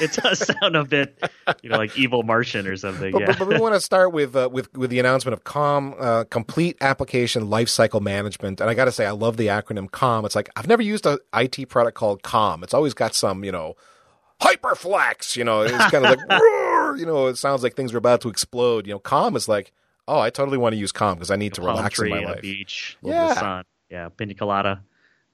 it 0.00 0.12
does 0.14 0.46
sound 0.46 0.74
a 0.74 0.82
bit, 0.82 1.22
you 1.60 1.68
know, 1.68 1.76
like 1.76 1.98
evil 1.98 2.22
Martian 2.22 2.66
or 2.66 2.78
something. 2.78 3.12
But, 3.12 3.20
yeah. 3.20 3.26
but, 3.26 3.40
but 3.40 3.48
we 3.48 3.58
want 3.58 3.74
to 3.74 3.82
start 3.82 4.14
with, 4.14 4.34
uh, 4.34 4.48
with, 4.50 4.74
with 4.74 4.88
the 4.88 4.98
announcement 4.98 5.34
of 5.34 5.44
Calm, 5.44 5.94
uh, 5.98 6.24
Complete 6.24 6.78
Application 6.80 7.48
Lifecycle 7.48 8.00
Management. 8.00 8.62
And 8.62 8.70
I 8.70 8.72
got 8.72 8.86
to 8.86 8.92
say, 8.92 9.04
I 9.04 9.10
love 9.10 9.36
the 9.36 9.48
acronym 9.48 9.90
Calm. 9.90 10.24
It's 10.24 10.34
like, 10.34 10.48
I've 10.56 10.66
never 10.66 10.82
used 10.82 11.04
an 11.04 11.18
IT 11.34 11.68
product 11.68 11.98
called 11.98 12.22
Calm. 12.22 12.62
It's 12.62 12.72
always 12.72 12.94
got 12.94 13.14
some, 13.14 13.44
you 13.44 13.52
know, 13.52 13.76
hyperflex. 14.40 15.36
You 15.36 15.44
know, 15.44 15.60
it's 15.60 15.90
kind 15.90 16.06
of 16.06 16.16
like, 16.16 16.30
roar, 16.30 16.96
you 16.96 17.04
know, 17.04 17.26
it 17.26 17.36
sounds 17.36 17.62
like 17.62 17.76
things 17.76 17.92
are 17.92 17.98
about 17.98 18.22
to 18.22 18.30
explode. 18.30 18.86
You 18.86 18.94
know, 18.94 19.00
calm 19.00 19.36
is 19.36 19.48
like, 19.48 19.70
oh, 20.08 20.18
I 20.18 20.30
totally 20.30 20.58
want 20.58 20.74
to 20.74 20.78
use 20.78 20.92
calm 20.92 21.14
because 21.14 21.30
I 21.30 21.36
need 21.36 21.54
to 21.54 21.62
relax 21.62 21.98
in 22.00 22.10
my 22.10 22.20
life. 22.20 22.42
beach, 22.42 22.96
yeah. 23.02 23.34
sun, 23.34 23.64
yeah, 23.90 24.08
pina 24.08 24.34
colada. 24.34 24.82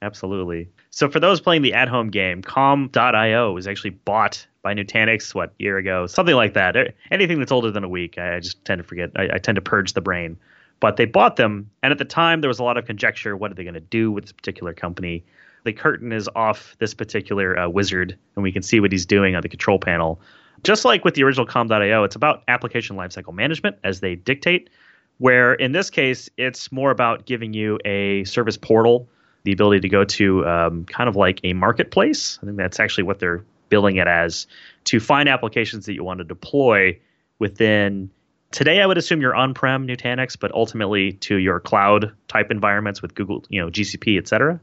Absolutely. 0.02 0.70
So 0.88 1.10
for 1.10 1.20
those 1.20 1.40
playing 1.40 1.60
the 1.60 1.74
at-home 1.74 2.08
game, 2.08 2.40
Calm.io 2.40 3.52
was 3.52 3.68
actually 3.68 3.90
bought 3.90 4.46
by 4.62 4.72
Nutanix 4.72 5.34
what 5.34 5.52
year 5.58 5.76
ago, 5.76 6.06
something 6.06 6.34
like 6.34 6.54
that. 6.54 6.94
Anything 7.10 7.38
that's 7.38 7.52
older 7.52 7.70
than 7.70 7.84
a 7.84 7.88
week, 7.88 8.16
I 8.16 8.40
just 8.40 8.64
tend 8.64 8.78
to 8.78 8.82
forget. 8.82 9.10
I, 9.16 9.28
I 9.34 9.38
tend 9.38 9.56
to 9.56 9.62
purge 9.62 9.92
the 9.92 10.00
brain. 10.00 10.38
But 10.80 10.96
they 10.96 11.04
bought 11.04 11.36
them, 11.36 11.70
and 11.82 11.92
at 11.92 11.98
the 11.98 12.06
time 12.06 12.40
there 12.40 12.48
was 12.48 12.58
a 12.58 12.64
lot 12.64 12.78
of 12.78 12.86
conjecture. 12.86 13.36
What 13.36 13.50
are 13.50 13.54
they 13.54 13.64
going 13.64 13.74
to 13.74 13.80
do 13.80 14.10
with 14.10 14.24
this 14.24 14.32
particular 14.32 14.72
company? 14.72 15.24
the 15.64 15.72
curtain 15.72 16.12
is 16.12 16.28
off 16.34 16.76
this 16.78 16.94
particular 16.94 17.58
uh, 17.58 17.68
wizard, 17.68 18.16
and 18.34 18.42
we 18.42 18.52
can 18.52 18.62
see 18.62 18.80
what 18.80 18.92
he's 18.92 19.06
doing 19.06 19.34
on 19.34 19.42
the 19.42 19.48
control 19.48 19.78
panel. 19.78 20.20
Just 20.62 20.84
like 20.84 21.04
with 21.04 21.14
the 21.14 21.24
original 21.24 21.46
Calm.io, 21.46 22.04
it's 22.04 22.16
about 22.16 22.42
application 22.48 22.96
lifecycle 22.96 23.34
management 23.34 23.76
as 23.84 24.00
they 24.00 24.14
dictate, 24.14 24.70
where 25.18 25.54
in 25.54 25.72
this 25.72 25.90
case, 25.90 26.28
it's 26.36 26.70
more 26.70 26.90
about 26.90 27.26
giving 27.26 27.52
you 27.52 27.78
a 27.84 28.24
service 28.24 28.56
portal, 28.56 29.08
the 29.44 29.52
ability 29.52 29.80
to 29.80 29.88
go 29.88 30.04
to 30.04 30.46
um, 30.46 30.84
kind 30.84 31.08
of 31.08 31.16
like 31.16 31.40
a 31.44 31.52
marketplace. 31.52 32.38
I 32.42 32.46
think 32.46 32.56
that's 32.56 32.80
actually 32.80 33.04
what 33.04 33.18
they're 33.18 33.44
billing 33.68 33.96
it 33.96 34.08
as 34.08 34.46
to 34.84 35.00
find 35.00 35.28
applications 35.28 35.86
that 35.86 35.94
you 35.94 36.04
want 36.04 36.18
to 36.18 36.24
deploy 36.24 36.98
within 37.38 38.10
Today, 38.50 38.80
I 38.80 38.86
would 38.86 38.98
assume 38.98 39.20
you're 39.20 39.34
on-prem 39.34 39.86
Nutanix, 39.86 40.36
but 40.38 40.50
ultimately 40.52 41.12
to 41.12 41.36
your 41.36 41.60
cloud 41.60 42.12
type 42.26 42.50
environments 42.50 43.00
with 43.00 43.14
Google, 43.14 43.44
you 43.48 43.60
know, 43.60 43.70
GCP, 43.70 44.18
et 44.18 44.26
cetera. 44.26 44.60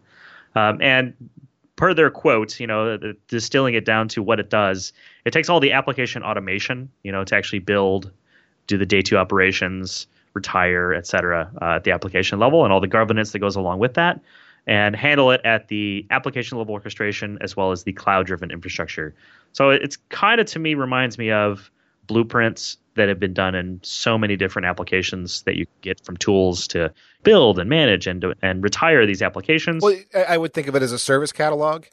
Um, 0.56 0.82
and 0.82 1.14
per 1.78 1.94
their 1.94 2.10
quote, 2.10 2.60
you 2.60 2.68
know, 2.68 2.98
distilling 3.30 3.76
it 3.76 3.86
down 3.86 4.10
to 4.10 4.22
what 4.22 4.40
it 4.40 4.50
does, 4.50 4.92
it 5.24 5.32
takes 5.32 5.48
all 5.48 5.62
the 5.62 5.72
application 5.72 6.24
automation, 6.24 6.90
you 7.04 7.12
know, 7.12 7.24
to 7.24 7.36
actually 7.36 7.60
build, 7.60 8.12
do 8.66 8.78
the 8.78 8.86
day 8.86 9.02
two 9.02 9.18
operations, 9.18 10.08
retire, 10.34 10.94
et 10.94 11.08
cetera, 11.08 11.50
uh, 11.62 11.76
at 11.76 11.84
the 11.86 11.92
application 11.92 12.40
level, 12.40 12.64
and 12.66 12.74
all 12.74 12.82
the 12.82 12.88
governance 12.88 13.32
that 13.32 13.40
goes 13.40 13.56
along 13.56 13.80
with 13.80 13.94
that, 13.94 14.20
and 14.66 14.96
handle 14.96 15.32
it 15.32 15.40
at 15.46 15.68
the 15.70 16.06
application 16.12 16.58
level 16.58 16.74
orchestration 16.74 17.38
as 17.42 17.56
well 17.56 17.72
as 17.72 17.84
the 17.84 17.94
cloud 17.94 18.26
driven 18.26 18.52
infrastructure. 18.52 19.16
So 19.54 19.70
it's 19.70 19.98
kind 20.10 20.42
of 20.42 20.48
to 20.48 20.60
me 20.60 20.74
reminds 20.74 21.18
me 21.18 21.32
of 21.32 21.72
blueprints 22.08 22.78
that 22.98 23.08
have 23.08 23.20
been 23.20 23.34
done 23.34 23.56
in 23.56 23.80
so 23.84 24.18
many 24.18 24.36
different 24.36 24.66
applications 24.66 25.42
that 25.44 25.56
you 25.56 25.66
get 25.82 26.04
from 26.04 26.18
tools 26.18 26.68
to 26.68 26.94
build 27.24 27.58
and 27.60 27.70
manage 27.70 28.08
and 28.08 28.26
and 28.42 28.64
retire 28.64 29.06
these 29.06 29.22
applications. 29.22 29.82
Well, 29.82 29.98
I 30.14 30.38
would 30.38 30.54
think 30.54 30.68
of 30.68 30.76
it 30.76 30.84
as 30.84 30.92
a 30.92 31.00
service 31.00 31.32
catalog. 31.32 31.86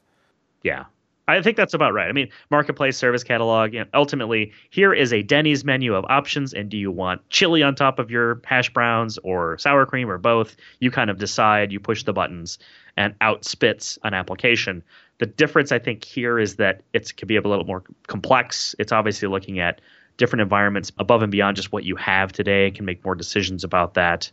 Yeah. 0.63 0.85
I 1.27 1.41
think 1.41 1.57
that's 1.57 1.73
about 1.73 1.93
right. 1.93 2.07
I 2.07 2.11
mean, 2.11 2.29
marketplace 2.51 2.97
service 2.97 3.23
catalog. 3.23 3.73
You 3.73 3.79
know, 3.79 3.85
ultimately, 3.93 4.51
here 4.69 4.93
is 4.93 5.11
a 5.11 5.23
Denny's 5.23 5.65
menu 5.65 5.95
of 5.95 6.05
options, 6.05 6.53
and 6.53 6.69
do 6.69 6.77
you 6.77 6.91
want 6.91 7.27
chili 7.29 7.63
on 7.63 7.73
top 7.73 7.97
of 7.97 8.11
your 8.11 8.41
hash 8.45 8.71
browns 8.71 9.17
or 9.19 9.57
sour 9.57 9.85
cream 9.87 10.09
or 10.09 10.19
both? 10.19 10.55
You 10.79 10.91
kind 10.91 11.09
of 11.09 11.17
decide. 11.17 11.71
You 11.71 11.79
push 11.79 12.03
the 12.03 12.13
buttons, 12.13 12.59
and 12.95 13.15
out 13.21 13.43
spits 13.43 13.97
an 14.03 14.13
application. 14.13 14.83
The 15.17 15.25
difference, 15.25 15.71
I 15.71 15.79
think, 15.79 16.03
here 16.03 16.37
is 16.37 16.57
that 16.57 16.81
it 16.93 17.15
can 17.15 17.27
be 17.27 17.37
a 17.37 17.41
little 17.41 17.65
more 17.65 17.83
complex. 18.05 18.75
It's 18.77 18.91
obviously 18.91 19.27
looking 19.27 19.59
at 19.59 19.81
different 20.17 20.41
environments 20.41 20.91
above 20.97 21.21
and 21.21 21.31
beyond 21.31 21.55
just 21.57 21.71
what 21.71 21.83
you 21.83 21.95
have 21.95 22.31
today 22.31 22.67
and 22.67 22.75
can 22.75 22.85
make 22.85 23.03
more 23.03 23.15
decisions 23.15 23.63
about 23.63 23.95
that. 23.95 24.31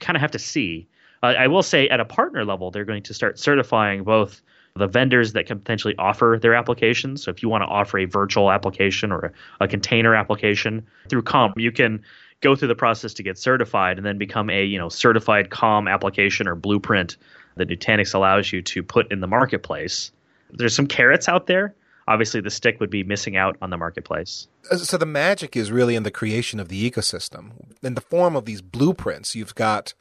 Kind 0.00 0.16
of 0.16 0.20
have 0.20 0.32
to 0.32 0.38
see. 0.38 0.86
Uh, 1.22 1.34
I 1.38 1.46
will 1.46 1.62
say 1.62 1.88
at 1.88 2.00
a 2.00 2.04
partner 2.04 2.44
level, 2.44 2.70
they're 2.70 2.84
going 2.84 3.04
to 3.04 3.14
start 3.14 3.38
certifying 3.38 4.02
both 4.02 4.42
the 4.74 4.86
vendors 4.86 5.34
that 5.34 5.46
can 5.46 5.58
potentially 5.58 5.94
offer 5.98 6.38
their 6.40 6.54
applications. 6.54 7.22
So 7.22 7.30
if 7.30 7.42
you 7.42 7.48
want 7.48 7.62
to 7.62 7.66
offer 7.66 7.98
a 7.98 8.06
virtual 8.06 8.50
application 8.50 9.12
or 9.12 9.32
a, 9.60 9.64
a 9.64 9.68
container 9.68 10.14
application 10.14 10.86
through 11.08 11.22
Calm, 11.22 11.52
you 11.56 11.70
can 11.70 12.02
go 12.40 12.56
through 12.56 12.68
the 12.68 12.74
process 12.74 13.14
to 13.14 13.22
get 13.22 13.38
certified 13.38 13.98
and 13.98 14.06
then 14.06 14.18
become 14.18 14.50
a 14.50 14.64
you 14.64 14.78
know 14.78 14.88
certified 14.88 15.50
Calm 15.50 15.88
application 15.88 16.48
or 16.48 16.54
blueprint 16.54 17.16
that 17.56 17.68
Nutanix 17.68 18.14
allows 18.14 18.50
you 18.50 18.62
to 18.62 18.82
put 18.82 19.12
in 19.12 19.20
the 19.20 19.26
marketplace. 19.26 20.10
There's 20.50 20.74
some 20.74 20.86
carrots 20.86 21.28
out 21.28 21.46
there 21.46 21.74
obviously 22.08 22.40
the 22.40 22.50
stick 22.50 22.80
would 22.80 22.90
be 22.90 23.02
missing 23.02 23.36
out 23.36 23.56
on 23.62 23.70
the 23.70 23.76
marketplace. 23.76 24.48
Uh, 24.70 24.76
so 24.76 24.96
the 24.96 25.06
magic 25.06 25.56
is 25.56 25.72
really 25.72 25.96
in 25.96 26.02
the 26.02 26.10
creation 26.10 26.60
of 26.60 26.68
the 26.68 26.90
ecosystem. 26.90 27.52
In 27.82 27.94
the 27.94 28.00
form 28.00 28.36
of 28.36 28.44
these 28.44 28.62
blueprints, 28.62 29.34
you've 29.34 29.54
got 29.54 29.94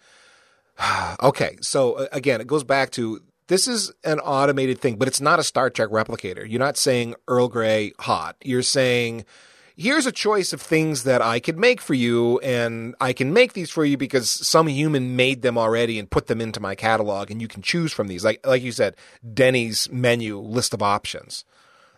okay, 1.23 1.57
so 1.61 1.93
uh, 1.93 2.07
again, 2.11 2.41
it 2.41 2.47
goes 2.47 2.63
back 2.63 2.91
to 2.91 3.21
this 3.47 3.67
is 3.67 3.91
an 4.03 4.19
automated 4.19 4.79
thing, 4.79 4.95
but 4.95 5.07
it's 5.07 5.21
not 5.21 5.39
a 5.39 5.43
Star 5.43 5.69
Trek 5.69 5.89
replicator. 5.89 6.49
You're 6.49 6.59
not 6.59 6.77
saying 6.77 7.15
Earl 7.27 7.49
Grey 7.49 7.91
hot. 7.99 8.37
You're 8.43 8.61
saying 8.61 9.25
here's 9.75 10.05
a 10.05 10.11
choice 10.11 10.53
of 10.53 10.61
things 10.61 11.03
that 11.03 11.21
I 11.21 11.39
could 11.39 11.57
make 11.57 11.81
for 11.81 11.93
you, 11.93 12.39
and 12.39 12.95
I 13.01 13.13
can 13.13 13.33
make 13.33 13.53
these 13.53 13.69
for 13.69 13.83
you 13.83 13.97
because 13.97 14.29
some 14.29 14.67
human 14.67 15.15
made 15.15 15.41
them 15.41 15.57
already 15.57 15.99
and 15.99 16.09
put 16.09 16.27
them 16.27 16.39
into 16.39 16.59
my 16.59 16.75
catalog, 16.75 17.31
and 17.31 17.41
you 17.41 17.47
can 17.47 17.61
choose 17.61 17.91
from 17.91 18.07
these. 18.07 18.23
Like 18.23 18.45
like 18.45 18.63
you 18.63 18.71
said, 18.71 18.95
Denny's 19.33 19.89
menu 19.91 20.39
list 20.39 20.73
of 20.73 20.81
options. 20.81 21.45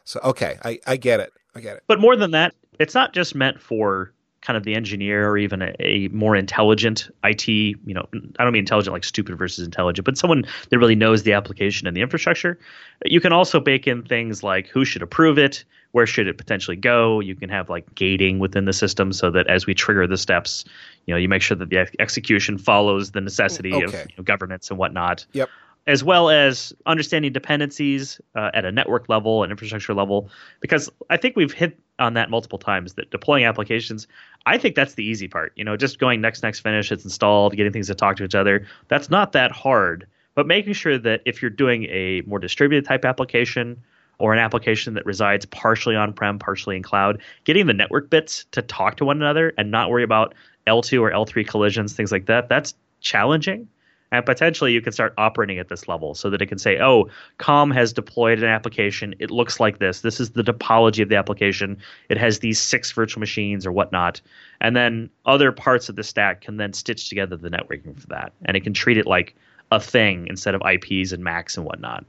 So 0.05 0.19
okay, 0.23 0.57
I, 0.63 0.79
I 0.85 0.97
get 0.97 1.19
it. 1.19 1.33
I 1.55 1.61
get 1.61 1.77
it. 1.77 1.83
But 1.87 1.99
more 1.99 2.15
than 2.15 2.31
that, 2.31 2.53
it's 2.79 2.95
not 2.95 3.13
just 3.13 3.35
meant 3.35 3.61
for 3.61 4.13
kind 4.43 4.57
of 4.57 4.63
the 4.63 4.75
engineer 4.75 5.29
or 5.29 5.37
even 5.37 5.61
a, 5.61 5.73
a, 5.79 6.07
more 6.09 6.35
intelligent 6.35 7.09
IT, 7.23 7.47
you 7.47 7.77
know, 7.85 8.05
I 8.37 8.43
don't 8.43 8.51
mean 8.51 8.59
intelligent 8.59 8.93
like 8.93 9.05
stupid 9.05 9.37
versus 9.37 9.65
intelligent, 9.65 10.03
but 10.03 10.17
someone 10.17 10.45
that 10.69 10.77
really 10.77 10.95
knows 10.95 11.23
the 11.23 11.31
application 11.31 11.87
and 11.87 11.95
the 11.95 12.01
infrastructure. 12.01 12.59
You 13.05 13.21
can 13.21 13.31
also 13.31 13.61
bake 13.61 13.87
in 13.87 14.03
things 14.03 14.43
like 14.43 14.67
who 14.67 14.83
should 14.83 15.01
approve 15.01 15.37
it, 15.37 15.63
where 15.93 16.05
should 16.05 16.27
it 16.27 16.37
potentially 16.37 16.75
go. 16.75 17.21
You 17.21 17.35
can 17.35 17.49
have 17.49 17.69
like 17.69 17.95
gating 17.95 18.39
within 18.39 18.65
the 18.65 18.73
system 18.73 19.13
so 19.13 19.31
that 19.31 19.47
as 19.47 19.65
we 19.65 19.73
trigger 19.73 20.07
the 20.07 20.17
steps, 20.17 20.65
you 21.05 21.13
know, 21.13 21.17
you 21.17 21.29
make 21.29 21.41
sure 21.41 21.55
that 21.55 21.69
the 21.69 21.87
execution 22.01 22.57
follows 22.57 23.11
the 23.11 23.21
necessity 23.21 23.73
okay. 23.73 23.85
of 23.85 23.93
you 23.93 24.15
know, 24.17 24.23
governance 24.23 24.69
and 24.69 24.77
whatnot. 24.77 25.25
Yep 25.31 25.49
as 25.85 26.03
well 26.03 26.29
as 26.29 26.73
understanding 26.85 27.33
dependencies 27.33 28.21
uh, 28.35 28.51
at 28.53 28.63
a 28.65 28.71
network 28.71 29.09
level 29.09 29.43
and 29.43 29.51
infrastructure 29.51 29.93
level. 29.93 30.29
Because 30.61 30.89
I 31.09 31.17
think 31.17 31.35
we've 31.35 31.51
hit 31.51 31.77
on 31.99 32.13
that 32.13 32.29
multiple 32.29 32.57
times 32.57 32.93
that 32.93 33.11
deploying 33.11 33.43
applications, 33.43 34.07
I 34.45 34.57
think 34.57 34.75
that's 34.75 34.93
the 34.93 35.03
easy 35.03 35.27
part. 35.27 35.51
You 35.55 35.63
know, 35.63 35.75
just 35.75 35.99
going 35.99 36.21
next, 36.21 36.41
next, 36.41 36.61
finish, 36.61 36.91
it's 36.91 37.03
installed, 37.03 37.55
getting 37.55 37.73
things 37.73 37.87
to 37.87 37.95
talk 37.95 38.15
to 38.17 38.23
each 38.23 38.35
other. 38.35 38.65
That's 38.87 39.09
not 39.09 39.33
that 39.33 39.51
hard. 39.51 40.07
But 40.35 40.47
making 40.47 40.73
sure 40.73 40.97
that 40.97 41.21
if 41.25 41.41
you're 41.41 41.51
doing 41.51 41.83
a 41.85 42.21
more 42.21 42.39
distributed 42.39 42.87
type 42.87 43.05
application 43.05 43.79
or 44.19 44.33
an 44.33 44.39
application 44.39 44.93
that 44.93 45.05
resides 45.05 45.45
partially 45.47 45.95
on 45.95 46.13
prem, 46.13 46.39
partially 46.39 46.75
in 46.75 46.83
cloud, 46.83 47.21
getting 47.43 47.67
the 47.67 47.73
network 47.73 48.09
bits 48.09 48.45
to 48.51 48.61
talk 48.61 48.95
to 48.97 49.05
one 49.05 49.17
another 49.17 49.53
and 49.57 49.69
not 49.69 49.89
worry 49.89 50.03
about 50.03 50.33
L2 50.65 51.01
or 51.01 51.11
L3 51.11 51.45
collisions, 51.45 51.93
things 51.93 52.11
like 52.11 52.25
that, 52.27 52.47
that's 52.47 52.73
challenging 53.01 53.67
and 54.13 54.23
potentially 54.27 54.71
you 54.71 54.79
can 54.79 54.93
start 54.93 55.13
operating 55.17 55.57
at 55.57 55.69
this 55.69 55.87
level 55.87 56.13
so 56.13 56.29
that 56.29 56.39
it 56.39 56.45
can 56.45 56.59
say, 56.59 56.79
oh, 56.79 57.09
Calm 57.39 57.71
has 57.71 57.91
deployed 57.91 58.37
an 58.37 58.45
application. 58.45 59.15
It 59.17 59.31
looks 59.31 59.59
like 59.59 59.79
this. 59.79 60.01
This 60.01 60.19
is 60.19 60.29
the 60.29 60.43
topology 60.43 61.01
of 61.01 61.09
the 61.09 61.15
application. 61.15 61.79
It 62.09 62.19
has 62.19 62.37
these 62.37 62.59
six 62.59 62.91
virtual 62.91 63.19
machines 63.19 63.65
or 63.65 63.71
whatnot. 63.71 64.21
And 64.61 64.75
then 64.75 65.09
other 65.25 65.51
parts 65.51 65.89
of 65.89 65.95
the 65.95 66.03
stack 66.03 66.41
can 66.41 66.57
then 66.57 66.73
stitch 66.73 67.09
together 67.09 67.35
the 67.35 67.49
networking 67.49 67.99
for 67.99 68.05
that. 68.07 68.33
And 68.45 68.55
it 68.55 68.61
can 68.61 68.73
treat 68.73 68.97
it 68.97 69.07
like 69.07 69.35
a 69.71 69.79
thing 69.79 70.27
instead 70.27 70.53
of 70.53 70.61
IPs 70.61 71.11
and 71.11 71.23
MACs 71.23 71.57
and 71.57 71.65
whatnot. 71.65 72.05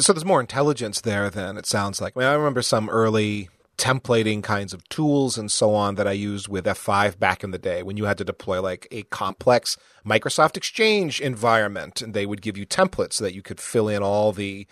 So 0.00 0.14
there's 0.14 0.24
more 0.24 0.40
intelligence 0.40 1.02
there 1.02 1.28
than 1.28 1.58
it 1.58 1.66
sounds 1.66 2.00
like. 2.00 2.16
I 2.16 2.20
mean, 2.20 2.28
I 2.28 2.32
remember 2.32 2.62
some 2.62 2.88
early 2.88 3.50
templating 3.76 4.42
kinds 4.42 4.72
of 4.72 4.88
tools 4.88 5.36
and 5.36 5.50
so 5.50 5.74
on 5.74 5.96
that 5.96 6.06
I 6.06 6.12
used 6.12 6.48
with 6.48 6.64
F5 6.64 7.18
back 7.18 7.42
in 7.42 7.50
the 7.50 7.58
day 7.58 7.82
when 7.82 7.96
you 7.96 8.04
had 8.04 8.18
to 8.18 8.24
deploy 8.24 8.60
like 8.60 8.86
a 8.90 9.02
complex 9.04 9.76
Microsoft 10.06 10.56
Exchange 10.56 11.20
environment 11.20 12.00
and 12.02 12.14
they 12.14 12.26
would 12.26 12.42
give 12.42 12.56
you 12.56 12.66
templates 12.66 13.14
so 13.14 13.24
that 13.24 13.34
you 13.34 13.42
could 13.42 13.60
fill 13.60 13.88
in 13.88 14.02
all 14.02 14.32
the 14.32 14.66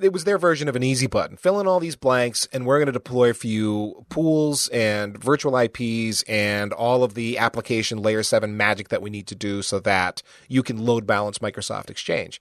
it 0.00 0.12
was 0.12 0.24
their 0.24 0.38
version 0.38 0.68
of 0.68 0.76
an 0.76 0.82
easy 0.82 1.06
button. 1.06 1.36
Fill 1.36 1.60
in 1.60 1.66
all 1.66 1.80
these 1.80 1.96
blanks 1.96 2.48
and 2.52 2.64
we're 2.64 2.78
going 2.78 2.86
to 2.86 2.92
deploy 2.92 3.32
for 3.32 3.46
you 3.46 4.06
pools 4.08 4.68
and 4.68 5.22
virtual 5.22 5.56
IPs 5.56 6.22
and 6.22 6.72
all 6.72 7.04
of 7.04 7.14
the 7.14 7.38
application 7.38 7.98
layer 7.98 8.22
7 8.22 8.56
magic 8.56 8.88
that 8.88 9.02
we 9.02 9.10
need 9.10 9.26
to 9.26 9.34
do 9.34 9.60
so 9.60 9.80
that 9.80 10.22
you 10.48 10.62
can 10.62 10.78
load 10.78 11.06
balance 11.06 11.38
Microsoft 11.38 11.90
Exchange. 11.90 12.40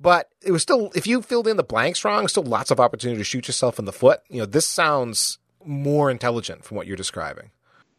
But 0.00 0.28
it 0.42 0.52
was 0.52 0.62
still, 0.62 0.90
if 0.94 1.06
you 1.06 1.22
filled 1.22 1.46
in 1.46 1.56
the 1.56 1.62
blanks 1.62 2.04
wrong, 2.04 2.26
still 2.28 2.42
lots 2.42 2.70
of 2.70 2.80
opportunity 2.80 3.18
to 3.18 3.24
shoot 3.24 3.46
yourself 3.46 3.78
in 3.78 3.84
the 3.84 3.92
foot. 3.92 4.20
You 4.28 4.40
know, 4.40 4.46
this 4.46 4.66
sounds 4.66 5.38
more 5.64 6.10
intelligent 6.10 6.64
from 6.64 6.76
what 6.76 6.86
you're 6.86 6.96
describing. 6.96 7.50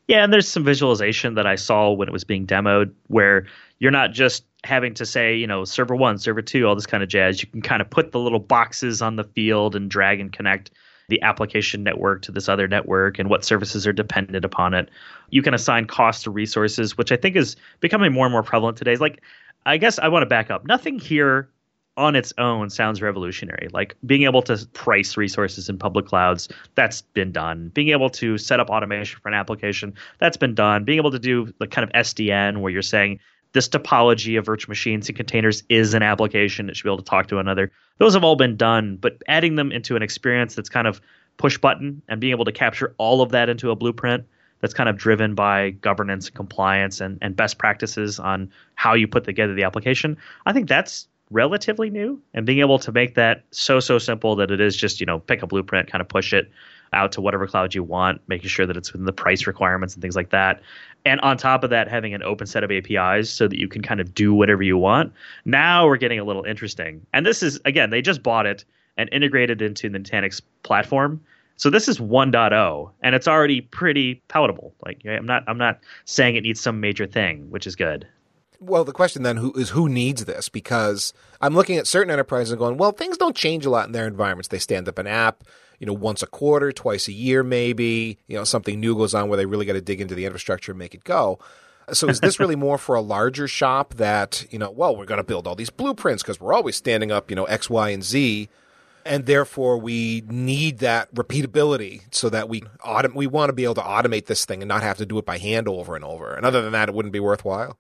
Yeah, 0.08 0.24
and 0.24 0.32
there's 0.32 0.48
some 0.48 0.64
visualization 0.64 1.36
that 1.36 1.48
I 1.48 1.56
saw 1.56 1.92
when 1.92 2.08
it 2.08 2.12
was 2.12 2.24
being 2.24 2.46
demoed 2.46 2.94
where 3.08 3.48
you're 3.80 3.92
not 3.92 4.12
just 4.12 4.46
having 4.64 4.94
to 4.96 5.06
say, 5.06 5.36
you 5.36 5.48
know, 5.48 5.64
server 5.64 5.96
one, 5.96 6.20
server 6.20 6.44
two, 6.44 6.68
all 6.68 6.76
this 6.76 6.86
kind 6.86 7.02
of 7.02 7.10
jazz. 7.10 7.42
You 7.42 7.50
can 7.50 7.62
kind 7.62 7.82
of 7.82 7.90
put 7.90 8.12
the 8.12 8.20
little 8.20 8.40
boxes 8.40 9.02
on 9.02 9.16
the 9.16 9.24
field 9.24 9.76
and 9.76 9.90
drag 9.90 10.20
and 10.20 10.32
connect 10.32 10.72
the 11.08 11.22
application 11.22 11.84
network 11.84 12.24
to 12.24 12.32
this 12.32 12.50
other 12.50 12.68
network 12.68 13.20
and 13.20 13.30
what 13.30 13.46
services 13.46 13.86
are 13.88 13.94
dependent 13.94 14.44
upon 14.44 14.74
it. 14.74 14.90
You 15.30 15.42
can 15.42 15.54
assign 15.54 15.86
cost 15.86 16.24
to 16.24 16.32
resources, 16.32 16.98
which 16.98 17.12
I 17.12 17.16
think 17.16 17.36
is 17.36 17.56
becoming 17.80 18.12
more 18.12 18.26
and 18.26 18.32
more 18.32 18.44
prevalent 18.44 18.78
today. 18.78 18.98
Like, 18.98 19.22
I 19.66 19.78
guess 19.78 19.98
I 19.98 20.08
want 20.10 20.24
to 20.24 20.28
back 20.28 20.52
up. 20.52 20.66
Nothing 20.66 21.00
here 21.00 21.50
on 21.98 22.16
its 22.16 22.34
own 22.38 22.70
sounds 22.70 23.02
revolutionary. 23.02 23.70
Like 23.72 23.96
being 24.06 24.24
able 24.24 24.42
to 24.44 24.66
price 24.74 25.18
resources 25.18 25.70
in 25.70 25.78
public 25.78 26.06
clouds, 26.06 26.50
that's 26.76 27.02
been 27.02 27.32
done. 27.32 27.70
Being 27.70 27.90
able 27.90 28.10
to 28.12 28.38
set 28.38 28.60
up 28.60 28.70
automation 28.70 29.20
for 29.22 29.30
an 29.30 29.34
application, 29.34 29.94
that's 30.20 30.38
been 30.38 30.56
done. 30.56 30.84
Being 30.84 30.98
able 30.98 31.12
to 31.12 31.20
do 31.20 31.54
the 31.60 31.68
kind 31.68 31.88
of 31.88 31.94
SDN 31.94 32.60
where 32.60 32.72
you're 32.72 32.82
saying 32.82 33.20
this 33.54 33.70
topology 33.70 34.38
of 34.38 34.46
virtual 34.46 34.72
machines 34.72 35.08
and 35.08 35.16
containers 35.16 35.64
is 35.70 35.94
an 35.94 36.04
application 36.04 36.68
that 36.68 36.76
should 36.76 36.84
be 36.84 36.90
able 36.90 36.98
to 36.98 37.04
talk 37.04 37.28
to 37.28 37.40
another. 37.40 37.72
Those 38.00 38.14
have 38.14 38.24
all 38.26 38.36
been 38.36 38.58
done, 38.58 38.98
but 38.98 39.22
adding 39.30 39.56
them 39.56 39.72
into 39.72 39.96
an 39.96 40.04
experience 40.04 40.56
that's 40.56 40.68
kind 40.68 40.88
of 40.88 41.00
push 41.38 41.58
button 41.58 42.02
and 42.10 42.20
being 42.20 42.32
able 42.32 42.46
to 42.46 42.52
capture 42.52 42.94
all 42.98 43.22
of 43.22 43.32
that 43.32 43.48
into 43.48 43.72
a 43.72 43.76
blueprint 43.76 44.26
that's 44.60 44.74
kind 44.74 44.90
of 44.90 44.98
driven 44.98 45.36
by 45.36 45.70
governance 45.70 46.28
and 46.28 46.36
compliance 46.36 47.00
and, 47.00 47.18
and 47.22 47.36
best 47.36 47.58
practices 47.58 48.20
on 48.20 48.50
how 48.76 48.94
you 48.94 49.08
put 49.08 49.24
together 49.24 49.54
the 49.54 49.64
application. 49.64 50.18
I 50.46 50.54
think 50.54 50.68
that's 50.68 51.08
relatively 51.32 51.90
new 51.90 52.22
and 52.34 52.46
being 52.46 52.60
able 52.60 52.78
to 52.80 52.92
make 52.92 53.16
that 53.16 53.44
so 53.52 53.80
so 53.80 53.98
simple 53.98 54.36
that 54.36 54.52
it 54.52 54.62
is 54.62 54.76
just 54.76 55.00
you 55.00 55.06
know 55.06 55.20
pick 55.20 55.42
a 55.42 55.48
blueprint 55.48 55.92
kind 55.92 56.02
of 56.02 56.08
push 56.08 56.34
it 56.34 56.52
out 56.94 57.12
to 57.12 57.20
whatever 57.20 57.48
cloud 57.48 57.74
you 57.74 57.84
want 57.84 58.22
making 58.28 58.48
sure 58.48 58.66
that 58.66 58.78
it's 58.78 58.94
within 58.94 59.06
the 59.06 59.14
price 59.14 59.48
requirements 59.48 59.96
and 59.96 60.02
things 60.02 60.16
like 60.16 60.30
that 60.30 60.62
and 61.04 61.20
on 61.22 61.36
top 61.36 61.64
of 61.64 61.72
that 61.72 61.88
having 61.88 62.14
an 62.14 62.22
open 62.22 62.46
set 62.46 62.64
of 62.64 62.72
apis 62.72 63.30
so 63.30 63.48
that 63.48 63.58
you 63.58 63.68
can 63.68 63.82
kind 63.82 64.00
of 64.00 64.14
do 64.14 64.34
whatever 64.36 64.62
you 64.62 64.78
want 64.78 65.12
now 65.46 65.88
we're 65.88 65.98
getting 65.98 66.20
a 66.20 66.24
little 66.24 66.44
interesting 66.44 67.04
and 67.12 67.26
this 67.26 67.42
is 67.42 67.60
again 67.66 67.90
they 67.90 68.02
just 68.02 68.22
bought 68.22 68.46
it 68.46 68.64
and 68.98 69.10
integrated 69.12 69.62
into 69.62 69.90
the 69.90 69.98
nutanix 69.98 70.42
platform 70.64 71.20
So 71.58 71.70
this 71.70 71.88
is 71.88 72.00
1.0 72.00 72.92
and 73.02 73.16
it's 73.16 73.28
already 73.28 73.62
pretty 73.62 74.22
palatable. 74.28 74.74
Like 74.86 75.02
I'm 75.06 75.26
not 75.26 75.44
I'm 75.48 75.58
not 75.58 75.80
saying 76.06 76.36
it 76.36 76.42
needs 76.42 76.60
some 76.60 76.80
major 76.80 77.08
thing, 77.08 77.50
which 77.50 77.66
is 77.66 77.76
good. 77.76 78.08
Well, 78.60 78.84
the 78.84 78.92
question 78.92 79.24
then 79.24 79.38
who 79.38 79.54
is 79.54 79.70
who 79.70 79.90
needs 79.90 80.26
this? 80.26 80.50
Because 80.50 81.14
I'm 81.42 81.56
looking 81.56 81.78
at 81.78 81.88
certain 81.88 82.12
enterprises 82.12 82.52
and 82.52 82.60
going, 82.60 82.78
well, 82.78 82.92
things 82.92 83.18
don't 83.18 83.36
change 83.36 83.66
a 83.66 83.70
lot 83.70 83.88
in 83.88 83.92
their 83.92 84.08
environments. 84.08 84.48
They 84.48 84.60
stand 84.60 84.88
up 84.88 84.98
an 84.98 85.08
app, 85.08 85.44
you 85.80 85.88
know, 85.88 85.94
once 85.94 86.24
a 86.24 86.28
quarter, 86.28 86.72
twice 86.72 87.08
a 87.08 87.14
year, 87.14 87.44
maybe. 87.44 88.18
You 88.28 88.38
know, 88.38 88.44
something 88.44 88.80
new 88.80 88.96
goes 88.96 89.14
on 89.14 89.30
where 89.30 89.38
they 89.38 89.46
really 89.46 89.66
got 89.66 89.74
to 89.74 89.82
dig 89.82 90.02
into 90.02 90.16
the 90.16 90.26
infrastructure 90.26 90.72
and 90.72 90.80
make 90.80 90.96
it 90.96 91.04
go. 91.04 91.40
So 91.94 92.08
is 92.08 92.20
this 92.20 92.40
really 92.40 92.56
more 92.56 92.80
for 92.80 92.96
a 92.96 93.02
larger 93.02 93.48
shop 93.48 93.96
that, 93.96 94.46
you 94.50 94.58
know, 94.58 94.72
well, 94.72 94.96
we're 94.96 95.06
going 95.06 95.20
to 95.20 95.24
build 95.24 95.48
all 95.48 95.56
these 95.56 95.70
blueprints 95.70 96.24
because 96.24 96.40
we're 96.40 96.54
always 96.54 96.76
standing 96.76 97.12
up, 97.12 97.30
you 97.30 97.36
know, 97.36 97.46
X, 97.46 97.70
Y, 97.70 97.90
and 97.90 98.04
Z. 98.04 98.50
And 99.06 99.28
therefore 99.28 99.78
we 99.78 100.24
need 100.28 100.80
that 100.80 101.14
repeatability 101.14 102.02
so 102.10 102.28
that 102.30 102.50
we 102.50 102.62
autom- 102.84 103.14
we 103.14 103.28
want 103.28 103.50
to 103.50 103.54
be 103.54 103.66
able 103.66 103.76
to 103.76 103.82
automate 103.82 104.26
this 104.26 104.46
thing 104.46 104.64
and 104.64 104.68
not 104.68 104.82
have 104.82 104.98
to 104.98 105.06
do 105.06 105.20
it 105.20 105.26
by 105.26 105.38
hand 105.38 105.68
over 105.68 105.96
and 105.96 106.04
over. 106.04 106.34
And 106.34 106.44
other 106.44 106.64
than 106.64 106.72
that, 106.72 106.90
it 106.90 106.96
wouldn't 106.96 107.14
be 107.14 107.20
worthwhile. 107.20 107.78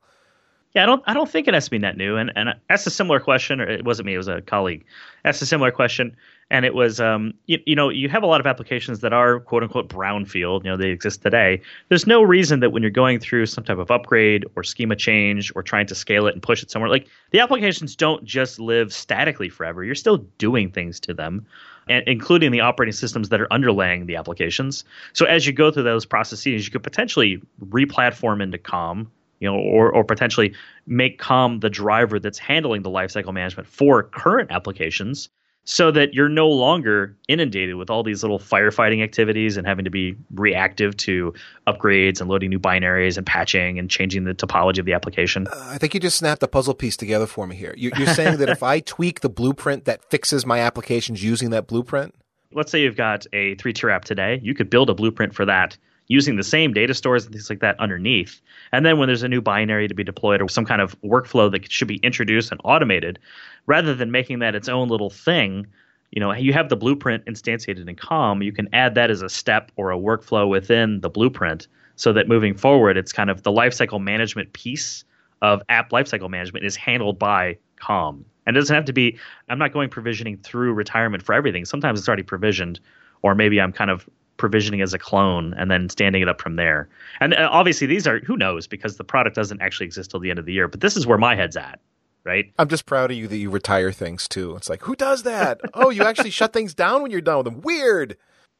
Yeah, 0.75 0.83
I 0.83 0.85
don't 0.87 1.03
I 1.07 1.13
don't 1.13 1.29
think 1.29 1.47
it 1.47 1.53
has 1.53 1.65
to 1.65 1.71
be 1.71 1.79
net 1.79 1.95
new. 1.95 2.17
And 2.17 2.33
and 2.35 2.49
asked 2.69 2.85
a 2.85 2.89
similar 2.89 3.21
question, 3.21 3.61
or 3.61 3.67
it 3.67 3.85
wasn't 3.85 4.07
me, 4.07 4.13
it 4.13 4.17
was 4.17 4.27
a 4.27 4.41
colleague. 4.41 4.83
Asked 5.23 5.41
a 5.41 5.45
similar 5.45 5.71
question, 5.71 6.17
and 6.51 6.65
it 6.65 6.73
was 6.73 6.99
um 6.99 7.33
you, 7.45 7.59
you 7.65 7.75
know 7.75 7.87
you 7.87 8.09
have 8.09 8.23
a 8.23 8.25
lot 8.25 8.41
of 8.41 8.45
applications 8.45 8.99
that 8.99 9.13
are 9.13 9.39
quote 9.39 9.63
unquote 9.63 9.87
brownfield. 9.87 10.65
You 10.65 10.71
know 10.71 10.77
they 10.77 10.89
exist 10.89 11.21
today. 11.21 11.61
There's 11.87 12.05
no 12.05 12.21
reason 12.21 12.59
that 12.59 12.71
when 12.71 12.83
you're 12.83 12.91
going 12.91 13.19
through 13.19 13.45
some 13.45 13.63
type 13.63 13.77
of 13.77 13.89
upgrade 13.89 14.43
or 14.57 14.65
schema 14.65 14.97
change 14.97 15.49
or 15.55 15.63
trying 15.63 15.87
to 15.87 15.95
scale 15.95 16.27
it 16.27 16.33
and 16.33 16.43
push 16.43 16.61
it 16.61 16.69
somewhere, 16.69 16.91
like 16.91 17.07
the 17.31 17.39
applications 17.39 17.95
don't 17.95 18.25
just 18.25 18.59
live 18.59 18.91
statically 18.91 19.47
forever. 19.47 19.81
You're 19.81 19.95
still 19.95 20.17
doing 20.37 20.71
things 20.71 20.99
to 21.01 21.13
them. 21.13 21.45
And 21.87 22.03
including 22.07 22.51
the 22.51 22.61
operating 22.61 22.93
systems 22.93 23.29
that 23.29 23.39
are 23.39 23.47
underlaying 23.49 24.07
the 24.07 24.15
applications. 24.15 24.83
So 25.13 25.27
as 25.27 25.45
you 25.45 25.53
go 25.53 25.69
through 25.69 25.83
those 25.83 26.03
processes, 26.03 26.65
you 26.65 26.71
could 26.71 26.81
potentially 26.81 27.43
replatform 27.63 28.41
into 28.41 28.57
Calm, 28.57 29.11
you 29.39 29.49
know, 29.49 29.57
or, 29.57 29.91
or 29.91 30.03
potentially 30.03 30.53
make 30.87 31.19
Calm 31.19 31.59
the 31.59 31.69
driver 31.69 32.19
that's 32.19 32.37
handling 32.37 32.83
the 32.83 32.89
lifecycle 32.89 33.33
management 33.33 33.67
for 33.67 34.03
current 34.03 34.51
applications 34.51 35.29
so 35.65 35.91
that 35.91 36.13
you're 36.13 36.29
no 36.29 36.47
longer 36.47 37.17
inundated 37.27 37.75
with 37.75 37.89
all 37.89 38.03
these 38.03 38.23
little 38.23 38.37
firefighting 38.37 39.03
activities 39.03 39.57
and 39.57 39.65
having 39.65 39.83
to 39.83 39.91
be 39.91 40.15
reactive 40.35 40.95
to 40.95 41.33
upgrades 41.67 42.21
and 42.21 42.29
loading 42.29 42.51
new 42.51 42.59
binaries 42.59 43.17
and 43.17 43.25
patching 43.25 43.79
and 43.79 43.89
changing 43.89 44.23
the 44.25 44.33
topology 44.35 44.77
of 44.77 44.85
the 44.85 44.93
application. 44.93 45.47
Uh, 45.47 45.69
I 45.71 45.79
think 45.79 45.95
you 45.95 45.99
just 45.99 46.17
snapped 46.17 46.41
the 46.41 46.47
puzzle 46.47 46.75
piece 46.75 46.95
together 46.95 47.25
for 47.25 47.47
me 47.47 47.55
here. 47.55 47.73
You're, 47.77 47.93
you're 47.97 48.13
saying 48.13 48.37
that 48.37 48.49
if 48.49 48.61
I 48.61 48.79
tweak 48.85 49.21
the 49.21 49.29
blueprint 49.29 49.85
that 49.85 50.07
fixes 50.11 50.45
my 50.45 50.59
applications 50.59 51.23
using 51.23 51.49
that 51.49 51.65
blueprint? 51.65 52.13
Let's 52.53 52.71
say 52.71 52.81
you've 52.81 52.95
got 52.95 53.25
a 53.33 53.55
three 53.55 53.73
tier 53.73 53.89
app 53.89 54.05
today, 54.05 54.39
you 54.43 54.53
could 54.53 54.69
build 54.69 54.91
a 54.91 54.93
blueprint 54.93 55.33
for 55.33 55.45
that 55.45 55.77
using 56.07 56.35
the 56.35 56.43
same 56.43 56.73
data 56.73 56.93
stores 56.93 57.25
and 57.25 57.33
things 57.33 57.49
like 57.49 57.59
that 57.59 57.79
underneath. 57.79 58.41
And 58.71 58.85
then 58.85 58.97
when 58.97 59.07
there's 59.07 59.23
a 59.23 59.27
new 59.27 59.41
binary 59.41 59.87
to 59.87 59.93
be 59.93 60.03
deployed 60.03 60.41
or 60.41 60.47
some 60.47 60.65
kind 60.65 60.81
of 60.81 60.99
workflow 61.01 61.51
that 61.51 61.71
should 61.71 61.87
be 61.87 61.97
introduced 61.97 62.51
and 62.51 62.61
automated, 62.63 63.19
rather 63.65 63.95
than 63.95 64.11
making 64.11 64.39
that 64.39 64.55
its 64.55 64.69
own 64.69 64.87
little 64.87 65.09
thing, 65.09 65.65
you 66.11 66.19
know, 66.19 66.31
you 66.31 66.53
have 66.53 66.69
the 66.69 66.75
blueprint 66.75 67.25
instantiated 67.25 67.87
in 67.87 67.95
Calm, 67.95 68.41
you 68.41 68.51
can 68.51 68.69
add 68.73 68.95
that 68.95 69.09
as 69.09 69.21
a 69.21 69.29
step 69.29 69.71
or 69.75 69.91
a 69.91 69.97
workflow 69.97 70.47
within 70.47 71.01
the 71.01 71.09
blueprint 71.09 71.67
so 71.95 72.13
that 72.13 72.27
moving 72.27 72.55
forward, 72.55 72.97
it's 72.97 73.11
kind 73.11 73.29
of 73.29 73.43
the 73.43 73.51
lifecycle 73.51 74.01
management 74.01 74.53
piece 74.53 75.03
of 75.41 75.61
app 75.69 75.91
lifecycle 75.91 76.29
management 76.29 76.65
is 76.65 76.75
handled 76.75 77.17
by 77.19 77.57
Calm. 77.77 78.25
And 78.45 78.55
it 78.55 78.59
doesn't 78.59 78.75
have 78.75 78.85
to 78.85 78.93
be, 78.93 79.17
I'm 79.49 79.57
not 79.57 79.73
going 79.73 79.89
provisioning 79.89 80.37
through 80.37 80.73
retirement 80.73 81.23
for 81.23 81.33
everything. 81.33 81.65
Sometimes 81.65 81.99
it's 81.99 82.07
already 82.07 82.23
provisioned, 82.23 82.79
or 83.21 83.33
maybe 83.33 83.59
I'm 83.59 83.71
kind 83.71 83.89
of 83.89 84.07
provisioning 84.37 84.81
as 84.81 84.93
a 84.93 84.99
clone 84.99 85.53
and 85.57 85.69
then 85.71 85.89
standing 85.89 86.21
it 86.21 86.29
up 86.29 86.41
from 86.41 86.55
there. 86.55 86.89
And 87.19 87.33
uh, 87.33 87.49
obviously, 87.51 87.87
these 87.87 88.07
are 88.07 88.19
who 88.19 88.37
knows 88.37 88.67
because 88.67 88.97
the 88.97 89.03
product 89.03 89.35
doesn't 89.35 89.61
actually 89.61 89.85
exist 89.87 90.11
till 90.11 90.19
the 90.19 90.29
end 90.29 90.39
of 90.39 90.45
the 90.45 90.53
year. 90.53 90.67
But 90.67 90.81
this 90.81 90.97
is 90.97 91.07
where 91.07 91.17
my 91.17 91.35
head's 91.35 91.57
at, 91.57 91.79
right? 92.23 92.51
I'm 92.57 92.67
just 92.67 92.85
proud 92.85 93.11
of 93.11 93.17
you 93.17 93.27
that 93.27 93.37
you 93.37 93.49
retire 93.49 93.91
things 93.91 94.27
too. 94.27 94.55
It's 94.55 94.69
like 94.69 94.81
who 94.81 94.95
does 94.95 95.23
that? 95.23 95.61
oh, 95.73 95.89
you 95.89 96.03
actually 96.03 96.31
shut 96.31 96.53
things 96.53 96.73
down 96.73 97.01
when 97.01 97.11
you're 97.11 97.21
done 97.21 97.37
with 97.37 97.45
them. 97.45 97.61
Weird. 97.61 98.17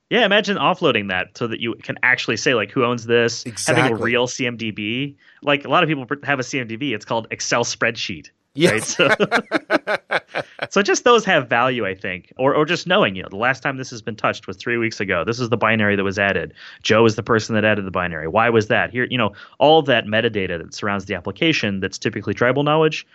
Yeah, 0.10 0.24
imagine 0.24 0.58
offloading 0.58 1.10
that 1.10 1.36
so 1.36 1.48
that 1.48 1.60
you 1.60 1.74
can 1.82 1.98
actually 2.04 2.38
say 2.38 2.54
like 2.54 2.70
who 2.72 2.86
owns 2.86 3.06
this, 3.06 3.44
exactly. 3.46 3.82
having 3.82 3.98
a 3.98 4.04
real 4.04 4.28
CMDB. 4.28 5.16
Like 5.42 5.66
a 5.66 5.68
lot 5.68 5.82
of 5.84 5.90
people 5.90 6.06
have 6.24 6.40
a 6.40 6.44
CMDB, 6.44 6.94
it's 6.94 7.06
called 7.06 7.28
Excel 7.32 7.64
spreadsheet. 7.64 8.30
Yeah. 8.56 8.72
Right? 8.72 8.84
So, 8.84 9.10
so 10.70 10.82
just 10.82 11.04
those 11.04 11.26
have 11.26 11.50
value, 11.50 11.86
I 11.86 11.94
think, 11.94 12.34
or 12.38 12.56
or 12.56 12.66
just 12.66 12.88
knowing, 12.88 13.16
you 13.16 13.22
know, 13.22 13.30
the 13.30 13.36
last 13.36 13.62
time 13.62 13.78
this 13.78 13.90
has 13.90 14.02
been 14.02 14.16
touched 14.16 14.48
was 14.48 14.58
three 14.58 14.78
weeks 14.78 15.00
ago. 15.00 15.24
This 15.26 15.40
is 15.40 15.50
the 15.50 15.58
binary 15.58 15.96
that 15.96 16.04
was 16.04 16.18
added. 16.18 16.54
Joe 16.82 17.06
is 17.06 17.16
the 17.16 17.24
person 17.24 17.54
that 17.56 17.66
added 17.66 17.86
the 17.86 17.92
binary. 17.92 18.28
Why 18.28 18.50
was 18.50 18.68
that? 18.68 18.92
Here, 18.92 19.08
you 19.10 19.18
know, 19.18 19.34
all 19.60 19.82
that 19.84 20.06
metadata 20.06 20.58
that 20.58 20.74
surrounds 20.74 21.06
the 21.06 21.16
application 21.16 21.82
that's 21.82 21.98
typically 21.98 22.34
tribal 22.34 22.64
knowledge. 22.64 23.06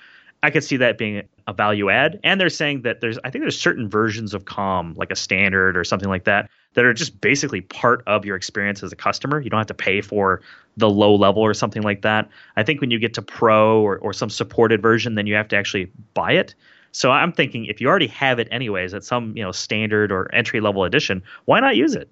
I 0.43 0.51
could 0.51 0.65
see 0.65 0.79
that 0.79 0.97
being 0.97 1.23
a 1.47 1.53
value 1.53 1.91
add. 1.91 2.21
And 2.25 2.41
they're 2.41 2.49
saying 2.49 2.83
that 2.83 3.01
there's, 3.01 3.19
I 3.25 3.31
think 3.31 3.43
there's 3.43 3.61
certain 3.61 3.89
versions 3.89 4.33
of 4.33 4.47
Calm, 4.47 4.95
like 4.97 5.11
a 5.11 5.17
standard 5.17 5.77
or 5.77 5.85
something 5.85 6.09
like 6.09 6.25
that, 6.25 6.49
that 6.75 6.85
are 6.85 6.95
just 6.95 7.21
basically 7.21 7.61
part 7.61 8.03
of 8.07 8.25
your 8.25 8.37
experience 8.37 8.83
as 8.83 8.93
a 8.93 8.97
customer. 8.97 9.41
You 9.41 9.51
don't 9.51 9.59
have 9.59 9.67
to 9.67 9.75
pay 9.75 10.01
for 10.01 10.41
the 10.77 10.89
low 10.89 11.15
level 11.15 11.43
or 11.43 11.53
something 11.53 11.83
like 11.83 12.03
that. 12.03 12.29
I 12.57 12.63
think 12.63 12.81
when 12.81 12.91
you 12.91 12.99
get 12.99 13.15
to 13.15 13.23
pro 13.23 13.83
or, 13.83 13.99
or 13.99 14.13
some 14.13 14.31
supported 14.31 14.81
version, 14.81 15.15
then 15.15 15.27
you 15.27 15.35
have 15.35 15.49
to 15.49 15.57
actually 15.57 15.91
buy 16.15 16.33
it. 16.33 16.55
So 16.93 17.11
I'm 17.11 17.33
thinking 17.33 17.67
if 17.67 17.81
you 17.81 17.89
already 17.89 18.09
have 18.09 18.39
it 18.39 18.49
anyways 18.51 18.95
at 18.95 19.05
some 19.05 19.37
you 19.37 19.43
know 19.43 19.53
standard 19.53 20.11
or 20.11 20.33
entry 20.35 20.61
level 20.61 20.85
edition, 20.85 21.23
why 21.45 21.61
not 21.61 21.77
use 21.77 21.95
it? 21.95 22.09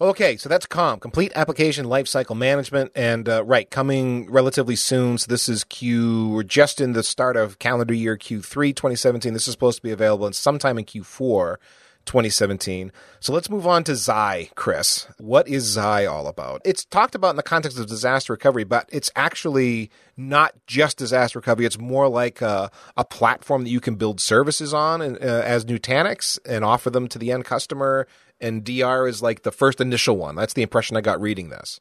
Okay, 0.00 0.36
so 0.36 0.48
that's 0.48 0.66
Calm, 0.66 0.98
Complete 0.98 1.30
Application 1.36 1.86
Lifecycle 1.86 2.36
Management, 2.36 2.90
and 2.96 3.28
uh, 3.28 3.44
right, 3.44 3.70
coming 3.70 4.28
relatively 4.28 4.74
soon. 4.74 5.18
So 5.18 5.26
this 5.28 5.48
is 5.48 5.62
Q. 5.62 6.30
We're 6.30 6.42
just 6.42 6.80
in 6.80 6.94
the 6.94 7.04
start 7.04 7.36
of 7.36 7.60
calendar 7.60 7.94
year 7.94 8.16
Q3 8.16 8.74
2017. 8.74 9.32
This 9.32 9.46
is 9.46 9.52
supposed 9.52 9.76
to 9.76 9.82
be 9.84 9.92
available 9.92 10.26
in 10.26 10.32
sometime 10.32 10.78
in 10.78 10.84
Q4 10.84 11.58
2017. 12.06 12.90
So 13.20 13.32
let's 13.32 13.48
move 13.48 13.68
on 13.68 13.84
to 13.84 13.96
Xi, 13.96 14.50
Chris. 14.56 15.06
What 15.18 15.46
is 15.46 15.74
Xi 15.74 16.06
all 16.06 16.26
about? 16.26 16.62
It's 16.64 16.84
talked 16.84 17.14
about 17.14 17.30
in 17.30 17.36
the 17.36 17.44
context 17.44 17.78
of 17.78 17.86
disaster 17.86 18.32
recovery, 18.32 18.64
but 18.64 18.88
it's 18.92 19.12
actually 19.14 19.92
not 20.16 20.54
just 20.66 20.98
disaster 20.98 21.38
recovery. 21.38 21.66
It's 21.66 21.78
more 21.78 22.08
like 22.08 22.42
a, 22.42 22.68
a 22.96 23.04
platform 23.04 23.62
that 23.62 23.70
you 23.70 23.80
can 23.80 23.94
build 23.94 24.20
services 24.20 24.74
on 24.74 25.00
and, 25.00 25.16
uh, 25.18 25.42
as 25.44 25.64
Nutanix 25.64 26.38
and 26.44 26.64
offer 26.64 26.90
them 26.90 27.06
to 27.08 27.18
the 27.18 27.30
end 27.30 27.44
customer. 27.44 28.08
And 28.44 28.62
DR 28.62 29.08
is 29.08 29.22
like 29.22 29.42
the 29.42 29.50
first 29.50 29.80
initial 29.80 30.18
one. 30.18 30.36
That's 30.36 30.52
the 30.52 30.60
impression 30.60 30.98
I 30.98 31.00
got 31.00 31.18
reading 31.18 31.48
this. 31.48 31.80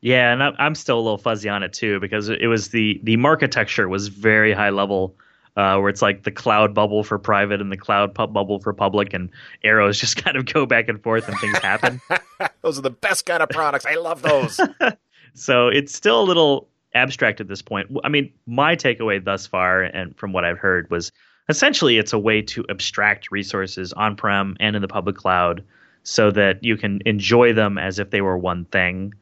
Yeah, 0.00 0.32
and 0.32 0.42
I'm 0.42 0.74
still 0.74 0.98
a 0.98 1.02
little 1.02 1.18
fuzzy 1.18 1.50
on 1.50 1.62
it 1.62 1.74
too 1.74 2.00
because 2.00 2.30
it 2.30 2.46
was 2.46 2.68
the 2.68 2.98
the 3.02 3.18
architecture 3.22 3.88
was 3.88 4.08
very 4.08 4.52
high 4.54 4.70
level 4.70 5.16
uh, 5.58 5.76
where 5.76 5.90
it's 5.90 6.00
like 6.00 6.22
the 6.22 6.30
cloud 6.30 6.72
bubble 6.72 7.02
for 7.02 7.18
private 7.18 7.60
and 7.60 7.70
the 7.70 7.76
cloud 7.76 8.14
pub 8.14 8.32
bubble 8.32 8.58
for 8.60 8.72
public, 8.72 9.12
and 9.12 9.28
arrows 9.64 9.98
just 9.98 10.16
kind 10.24 10.36
of 10.38 10.46
go 10.46 10.64
back 10.64 10.88
and 10.88 11.02
forth 11.02 11.28
and 11.28 11.38
things 11.40 11.58
happen. 11.58 12.00
those 12.62 12.78
are 12.78 12.82
the 12.82 12.90
best 12.90 13.26
kind 13.26 13.42
of 13.42 13.50
products. 13.50 13.84
I 13.84 13.96
love 13.96 14.22
those. 14.22 14.58
so 15.34 15.68
it's 15.68 15.94
still 15.94 16.22
a 16.22 16.24
little 16.24 16.68
abstract 16.94 17.40
at 17.40 17.48
this 17.48 17.60
point. 17.60 17.90
I 18.02 18.08
mean, 18.08 18.32
my 18.46 18.76
takeaway 18.76 19.22
thus 19.22 19.46
far, 19.46 19.82
and 19.82 20.16
from 20.16 20.32
what 20.32 20.44
I've 20.44 20.58
heard, 20.58 20.88
was 20.90 21.12
essentially 21.50 21.98
it's 21.98 22.14
a 22.14 22.18
way 22.18 22.40
to 22.40 22.64
abstract 22.70 23.30
resources 23.30 23.92
on 23.92 24.16
prem 24.16 24.56
and 24.60 24.76
in 24.76 24.80
the 24.80 24.88
public 24.88 25.16
cloud 25.16 25.64
so 26.02 26.30
that 26.30 26.62
you 26.62 26.76
can 26.76 27.00
enjoy 27.06 27.52
them 27.52 27.78
as 27.78 27.98
if 27.98 28.10
they 28.10 28.20
were 28.20 28.38
one 28.38 28.64
thing 28.66 29.14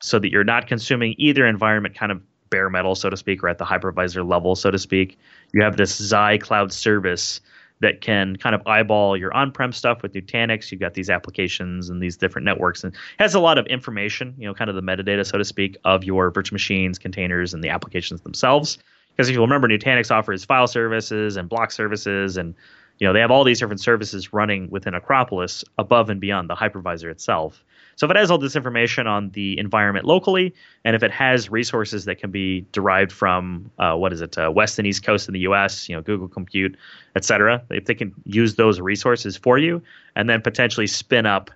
so 0.00 0.18
that 0.18 0.30
you're 0.30 0.44
not 0.44 0.66
consuming 0.66 1.14
either 1.16 1.46
environment 1.46 1.94
kind 1.94 2.12
of 2.12 2.20
bare 2.50 2.68
metal, 2.68 2.94
so 2.94 3.08
to 3.10 3.16
speak, 3.16 3.42
or 3.42 3.48
at 3.48 3.58
the 3.58 3.64
hypervisor 3.64 4.28
level, 4.28 4.54
so 4.54 4.70
to 4.70 4.78
speak. 4.78 5.18
You 5.52 5.62
have 5.62 5.76
this 5.76 5.96
Xi 5.96 6.38
cloud 6.38 6.72
service 6.72 7.40
that 7.80 8.00
can 8.00 8.36
kind 8.36 8.54
of 8.54 8.66
eyeball 8.66 9.16
your 9.16 9.34
on-prem 9.34 9.72
stuff 9.72 10.02
with 10.02 10.12
Nutanix. 10.12 10.70
You've 10.70 10.80
got 10.80 10.94
these 10.94 11.10
applications 11.10 11.88
and 11.88 12.00
these 12.00 12.16
different 12.16 12.44
networks, 12.44 12.84
and 12.84 12.94
has 13.18 13.34
a 13.34 13.40
lot 13.40 13.58
of 13.58 13.66
information, 13.66 14.34
you 14.38 14.46
know, 14.46 14.54
kind 14.54 14.70
of 14.70 14.76
the 14.76 14.82
metadata, 14.82 15.26
so 15.26 15.38
to 15.38 15.44
speak, 15.44 15.76
of 15.84 16.04
your 16.04 16.30
virtual 16.30 16.54
machines, 16.54 16.98
containers, 16.98 17.54
and 17.54 17.64
the 17.64 17.70
applications 17.70 18.20
themselves. 18.20 18.78
Because 19.16 19.28
if 19.28 19.34
you 19.34 19.40
remember, 19.40 19.68
Nutanix 19.68 20.10
offers 20.10 20.44
file 20.44 20.66
services 20.66 21.36
and 21.36 21.48
block 21.48 21.72
services, 21.72 22.36
and 22.36 22.54
you 22.98 23.06
know 23.06 23.12
they 23.12 23.20
have 23.20 23.30
all 23.30 23.44
these 23.44 23.58
different 23.58 23.80
services 23.80 24.32
running 24.32 24.70
within 24.70 24.94
Acropolis 24.94 25.64
above 25.78 26.10
and 26.10 26.20
beyond 26.20 26.48
the 26.48 26.54
hypervisor 26.54 27.10
itself. 27.10 27.64
So 27.96 28.06
if 28.06 28.10
it 28.10 28.16
has 28.16 28.30
all 28.30 28.38
this 28.38 28.56
information 28.56 29.06
on 29.06 29.30
the 29.30 29.58
environment 29.58 30.04
locally, 30.04 30.54
and 30.84 30.96
if 30.96 31.02
it 31.02 31.10
has 31.10 31.50
resources 31.50 32.04
that 32.06 32.16
can 32.16 32.30
be 32.30 32.66
derived 32.72 33.12
from 33.12 33.70
uh, 33.78 33.94
what 33.94 34.12
is 34.12 34.20
it, 34.20 34.36
uh, 34.36 34.50
west 34.50 34.78
and 34.78 34.86
east 34.86 35.04
coast 35.04 35.28
in 35.28 35.34
the 35.34 35.40
U.S., 35.40 35.88
you 35.88 35.94
know, 35.94 36.02
Google 36.02 36.28
Compute, 36.28 36.76
et 37.14 37.24
cetera, 37.24 37.62
if 37.70 37.84
they 37.84 37.94
can 37.94 38.12
use 38.24 38.56
those 38.56 38.80
resources 38.80 39.36
for 39.36 39.58
you, 39.58 39.82
and 40.16 40.28
then 40.28 40.40
potentially 40.40 40.86
spin 40.86 41.26
up, 41.26 41.50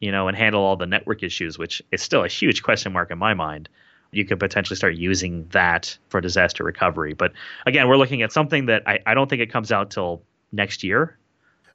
you 0.00 0.10
know, 0.10 0.26
and 0.26 0.36
handle 0.36 0.62
all 0.62 0.76
the 0.76 0.86
network 0.86 1.22
issues, 1.22 1.58
which 1.58 1.82
is 1.92 2.02
still 2.02 2.24
a 2.24 2.28
huge 2.28 2.62
question 2.62 2.92
mark 2.92 3.10
in 3.10 3.18
my 3.18 3.34
mind. 3.34 3.68
You 4.10 4.24
could 4.24 4.40
potentially 4.40 4.76
start 4.76 4.96
using 4.96 5.46
that 5.50 5.96
for 6.08 6.20
disaster 6.20 6.64
recovery. 6.64 7.12
But 7.12 7.32
again, 7.66 7.88
we're 7.88 7.98
looking 7.98 8.22
at 8.22 8.32
something 8.32 8.66
that 8.66 8.82
I, 8.86 9.00
I 9.06 9.14
don't 9.14 9.28
think 9.28 9.42
it 9.42 9.52
comes 9.52 9.70
out 9.70 9.90
till 9.90 10.22
next 10.52 10.82
year 10.82 11.18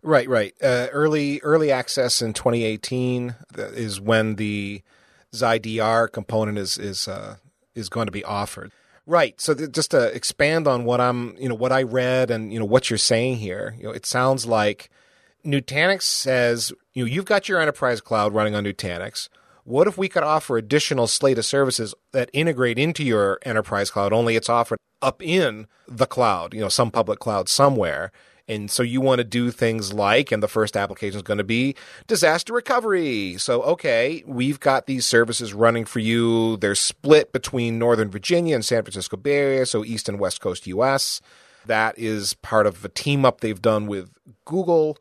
Right, 0.04 0.28
right. 0.28 0.54
Uh, 0.62 0.88
early 0.92 1.40
early 1.42 1.72
access 1.72 2.22
in 2.22 2.34
2018 2.34 3.36
is 3.56 4.02
when 4.02 4.36
the 4.36 4.82
Xi 5.34 5.60
DR 5.60 6.10
component 6.10 6.58
is 6.58 6.78
is 6.78 7.08
uh, 7.08 7.38
is 7.74 7.88
going 7.88 8.08
to 8.08 8.12
be 8.12 8.24
offered. 8.26 8.72
Right. 9.06 9.40
So 9.40 9.54
th- 9.54 9.72
just 9.72 9.92
to 9.92 10.14
expand 10.14 10.68
on 10.68 10.84
what 10.84 11.02
I'm, 11.02 11.36
you 11.38 11.50
know, 11.50 11.56
what 11.56 11.72
I 11.72 11.84
read 11.84 12.32
and 12.32 12.54
you 12.54 12.60
know 12.60 12.66
what 12.66 12.90
you're 12.90 12.98
saying 12.98 13.38
here, 13.38 13.76
you 13.78 13.86
know, 13.86 13.92
it 13.92 14.06
sounds 14.06 14.46
like 14.46 14.90
Nutanix 15.46 16.04
says, 16.04 16.74
you 16.94 17.04
know, 17.04 17.12
you've 17.12 17.26
got 17.26 17.50
your 17.50 17.60
enterprise 17.60 18.02
cloud 18.02 18.34
running 18.34 18.56
on 18.56 18.66
Nutanix. 18.66 19.30
What 19.66 19.88
if 19.88 19.98
we 19.98 20.10
could 20.10 20.24
offer 20.24 20.58
additional 20.58 21.08
slate 21.08 21.38
of 21.38 21.46
services 21.46 21.96
that 22.12 22.30
integrate 22.34 22.78
into 22.78 23.04
your 23.04 23.40
enterprise 23.44 23.90
cloud, 23.90 24.12
only 24.12 24.36
it's 24.36 24.50
offered 24.50 24.78
up 25.02 25.22
in 25.22 25.68
the 25.88 26.06
cloud, 26.06 26.54
you 26.54 26.60
know, 26.60 26.70
some 26.70 26.92
public 26.92 27.20
cloud 27.20 27.48
somewhere. 27.48 28.12
And 28.48 28.70
so 28.70 28.84
you 28.84 29.00
want 29.00 29.20
to 29.20 29.24
do 29.24 29.52
things 29.52 29.94
like, 29.94 30.32
and 30.32 30.44
the 30.44 30.50
first 30.50 30.76
application 30.76 31.16
is 31.18 31.24
going 31.24 31.38
to 31.38 31.46
be 31.46 31.76
disaster 32.08 32.54
recovery. 32.54 33.38
So, 33.38 33.62
okay, 33.64 34.24
we've 34.26 34.60
got 34.60 34.86
these 34.86 35.06
services 35.06 35.54
running 35.54 35.86
for 35.86 36.00
you. 36.00 36.58
They're 36.58 36.76
split 36.76 37.32
between 37.32 37.80
Northern 37.80 38.10
Virginia 38.12 38.56
and 38.56 38.66
San 38.66 38.84
Francisco 38.84 39.16
Bay 39.16 39.38
Area, 39.38 39.66
so 39.66 39.86
East 39.86 40.10
and 40.10 40.20
West 40.20 40.42
Coast 40.42 40.68
US. 40.68 41.22
That 41.66 41.98
is 41.98 42.34
part 42.34 42.68
of 42.68 42.84
a 42.84 42.90
team 42.90 43.24
up 43.24 43.40
they've 43.40 43.62
done 43.62 43.88
with 43.88 44.18
Google. 44.44 44.98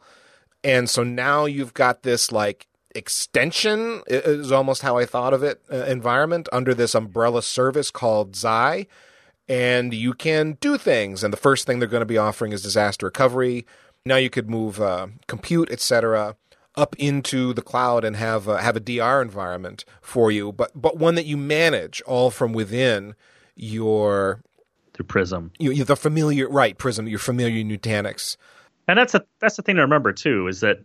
And 0.62 0.88
so 0.88 1.02
now 1.02 1.44
you've 1.44 1.74
got 1.74 2.04
this 2.04 2.30
like 2.30 2.68
extension 2.94 4.02
is 4.06 4.52
almost 4.52 4.82
how 4.82 4.98
I 4.98 5.06
thought 5.06 5.32
of 5.34 5.42
it 5.42 5.62
uh, 5.72 5.76
environment 5.86 6.48
under 6.52 6.74
this 6.74 6.94
umbrella 6.94 7.42
service 7.42 7.90
called 7.90 8.36
Xi 8.36 8.86
and 9.48 9.92
you 9.92 10.14
can 10.14 10.58
do 10.60 10.78
things. 10.78 11.24
And 11.24 11.32
the 11.32 11.38
first 11.38 11.66
thing 11.66 11.78
they're 11.78 11.88
going 11.88 12.00
to 12.00 12.06
be 12.06 12.18
offering 12.18 12.52
is 12.52 12.62
disaster 12.62 13.06
recovery. 13.06 13.66
Now 14.04 14.16
you 14.16 14.30
could 14.30 14.50
move 14.50 14.80
uh, 14.80 15.08
compute, 15.26 15.70
etc., 15.70 16.36
up 16.74 16.96
into 16.98 17.52
the 17.52 17.62
cloud 17.62 18.04
and 18.04 18.16
have 18.16 18.48
uh, 18.48 18.56
have 18.56 18.76
a 18.76 18.80
DR 18.80 19.20
environment 19.20 19.84
for 20.00 20.30
you, 20.30 20.52
but 20.52 20.70
but 20.74 20.96
one 20.96 21.14
that 21.16 21.26
you 21.26 21.36
manage 21.36 22.00
all 22.02 22.30
from 22.30 22.52
within 22.52 23.14
your 23.54 24.42
through 24.94 25.06
Prism. 25.06 25.52
You, 25.58 25.84
the 25.84 25.96
familiar 25.96 26.48
right 26.48 26.76
Prism, 26.76 27.06
your 27.06 27.18
familiar 27.18 27.62
Nutanix. 27.62 28.36
And 28.88 28.98
that's 28.98 29.14
a 29.14 29.24
that's 29.40 29.56
the 29.56 29.62
thing 29.62 29.76
to 29.76 29.82
remember 29.82 30.12
too 30.12 30.48
is 30.48 30.60
that 30.60 30.78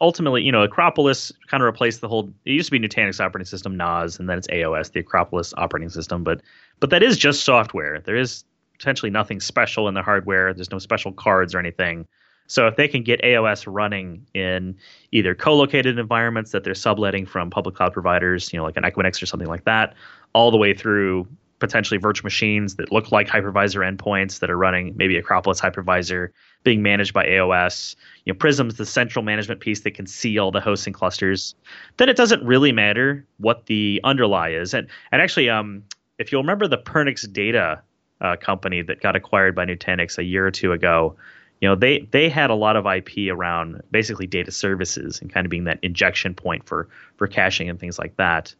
ultimately, 0.00 0.42
you 0.42 0.52
know, 0.52 0.62
Acropolis 0.62 1.32
kind 1.46 1.62
of 1.62 1.66
replaced 1.66 2.00
the 2.00 2.08
whole. 2.08 2.32
It 2.44 2.52
used 2.52 2.70
to 2.70 2.78
be 2.78 2.86
Nutanix 2.86 3.20
operating 3.20 3.46
system, 3.46 3.76
NOS, 3.76 4.18
and 4.18 4.28
then 4.28 4.38
it's 4.38 4.48
AOS, 4.48 4.92
the 4.92 5.00
Acropolis 5.00 5.52
operating 5.56 5.90
system. 5.90 6.24
But 6.24 6.40
but 6.80 6.90
that 6.90 7.02
is 7.02 7.18
just 7.18 7.44
software. 7.44 8.00
There 8.00 8.16
is 8.16 8.44
potentially 8.78 9.10
nothing 9.10 9.40
special 9.40 9.88
in 9.88 9.94
the 9.94 10.02
hardware. 10.02 10.54
There's 10.54 10.70
no 10.70 10.78
special 10.78 11.12
cards 11.12 11.54
or 11.54 11.58
anything. 11.58 12.06
So 12.46 12.66
if 12.66 12.76
they 12.76 12.88
can 12.88 13.02
get 13.02 13.20
AOS 13.22 13.66
running 13.66 14.26
in 14.32 14.74
either 15.12 15.34
co-located 15.34 15.98
environments 15.98 16.52
that 16.52 16.64
they're 16.64 16.74
subletting 16.74 17.26
from 17.26 17.50
public 17.50 17.74
cloud 17.74 17.92
providers, 17.92 18.50
you 18.52 18.58
know, 18.58 18.64
like 18.64 18.76
an 18.78 18.84
Equinix 18.84 19.22
or 19.22 19.26
something 19.26 19.48
like 19.48 19.64
that, 19.64 19.94
all 20.32 20.50
the 20.50 20.56
way 20.56 20.72
through 20.72 21.26
potentially 21.58 21.98
virtual 21.98 22.24
machines 22.24 22.76
that 22.76 22.92
look 22.92 23.10
like 23.10 23.28
hypervisor 23.28 23.84
endpoints 23.84 24.38
that 24.40 24.50
are 24.50 24.56
running 24.56 24.94
maybe 24.96 25.16
Acropolis 25.16 25.60
hypervisor 25.60 26.28
being 26.62 26.82
managed 26.82 27.12
by 27.12 27.24
AOS. 27.26 27.96
You 28.24 28.32
know, 28.32 28.38
Prism's 28.38 28.76
the 28.76 28.86
central 28.86 29.24
management 29.24 29.60
piece 29.60 29.80
that 29.80 29.92
can 29.92 30.06
see 30.06 30.38
all 30.38 30.50
the 30.50 30.60
hosting 30.60 30.92
clusters. 30.92 31.54
Then 31.96 32.08
it 32.08 32.16
doesn't 32.16 32.42
really 32.44 32.72
matter 32.72 33.26
what 33.38 33.66
the 33.66 34.00
underlie 34.04 34.50
is. 34.50 34.74
And 34.74 34.88
and 35.12 35.20
actually, 35.20 35.50
um, 35.50 35.82
if 36.18 36.30
you'll 36.30 36.42
remember 36.42 36.68
the 36.68 36.78
Pernix 36.78 37.30
Data 37.32 37.82
uh, 38.20 38.36
company 38.36 38.82
that 38.82 39.00
got 39.00 39.16
acquired 39.16 39.54
by 39.54 39.64
Nutanix 39.64 40.18
a 40.18 40.24
year 40.24 40.46
or 40.46 40.50
two 40.50 40.72
ago, 40.72 41.16
you 41.60 41.68
know 41.68 41.74
they 41.74 42.00
they 42.10 42.28
had 42.28 42.50
a 42.50 42.54
lot 42.54 42.76
of 42.76 42.86
IP 42.86 43.30
around 43.30 43.82
basically 43.90 44.26
data 44.26 44.50
services 44.50 45.20
and 45.20 45.32
kind 45.32 45.44
of 45.44 45.50
being 45.50 45.64
that 45.64 45.78
injection 45.82 46.34
point 46.34 46.66
for 46.66 46.88
for 47.16 47.26
caching 47.26 47.68
and 47.68 47.80
things 47.80 47.98
like 47.98 48.16
that. 48.16 48.54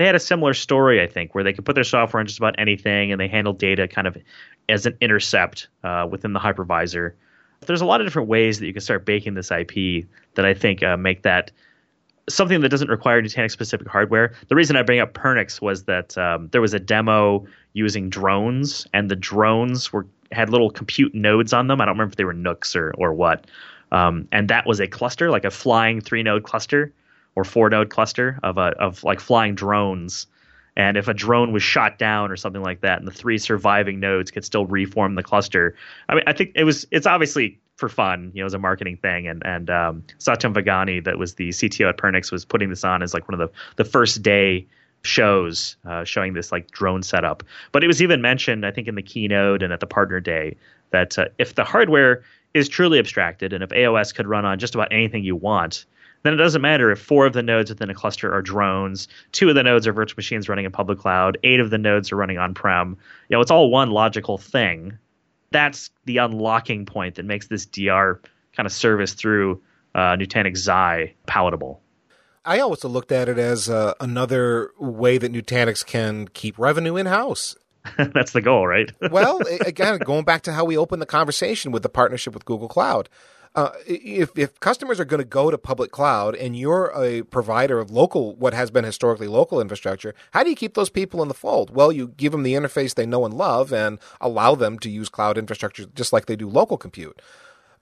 They 0.00 0.06
had 0.06 0.14
a 0.14 0.18
similar 0.18 0.54
story, 0.54 1.02
I 1.02 1.06
think, 1.06 1.34
where 1.34 1.44
they 1.44 1.52
could 1.52 1.66
put 1.66 1.74
their 1.74 1.84
software 1.84 2.20
on 2.20 2.26
just 2.26 2.38
about 2.38 2.54
anything 2.56 3.12
and 3.12 3.20
they 3.20 3.28
handle 3.28 3.52
data 3.52 3.86
kind 3.86 4.06
of 4.06 4.16
as 4.66 4.86
an 4.86 4.96
intercept 5.02 5.68
uh, 5.84 6.08
within 6.10 6.32
the 6.32 6.40
hypervisor. 6.40 7.12
There's 7.66 7.82
a 7.82 7.84
lot 7.84 8.00
of 8.00 8.06
different 8.06 8.30
ways 8.30 8.58
that 8.58 8.66
you 8.66 8.72
can 8.72 8.80
start 8.80 9.04
baking 9.04 9.34
this 9.34 9.50
IP 9.50 10.06
that 10.36 10.46
I 10.46 10.54
think 10.54 10.82
uh, 10.82 10.96
make 10.96 11.24
that 11.24 11.50
something 12.30 12.62
that 12.62 12.70
doesn't 12.70 12.88
require 12.88 13.20
Nutanix 13.20 13.50
specific 13.50 13.88
hardware. 13.88 14.32
The 14.48 14.54
reason 14.54 14.74
I 14.74 14.82
bring 14.84 15.00
up 15.00 15.12
Pernix 15.12 15.60
was 15.60 15.84
that 15.84 16.16
um, 16.16 16.48
there 16.50 16.62
was 16.62 16.72
a 16.72 16.80
demo 16.80 17.44
using 17.74 18.08
drones, 18.08 18.86
and 18.94 19.10
the 19.10 19.16
drones 19.16 19.92
were 19.92 20.06
had 20.32 20.48
little 20.48 20.70
compute 20.70 21.14
nodes 21.14 21.52
on 21.52 21.66
them. 21.66 21.78
I 21.78 21.84
don't 21.84 21.92
remember 21.92 22.12
if 22.12 22.16
they 22.16 22.24
were 22.24 22.32
NUCs 22.32 22.74
or 22.74 22.94
or 22.96 23.12
what. 23.12 23.48
Um, 23.92 24.28
and 24.32 24.48
that 24.48 24.64
was 24.64 24.80
a 24.80 24.86
cluster, 24.86 25.30
like 25.30 25.44
a 25.44 25.50
flying 25.50 26.00
three 26.00 26.22
node 26.22 26.44
cluster 26.44 26.90
or 27.34 27.44
four 27.44 27.70
node 27.70 27.90
cluster 27.90 28.38
of 28.42 28.58
a 28.58 28.72
of 28.78 29.04
like 29.04 29.20
flying 29.20 29.54
drones. 29.54 30.26
And 30.76 30.96
if 30.96 31.08
a 31.08 31.14
drone 31.14 31.52
was 31.52 31.62
shot 31.62 31.98
down 31.98 32.30
or 32.30 32.36
something 32.36 32.62
like 32.62 32.80
that, 32.80 32.98
and 32.98 33.06
the 33.06 33.12
three 33.12 33.38
surviving 33.38 34.00
nodes 34.00 34.30
could 34.30 34.44
still 34.44 34.66
reform 34.66 35.14
the 35.14 35.22
cluster, 35.22 35.74
I 36.08 36.14
mean, 36.14 36.24
I 36.26 36.32
think 36.32 36.52
it 36.54 36.64
was 36.64 36.86
it's 36.90 37.06
obviously 37.06 37.58
for 37.76 37.88
fun, 37.88 38.30
you 38.34 38.42
know, 38.42 38.46
as 38.46 38.54
a 38.54 38.58
marketing 38.58 38.96
thing. 38.98 39.26
And 39.26 39.44
and 39.44 39.68
um, 39.70 40.04
Satyam 40.18 40.54
Vaghani, 40.54 41.04
that 41.04 41.18
was 41.18 41.34
the 41.34 41.48
CTO 41.48 41.88
at 41.88 41.96
Pernix, 41.96 42.30
was 42.30 42.44
putting 42.44 42.70
this 42.70 42.84
on 42.84 43.02
as 43.02 43.12
like 43.12 43.28
one 43.28 43.40
of 43.40 43.50
the 43.50 43.82
the 43.82 43.88
first 43.88 44.22
day 44.22 44.66
shows 45.02 45.76
uh, 45.86 46.04
showing 46.04 46.34
this 46.34 46.52
like 46.52 46.70
drone 46.70 47.02
setup. 47.02 47.42
But 47.72 47.82
it 47.82 47.86
was 47.86 48.02
even 48.02 48.20
mentioned, 48.20 48.64
I 48.66 48.70
think, 48.70 48.86
in 48.86 48.94
the 48.94 49.02
keynote 49.02 49.62
and 49.62 49.72
at 49.72 49.80
the 49.80 49.86
partner 49.86 50.20
day 50.20 50.56
that 50.90 51.18
uh, 51.18 51.26
if 51.38 51.54
the 51.54 51.64
hardware 51.64 52.22
is 52.54 52.68
truly 52.68 52.98
abstracted 52.98 53.52
and 53.52 53.62
if 53.62 53.70
AOS 53.70 54.14
could 54.14 54.26
run 54.26 54.44
on 54.44 54.58
just 54.58 54.74
about 54.74 54.92
anything 54.92 55.24
you 55.24 55.36
want, 55.36 55.86
then 56.22 56.34
it 56.34 56.38
doesn't 56.38 56.62
matter 56.62 56.90
if 56.90 57.00
four 57.00 57.26
of 57.26 57.32
the 57.32 57.42
nodes 57.42 57.70
within 57.70 57.90
a 57.90 57.94
cluster 57.94 58.32
are 58.32 58.42
drones, 58.42 59.08
two 59.32 59.48
of 59.48 59.54
the 59.54 59.62
nodes 59.62 59.86
are 59.86 59.92
virtual 59.92 60.16
machines 60.16 60.48
running 60.48 60.64
in 60.64 60.72
public 60.72 60.98
cloud, 60.98 61.38
eight 61.44 61.60
of 61.60 61.70
the 61.70 61.78
nodes 61.78 62.12
are 62.12 62.16
running 62.16 62.38
on 62.38 62.54
prem. 62.54 62.96
You 63.28 63.36
know, 63.36 63.40
it's 63.40 63.50
all 63.50 63.70
one 63.70 63.90
logical 63.90 64.38
thing 64.38 64.98
that's 65.50 65.90
the 66.04 66.18
unlocking 66.18 66.86
point 66.86 67.16
that 67.16 67.24
makes 67.24 67.48
this 67.48 67.66
DR 67.66 68.20
kind 68.56 68.66
of 68.66 68.72
service 68.72 69.14
through 69.14 69.62
uh, 69.94 70.16
Nutanix 70.16 70.64
Xi 70.64 71.14
palatable. 71.26 71.80
I 72.44 72.60
always 72.60 72.84
looked 72.84 73.12
at 73.12 73.28
it 73.28 73.38
as 73.38 73.68
uh, 73.68 73.94
another 74.00 74.70
way 74.78 75.18
that 75.18 75.32
Nutanix 75.32 75.84
can 75.84 76.28
keep 76.28 76.58
revenue 76.58 76.96
in 76.96 77.06
house. 77.06 77.56
That's 77.96 78.32
the 78.32 78.40
goal, 78.40 78.66
right? 78.66 78.90
well, 79.10 79.40
again, 79.66 79.98
going 79.98 80.24
back 80.24 80.42
to 80.42 80.52
how 80.52 80.64
we 80.64 80.76
opened 80.76 81.02
the 81.02 81.06
conversation 81.06 81.72
with 81.72 81.82
the 81.82 81.88
partnership 81.88 82.34
with 82.34 82.44
Google 82.44 82.68
Cloud. 82.68 83.08
Uh, 83.56 83.70
if, 83.84 84.30
if 84.38 84.60
customers 84.60 85.00
are 85.00 85.04
going 85.04 85.18
to 85.18 85.24
go 85.24 85.50
to 85.50 85.58
public 85.58 85.90
cloud 85.90 86.36
and 86.36 86.56
you're 86.56 86.92
a 86.94 87.22
provider 87.22 87.80
of 87.80 87.90
local, 87.90 88.36
what 88.36 88.54
has 88.54 88.70
been 88.70 88.84
historically 88.84 89.26
local 89.26 89.60
infrastructure, 89.60 90.14
how 90.30 90.44
do 90.44 90.50
you 90.50 90.56
keep 90.56 90.74
those 90.74 90.90
people 90.90 91.20
in 91.20 91.26
the 91.26 91.34
fold? 91.34 91.74
Well, 91.74 91.90
you 91.90 92.08
give 92.16 92.30
them 92.30 92.44
the 92.44 92.54
interface 92.54 92.94
they 92.94 93.06
know 93.06 93.24
and 93.24 93.34
love 93.34 93.72
and 93.72 93.98
allow 94.20 94.54
them 94.54 94.78
to 94.80 94.90
use 94.90 95.08
cloud 95.08 95.36
infrastructure 95.36 95.86
just 95.94 96.12
like 96.12 96.26
they 96.26 96.36
do 96.36 96.48
local 96.48 96.78
compute. 96.78 97.20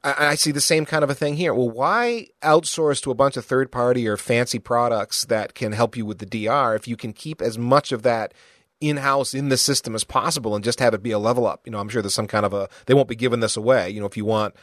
I, 0.03 0.29
I 0.29 0.35
see 0.37 0.53
the 0.53 0.61
same 0.61 0.87
kind 0.87 1.05
of 1.05 1.11
a 1.11 1.15
thing 1.15 1.37
here. 1.37 1.53
Well, 1.53 1.71
why 1.71 2.29
outsource 2.43 3.03
to 3.03 3.11
a 3.11 3.15
bunch 3.15 3.37
of 3.37 3.45
third 3.45 3.71
party 3.71 4.09
or 4.09 4.17
fancy 4.17 4.59
products 4.59 5.27
that 5.27 5.55
can 5.55 5.73
help 5.73 5.97
you 5.97 6.07
with 6.07 6.19
the 6.19 6.27
DR 6.47 6.75
if 6.77 6.89
you 6.89 6.97
can 6.97 7.13
keep 7.13 7.43
as 7.43 7.59
much 7.59 7.93
of 7.93 8.03
that 8.05 8.33
in 8.81 8.99
house 8.99 9.35
in 9.35 9.49
the 9.49 9.57
system 9.57 9.95
as 9.95 10.05
possible 10.05 10.55
and 10.55 10.65
just 10.65 10.79
have 10.81 10.95
it 10.95 11.03
be 11.03 11.11
a 11.11 11.19
level 11.19 11.47
up? 11.47 11.63
You 11.67 11.73
know, 11.73 11.79
I'm 11.79 11.91
sure 11.91 12.01
there's 12.01 12.15
some 12.15 12.29
kind 12.29 12.47
of 12.47 12.55
a, 12.55 12.71
they 12.87 12.95
won't 12.95 13.09
be 13.09 13.17
giving 13.17 13.41
this 13.41 13.57
away. 13.57 13.91
You 13.91 14.01
know, 14.01 14.07
if 14.07 14.17
you 14.17 14.25
want, 14.25 14.55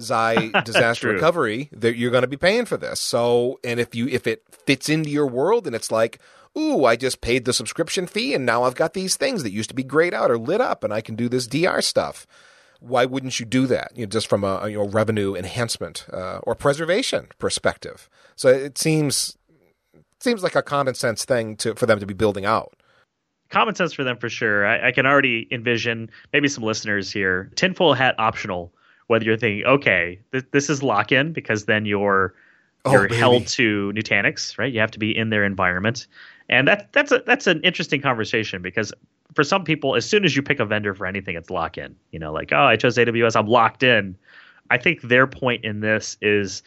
Xi 0.00 0.52
disaster 0.64 1.08
recovery, 1.08 1.68
that 1.72 1.96
you're 1.96 2.10
going 2.10 2.22
to 2.22 2.28
be 2.28 2.36
paying 2.36 2.64
for 2.64 2.76
this. 2.76 3.00
So, 3.00 3.58
and 3.64 3.80
if 3.80 3.94
you 3.94 4.08
if 4.08 4.26
it 4.26 4.42
fits 4.50 4.88
into 4.88 5.10
your 5.10 5.26
world 5.26 5.66
and 5.66 5.74
it's 5.74 5.90
like, 5.90 6.18
ooh, 6.56 6.84
I 6.84 6.96
just 6.96 7.20
paid 7.20 7.44
the 7.44 7.52
subscription 7.52 8.06
fee 8.06 8.34
and 8.34 8.46
now 8.46 8.64
I've 8.64 8.74
got 8.74 8.94
these 8.94 9.16
things 9.16 9.42
that 9.42 9.52
used 9.52 9.70
to 9.70 9.74
be 9.74 9.84
grayed 9.84 10.14
out 10.14 10.30
or 10.30 10.38
lit 10.38 10.60
up 10.60 10.84
and 10.84 10.92
I 10.92 11.00
can 11.00 11.16
do 11.16 11.28
this 11.28 11.46
DR 11.46 11.82
stuff. 11.82 12.26
Why 12.80 13.04
wouldn't 13.04 13.40
you 13.40 13.46
do 13.46 13.66
that? 13.68 13.92
You 13.94 14.04
know, 14.04 14.10
just 14.10 14.26
from 14.26 14.44
a 14.44 14.68
you 14.68 14.76
know 14.76 14.88
revenue 14.88 15.34
enhancement 15.34 16.06
uh, 16.12 16.38
or 16.42 16.54
preservation 16.54 17.28
perspective. 17.38 18.08
So 18.36 18.48
it 18.48 18.78
seems 18.78 19.36
seems 20.20 20.42
like 20.42 20.54
a 20.54 20.62
common 20.62 20.94
sense 20.94 21.24
thing 21.24 21.56
to 21.56 21.74
for 21.74 21.86
them 21.86 22.00
to 22.00 22.06
be 22.06 22.14
building 22.14 22.44
out 22.44 22.74
common 23.50 23.74
sense 23.74 23.92
for 23.92 24.04
them 24.04 24.16
for 24.16 24.28
sure. 24.28 24.66
I, 24.66 24.88
I, 24.88 24.92
can 24.92 25.06
already 25.06 25.46
envision 25.50 26.10
maybe 26.32 26.48
some 26.48 26.64
listeners 26.64 27.12
here. 27.12 27.52
Tinfoil 27.54 27.94
hat 27.94 28.16
optional 28.18 28.72
whether 29.06 29.24
you're 29.24 29.36
thinking, 29.36 29.66
okay, 29.66 30.18
th- 30.32 30.46
this 30.52 30.70
is 30.70 30.82
lock 30.82 31.12
in 31.12 31.32
because 31.32 31.66
then 31.66 31.84
you're 31.84 32.34
oh, 32.84 32.92
you're 32.92 33.08
baby. 33.08 33.16
held 33.16 33.46
to 33.48 33.92
Nutanix, 33.94 34.58
right? 34.58 34.72
You 34.72 34.80
have 34.80 34.90
to 34.92 34.98
be 34.98 35.16
in 35.16 35.30
their 35.30 35.44
environment, 35.44 36.06
and 36.48 36.68
that 36.68 36.92
that's 36.92 37.12
a 37.12 37.22
that's 37.26 37.46
an 37.46 37.60
interesting 37.62 38.00
conversation 38.00 38.62
because 38.62 38.92
for 39.34 39.44
some 39.44 39.64
people, 39.64 39.96
as 39.96 40.08
soon 40.08 40.24
as 40.24 40.36
you 40.36 40.42
pick 40.42 40.60
a 40.60 40.64
vendor 40.64 40.94
for 40.94 41.06
anything, 41.06 41.36
it's 41.36 41.50
lock 41.50 41.78
in. 41.78 41.94
You 42.12 42.18
know, 42.18 42.32
like 42.32 42.52
oh, 42.52 42.64
I 42.64 42.76
chose 42.76 42.96
AWS, 42.96 43.36
I'm 43.36 43.46
locked 43.46 43.82
in. 43.82 44.16
I 44.70 44.78
think 44.78 45.02
their 45.02 45.26
point 45.26 45.64
in 45.64 45.80
this 45.80 46.16
is 46.22 46.62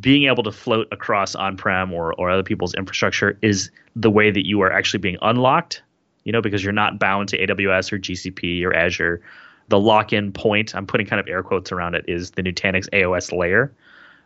being 0.00 0.28
able 0.28 0.42
to 0.44 0.52
float 0.52 0.86
across 0.92 1.34
on-prem 1.34 1.92
or, 1.92 2.14
or 2.14 2.30
other 2.30 2.42
people's 2.42 2.74
infrastructure 2.74 3.36
is 3.42 3.70
the 3.96 4.10
way 4.10 4.30
that 4.30 4.46
you 4.46 4.60
are 4.60 4.70
actually 4.70 5.00
being 5.00 5.16
unlocked 5.22 5.82
you 6.24 6.32
know 6.32 6.42
because 6.42 6.62
you're 6.62 6.72
not 6.72 6.98
bound 6.98 7.28
to 7.28 7.38
aws 7.38 7.90
or 7.90 7.98
gcp 7.98 8.62
or 8.62 8.74
azure 8.74 9.20
the 9.68 9.78
lock-in 9.78 10.32
point, 10.32 10.74
I'm 10.74 10.86
putting 10.86 11.06
kind 11.06 11.20
of 11.20 11.28
air 11.28 11.42
quotes 11.42 11.72
around 11.72 11.94
it, 11.94 12.04
is 12.08 12.32
the 12.32 12.42
Nutanix 12.42 12.88
AOS 12.90 13.36
layer. 13.36 13.72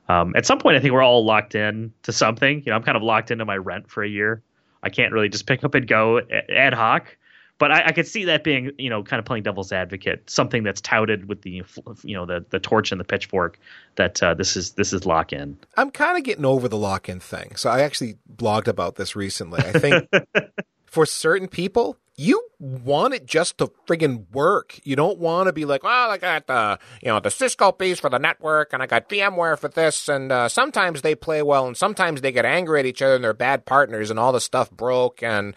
Um, 0.08 0.34
at 0.36 0.46
some 0.46 0.58
point, 0.58 0.76
I 0.76 0.80
think 0.80 0.92
we're 0.92 1.02
all 1.02 1.24
locked 1.24 1.54
in 1.54 1.92
to 2.02 2.12
something. 2.12 2.62
You 2.64 2.70
know, 2.70 2.76
I'm 2.76 2.82
kind 2.82 2.96
of 2.96 3.02
locked 3.02 3.30
into 3.30 3.44
my 3.44 3.56
rent 3.56 3.90
for 3.90 4.02
a 4.02 4.08
year. 4.08 4.42
I 4.82 4.90
can't 4.90 5.12
really 5.12 5.28
just 5.28 5.46
pick 5.46 5.62
up 5.64 5.74
and 5.74 5.86
go 5.86 6.20
ad 6.48 6.74
hoc. 6.74 7.16
But 7.58 7.70
I, 7.70 7.86
I 7.86 7.92
could 7.92 8.08
see 8.08 8.24
that 8.24 8.42
being, 8.42 8.72
you 8.76 8.90
know, 8.90 9.04
kind 9.04 9.20
of 9.20 9.24
playing 9.24 9.44
devil's 9.44 9.70
advocate, 9.70 10.28
something 10.28 10.64
that's 10.64 10.80
touted 10.80 11.28
with 11.28 11.42
the, 11.42 11.62
you 12.02 12.16
know, 12.16 12.26
the 12.26 12.44
the 12.50 12.58
torch 12.58 12.90
and 12.90 13.00
the 13.00 13.04
pitchfork 13.04 13.56
that 13.94 14.20
uh, 14.20 14.34
this 14.34 14.56
is 14.56 14.72
this 14.72 14.92
is 14.92 15.06
lock 15.06 15.32
in. 15.32 15.56
I'm 15.76 15.92
kind 15.92 16.18
of 16.18 16.24
getting 16.24 16.44
over 16.44 16.66
the 16.66 16.76
lock 16.76 17.08
in 17.08 17.20
thing. 17.20 17.54
So 17.54 17.70
I 17.70 17.82
actually 17.82 18.16
blogged 18.34 18.66
about 18.66 18.96
this 18.96 19.14
recently. 19.14 19.60
I 19.60 19.72
think 19.78 20.08
for 20.92 21.06
certain 21.06 21.48
people, 21.48 21.96
you 22.16 22.38
want 22.58 23.14
it 23.14 23.24
just 23.24 23.56
to 23.56 23.68
friggin' 23.88 24.30
work. 24.30 24.78
You 24.84 24.94
don't 24.94 25.18
want 25.18 25.46
to 25.46 25.52
be 25.54 25.64
like, 25.64 25.82
well, 25.82 26.10
I 26.10 26.18
got 26.18 26.46
the, 26.48 26.78
you 27.00 27.08
know, 27.08 27.18
the 27.18 27.30
Cisco 27.30 27.72
piece 27.72 27.98
for 27.98 28.10
the 28.10 28.18
network 28.18 28.74
and 28.74 28.82
I 28.82 28.86
got 28.86 29.08
VMware 29.08 29.58
for 29.58 29.68
this. 29.68 30.06
And 30.06 30.30
uh, 30.30 30.50
sometimes 30.50 31.00
they 31.00 31.14
play 31.14 31.40
well 31.40 31.66
and 31.66 31.78
sometimes 31.78 32.20
they 32.20 32.30
get 32.30 32.44
angry 32.44 32.78
at 32.80 32.84
each 32.84 33.00
other 33.00 33.14
and 33.14 33.24
they're 33.24 33.32
bad 33.32 33.64
partners 33.64 34.10
and 34.10 34.18
all 34.18 34.32
the 34.32 34.40
stuff 34.40 34.70
broke 34.70 35.22
and, 35.22 35.56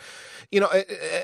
you 0.51 0.61
know, 0.61 0.69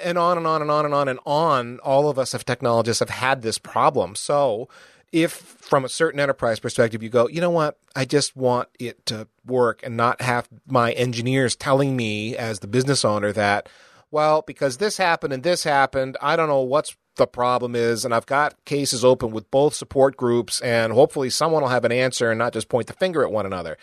and 0.03 0.17
on 0.17 0.37
and 0.37 0.45
on 0.45 0.61
and 0.61 0.69
on 0.69 0.83
and 0.83 0.93
on 0.93 1.07
and 1.07 1.19
on. 1.25 1.79
All 1.79 2.09
of 2.09 2.19
us 2.19 2.35
as 2.35 2.43
technologists 2.43 2.99
have 2.99 3.09
had 3.09 3.43
this 3.43 3.57
problem. 3.57 4.15
So 4.15 4.67
if 5.13 5.31
from 5.31 5.85
a 5.85 5.89
certain 5.89 6.19
enterprise 6.19 6.59
perspective 6.59 7.01
you 7.01 7.07
go, 7.07 7.29
you 7.29 7.39
know 7.39 7.49
what, 7.49 7.77
I 7.95 8.03
just 8.03 8.35
want 8.35 8.67
it 8.77 9.05
to 9.05 9.29
work 9.45 9.79
and 9.83 9.95
not 9.95 10.19
have 10.19 10.49
my 10.67 10.91
engineers 10.91 11.55
telling 11.55 11.95
me 11.95 12.35
as 12.35 12.59
the 12.59 12.67
business 12.67 13.05
owner 13.05 13.31
that, 13.31 13.69
well, 14.11 14.43
because 14.45 14.77
this 14.77 14.97
happened 14.97 15.33
and 15.33 15.43
this 15.43 15.63
happened, 15.63 16.17
I 16.21 16.35
don't 16.35 16.49
know 16.49 16.61
what's 16.61 16.95
the 17.15 17.27
problem 17.27 17.75
is, 17.75 18.05
and 18.05 18.13
I've 18.13 18.25
got 18.25 18.63
cases 18.65 19.03
open 19.03 19.31
with 19.31 19.49
both 19.51 19.73
support 19.73 20.15
groups, 20.15 20.61
and 20.61 20.93
hopefully 20.93 21.29
someone 21.29 21.61
will 21.61 21.69
have 21.69 21.85
an 21.85 21.91
answer 21.91 22.31
and 22.31 22.39
not 22.39 22.53
just 22.53 22.69
point 22.69 22.87
the 22.87 22.93
finger 22.93 23.23
at 23.23 23.31
one 23.31 23.45
another. 23.45 23.77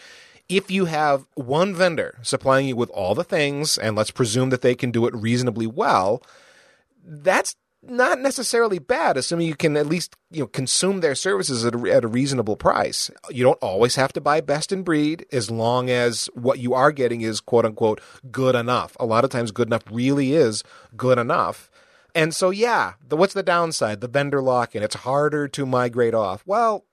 If 0.49 0.71
you 0.71 0.87
have 0.87 1.27
one 1.35 1.75
vendor 1.75 2.19
supplying 2.23 2.69
you 2.69 2.77
with 2.77 2.91
all 2.91 3.15
the 3.15 3.25
things, 3.25 3.77
and 3.77 3.97
let's 3.97 4.11
presume 4.11 4.51
that 4.51 4.63
they 4.63 4.75
can 4.75 4.91
do 4.91 5.07
it 5.07 5.15
reasonably 5.15 5.67
well, 5.67 6.23
that's 7.05 7.55
not 7.83 8.19
necessarily 8.19 8.79
bad, 8.79 9.17
assuming 9.17 9.47
you 9.47 9.55
can 9.55 9.77
at 9.77 9.87
least 9.87 10.17
you 10.31 10.41
know 10.41 10.47
consume 10.47 11.01
their 11.01 11.15
services 11.15 11.65
at 11.65 11.75
a, 11.75 11.93
at 11.93 12.05
a, 12.05 12.09
reasonable 12.09 12.57
price. 12.57 13.11
You 13.31 13.45
don't 13.45 13.63
always 13.63 13.95
have 13.97 14.13
to 14.15 14.21
buy 14.21 14.41
best 14.41 14.73
in 14.73 14.83
breed, 14.83 15.27
as 15.33 15.51
long 15.51 15.89
as 15.89 16.29
what 16.35 16.59
you 16.59 16.75
are 16.75 16.93
getting 16.93 17.21
is 17.21 17.41
quote 17.41 17.65
unquote 17.65 18.01
good 18.31 18.55
enough. 18.55 18.97
A 18.99 19.07
lot 19.07 19.25
of 19.25 19.31
times, 19.31 19.53
good 19.53 19.69
enough 19.69 19.85
really 19.91 20.33
is 20.35 20.65
good 20.97 21.19
enough. 21.19 21.71
And 22.15 22.35
so, 22.35 22.51
yeah, 22.51 22.95
the, 23.07 23.17
what's 23.17 23.35
the 23.35 23.43
downside? 23.43 24.01
The 24.01 24.09
vendor 24.09 24.43
lock 24.43 24.75
in. 24.75 24.83
It's 24.83 24.97
harder 24.97 25.47
to 25.49 25.67
migrate 25.67 26.15
off. 26.15 26.43
Well, 26.47 26.85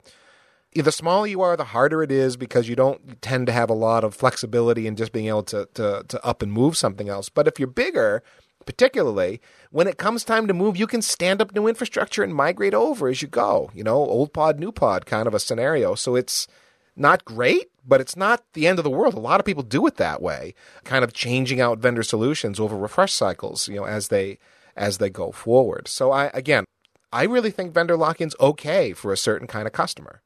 the 0.75 0.91
smaller 0.91 1.25
you 1.25 1.41
are, 1.41 1.55
the 1.55 1.63
harder 1.63 2.03
it 2.03 2.11
is 2.11 2.36
because 2.36 2.67
you 2.67 2.75
don't 2.75 3.21
tend 3.21 3.47
to 3.47 3.53
have 3.53 3.69
a 3.69 3.73
lot 3.73 4.03
of 4.03 4.13
flexibility 4.13 4.88
in 4.88 4.95
just 4.95 5.13
being 5.13 5.27
able 5.27 5.43
to 5.43 5.67
to, 5.73 6.03
to 6.07 6.25
up 6.25 6.41
and 6.41 6.51
move 6.51 6.77
something 6.77 7.09
else. 7.09 7.29
But 7.29 7.47
if 7.47 7.59
you're 7.59 7.67
bigger, 7.67 8.23
particularly 8.66 9.41
when 9.72 9.88
it 9.88 9.97
comes 9.97 10.24
time 10.24 10.47
to 10.47 10.53
move, 10.53 10.78
you 10.78 10.88
can 10.88 11.01
stand 11.01 11.41
up 11.41 11.53
new 11.53 11.68
infrastructure 11.68 12.24
and 12.24 12.34
migrate 12.34 12.74
over 12.74 13.07
as 13.07 13.22
you 13.22 13.28
go. 13.28 13.70
You 13.74 13.84
know, 13.84 13.97
old 13.97 14.34
pod, 14.34 14.59
new 14.59 14.72
pod 14.72 15.05
kind 15.05 15.28
of 15.28 15.34
a 15.34 15.39
scenario. 15.39 15.95
So 15.95 16.16
it's 16.16 16.47
not 16.95 17.26
great, 17.26 17.70
but 17.86 18.01
it's 18.01 18.16
not 18.16 18.43
the 18.53 18.68
end 18.68 18.80
of 18.80 18.84
the 18.84 18.89
world. 18.89 19.13
A 19.13 19.20
lot 19.20 19.39
of 19.39 19.45
people 19.45 19.63
do 19.63 19.86
it 19.86 19.97
that 19.97 20.22
way, 20.22 20.53
kind 20.84 21.03
of 21.03 21.13
changing 21.13 21.61
out 21.61 21.80
vendor 21.80 22.03
solutions 22.03 22.59
over 22.59 22.78
refresh 22.78 23.13
cycles, 23.13 23.68
you 23.68 23.76
know, 23.76 23.86
as 23.86 24.07
they 24.07 24.39
as 24.76 24.97
they 24.97 25.09
go 25.09 25.32
forward. 25.32 25.88
So 25.88 26.11
I 26.11 26.26
again, 26.34 26.66
I 27.11 27.24
really 27.24 27.51
think 27.51 27.74
vendor 27.74 27.97
lock-in's 27.97 28.36
okay 28.39 28.93
for 28.93 29.13
a 29.13 29.18
certain 29.18 29.47
kind 29.47 29.68
of 29.68 29.74
customer. 29.74 30.22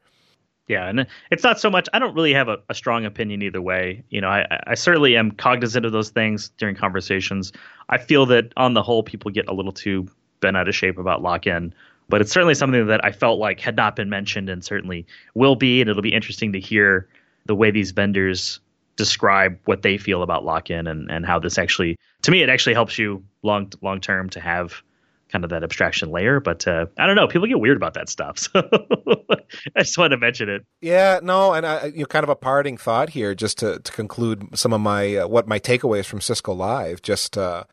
Yeah, 0.70 0.88
and 0.88 1.08
it's 1.32 1.44
not 1.44 1.60
so 1.60 1.72
much. 1.72 1.90
I 1.94 2.00
don't 2.00 2.14
really 2.14 2.34
have 2.34 2.48
a, 2.48 2.60
a 2.70 2.76
strong 2.76 3.04
opinion 3.04 3.42
either 3.42 3.62
way. 3.62 4.04
You 4.10 4.22
know, 4.22 4.30
I, 4.30 4.46
I 4.68 4.76
certainly 4.76 5.18
am 5.18 5.32
cognizant 5.32 5.84
of 5.84 5.92
those 5.92 6.12
things 6.12 6.50
during 6.60 6.76
conversations. 6.76 7.52
I 7.90 7.98
feel 7.98 8.28
that 8.28 8.54
on 8.56 8.76
the 8.76 8.84
whole, 8.84 9.02
people 9.02 9.32
get 9.32 9.50
a 9.50 9.54
little 9.54 9.72
too 9.72 10.08
bent 10.42 10.56
out 10.56 10.70
of 10.70 10.76
shape 10.76 11.00
about 11.00 11.24
lock 11.24 11.48
in, 11.48 11.74
but 12.08 12.22
it's 12.22 12.32
certainly 12.32 12.54
something 12.54 12.86
that 12.86 13.04
I 13.04 13.12
felt 13.12 13.40
like 13.40 13.60
had 13.60 13.76
not 13.76 13.96
been 13.96 14.10
mentioned 14.10 14.48
and 14.48 14.64
certainly 14.64 15.08
will 15.34 15.56
be. 15.56 15.82
And 15.82 15.90
it'll 15.90 16.04
be 16.04 16.14
interesting 16.14 16.54
to 16.54 16.60
hear 16.60 17.10
the 17.48 17.56
way 17.56 17.72
these 17.72 17.90
vendors 17.90 18.60
describe 18.96 19.58
what 19.66 19.82
they 19.82 19.98
feel 19.98 20.22
about 20.22 20.46
lock 20.46 20.70
in 20.70 20.86
and, 20.86 21.10
and 21.10 21.26
how 21.26 21.40
this 21.40 21.58
actually, 21.58 21.98
to 22.22 22.30
me, 22.30 22.44
it 22.44 22.50
actually 22.50 22.76
helps 22.76 23.00
you 23.00 23.24
long 23.42 23.72
long 23.82 24.00
term 24.00 24.30
to 24.30 24.40
have 24.40 24.84
kind 25.32 25.44
of 25.44 25.50
that 25.52 25.64
abstraction 25.64 26.12
layer. 26.12 26.40
But 26.40 26.68
uh, 26.68 26.88
I 26.98 27.08
don't 27.08 27.16
know, 27.16 27.28
people 27.28 27.48
get 27.48 27.60
weird 27.60 27.78
about 27.78 27.94
that 27.96 28.10
stuff. 28.10 28.48
So 28.60 29.26
I 29.76 29.80
just 29.80 29.98
wanted 29.98 30.10
to 30.16 30.18
mention 30.18 30.48
it. 30.48 30.64
Yeah, 30.82 31.20
no, 31.24 31.54
and 31.54 31.66
I, 31.66 31.86
you 31.86 32.00
know, 32.00 32.06
kind 32.06 32.24
of 32.24 32.30
a 32.30 32.36
parting 32.36 32.78
thought 32.78 33.10
here, 33.10 33.34
just 33.34 33.58
to, 33.60 33.80
to 33.80 33.92
conclude 33.92 34.48
some 34.58 34.74
of 34.74 34.82
my 34.82 35.16
uh, 35.16 35.28
what 35.28 35.48
my 35.48 35.60
takeaways 35.60 36.06
from 36.06 36.22
Cisco 36.22 36.54
Live. 36.54 37.02
Just 37.02 37.38
uh, 37.38 37.64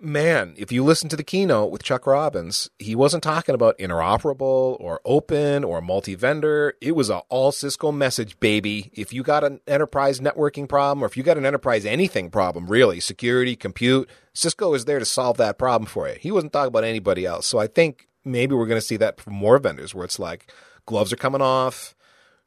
man, 0.00 0.54
if 0.56 0.70
you 0.70 0.84
listen 0.84 1.08
to 1.08 1.16
the 1.16 1.22
keynote 1.22 1.70
with 1.70 1.82
Chuck 1.82 2.06
Robbins, 2.06 2.70
he 2.78 2.94
wasn't 2.94 3.22
talking 3.22 3.54
about 3.54 3.78
interoperable 3.78 4.78
or 4.80 5.00
open 5.04 5.64
or 5.64 5.80
multi-vendor. 5.80 6.74
It 6.80 6.92
was 6.92 7.10
a 7.10 7.18
all 7.28 7.52
Cisco 7.52 7.90
message, 7.92 8.38
baby. 8.40 8.90
If 8.94 9.12
you 9.12 9.22
got 9.22 9.44
an 9.44 9.60
enterprise 9.66 10.20
networking 10.20 10.68
problem 10.68 11.02
or 11.02 11.06
if 11.06 11.16
you 11.16 11.22
got 11.22 11.38
an 11.38 11.46
enterprise 11.46 11.84
anything 11.84 12.30
problem, 12.30 12.66
really, 12.66 13.00
security, 13.00 13.56
compute, 13.56 14.08
Cisco 14.34 14.74
is 14.74 14.84
there 14.84 14.98
to 14.98 15.04
solve 15.04 15.36
that 15.38 15.58
problem 15.58 15.86
for 15.86 16.08
you. 16.08 16.16
He 16.20 16.30
wasn't 16.30 16.52
talking 16.52 16.68
about 16.68 16.84
anybody 16.84 17.26
else. 17.26 17.46
So 17.46 17.58
I 17.58 17.66
think 17.66 18.08
maybe 18.24 18.54
we're 18.54 18.66
going 18.66 18.80
to 18.80 18.86
see 18.86 18.96
that 18.98 19.20
from 19.20 19.34
more 19.34 19.58
vendors 19.58 19.94
where 19.94 20.04
it's 20.04 20.18
like 20.18 20.50
gloves 20.86 21.12
are 21.12 21.16
coming 21.16 21.42
off 21.42 21.94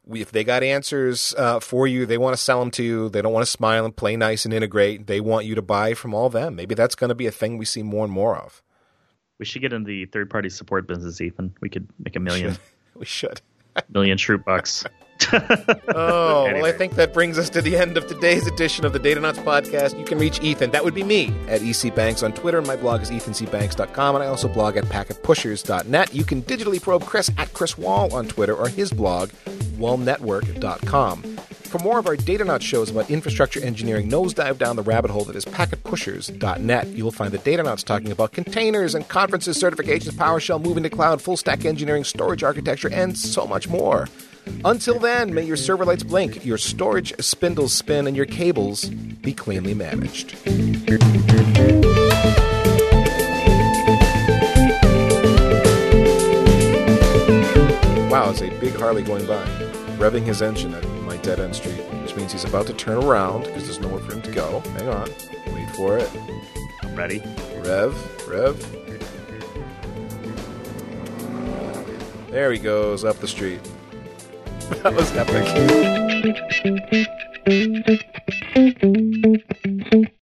if 0.10 0.32
they 0.32 0.44
got 0.44 0.64
answers 0.64 1.34
uh, 1.38 1.60
for 1.60 1.88
you, 1.88 2.06
they 2.06 2.18
want 2.18 2.36
to 2.36 2.42
sell 2.42 2.60
them 2.60 2.72
to 2.72 2.84
you. 2.84 3.10
They 3.10 3.22
don't 3.22 3.34
want 3.34 3.46
to 3.46 3.52
smile 3.52 3.86
and 3.86 3.96
play 3.96 4.16
nice 4.16 4.46
and 4.46 4.54
integrate. 4.54 5.08
They 5.08 5.20
want 5.20 5.46
you 5.46 5.56
to 5.56 5.62
buy 5.62 5.94
from 5.94 6.14
all 6.14 6.30
them. 6.30 6.56
Maybe 6.56 6.76
that's 6.76 6.96
going 6.96 7.10
to 7.10 7.16
be 7.16 7.28
a 7.28 7.32
thing 7.32 7.58
we 7.58 7.66
see 7.66 7.84
more 7.84 8.04
and 8.04 8.14
more 8.14 8.36
of. 8.38 8.62
We 9.38 9.46
should 9.46 9.62
get 9.62 9.74
in 9.74 9.84
the 9.84 10.06
third 10.06 10.30
party 10.30 10.50
support 10.50 10.88
business, 10.88 11.20
Ethan. 11.20 11.56
We 11.62 11.70
could 11.70 11.88
make 12.04 12.16
a 12.16 12.20
million. 12.20 12.58
we 12.96 13.06
should. 13.06 13.42
million 13.90 14.18
Schrute 14.18 14.44
bucks. 14.44 14.86
oh, 15.34 16.46
anyway. 16.46 16.62
well, 16.62 16.66
I 16.66 16.72
think 16.72 16.96
that 16.96 17.14
brings 17.14 17.38
us 17.38 17.50
to 17.52 17.62
the 17.62 17.78
end 17.78 17.98
of 17.98 18.08
today's 18.08 18.48
edition 18.48 18.86
of 18.86 18.94
the 18.94 19.00
Datanauts 19.00 19.44
podcast. 19.44 19.98
You 19.98 20.06
can 20.06 20.18
reach 20.18 20.42
Ethan, 20.42 20.72
that 20.72 20.84
would 20.84 20.94
be 20.94 21.04
me, 21.04 21.34
at 21.48 21.62
EC 21.62 21.94
Banks 21.94 22.24
on 22.24 22.34
Twitter. 22.34 22.62
My 22.62 22.76
blog 22.76 23.02
is 23.02 23.12
ethancbanks.com, 23.12 24.16
and 24.16 24.24
I 24.24 24.28
also 24.28 24.48
blog 24.48 24.78
at 24.78 24.86
packetpushers.net. 24.86 26.14
You 26.14 26.24
can 26.24 26.42
digitally 26.44 26.82
probe 26.82 27.06
Chris 27.06 27.30
at 27.38 27.54
Chris 27.54 27.78
Wahl 27.78 28.14
on 28.14 28.28
Twitter 28.28 28.56
or 28.56 28.68
his 28.68 28.92
blog, 28.92 29.30
wahlnetwork.com. 29.78 31.38
For 31.72 31.80
more 31.80 32.00
of 32.00 32.06
our 32.06 32.18
Datanauts 32.18 32.64
shows 32.64 32.90
about 32.90 33.10
infrastructure 33.10 33.64
engineering, 33.64 34.10
nosedive 34.10 34.58
down 34.58 34.76
the 34.76 34.82
rabbit 34.82 35.10
hole 35.10 35.24
that 35.24 35.38
is 35.38 35.46
packetpushers.net. 35.46 36.88
You 36.88 37.06
will 37.06 37.14
find 37.14 37.32
the 37.32 37.38
Datanauts 37.38 37.86
talking 37.86 38.12
about 38.12 38.34
containers 38.34 38.94
and 38.94 39.08
conferences, 39.08 39.58
certifications, 39.58 40.12
PowerShell, 40.12 40.62
moving 40.62 40.84
to 40.84 40.90
cloud, 40.90 41.22
full 41.22 41.38
stack 41.38 41.64
engineering, 41.64 42.04
storage 42.04 42.44
architecture, 42.44 42.90
and 42.92 43.18
so 43.18 43.48
much 43.48 43.70
more. 43.70 44.10
Until 44.64 45.00
then, 45.00 45.34
may 45.34 45.44
your 45.44 45.58
server 45.58 45.86
lights 45.86 46.04
blink, 46.04 46.46
your 46.46 46.58
storage 46.58 47.14
spindles 47.20 47.74
spin, 47.74 48.08
and 48.08 48.16
your 48.16 48.26
cables 48.26 48.86
be 48.86 49.34
cleanly 49.34 49.74
managed. 49.74 50.36
Wow, 58.12 58.30
it's 58.30 58.42
a 58.42 58.50
big 58.60 58.76
Harley 58.76 59.04
going 59.04 59.26
by, 59.26 59.44
revving 59.98 60.24
his 60.24 60.42
engine 60.42 60.74
at 60.76 60.86
my 61.04 61.18
dead 61.18 61.40
end 61.40 61.56
street, 61.56 61.80
which 62.04 62.16
means 62.16 62.32
he's 62.32 62.44
about 62.44 62.68
to 62.68 62.74
turn 62.74 63.04
around 63.04 63.46
because 63.46 63.64
there's 63.64 63.80
nowhere 63.80 64.02
for 64.02 64.14
him 64.14 64.22
to 64.22 64.32
go. 64.32 64.60
Hang 64.78 64.90
on, 64.90 65.10
wait 65.54 65.70
for 65.76 65.98
it. 65.98 66.10
I'm 66.84 66.96
ready. 66.96 67.24
Rev, 67.64 68.28
rev. 68.28 68.78
There 72.30 72.52
he 72.52 72.60
goes 72.60 73.04
up 73.04 73.18
the 73.20 73.28
street. 73.28 73.60
that 74.84 74.94
was 74.94 75.12
epic. 75.18 75.46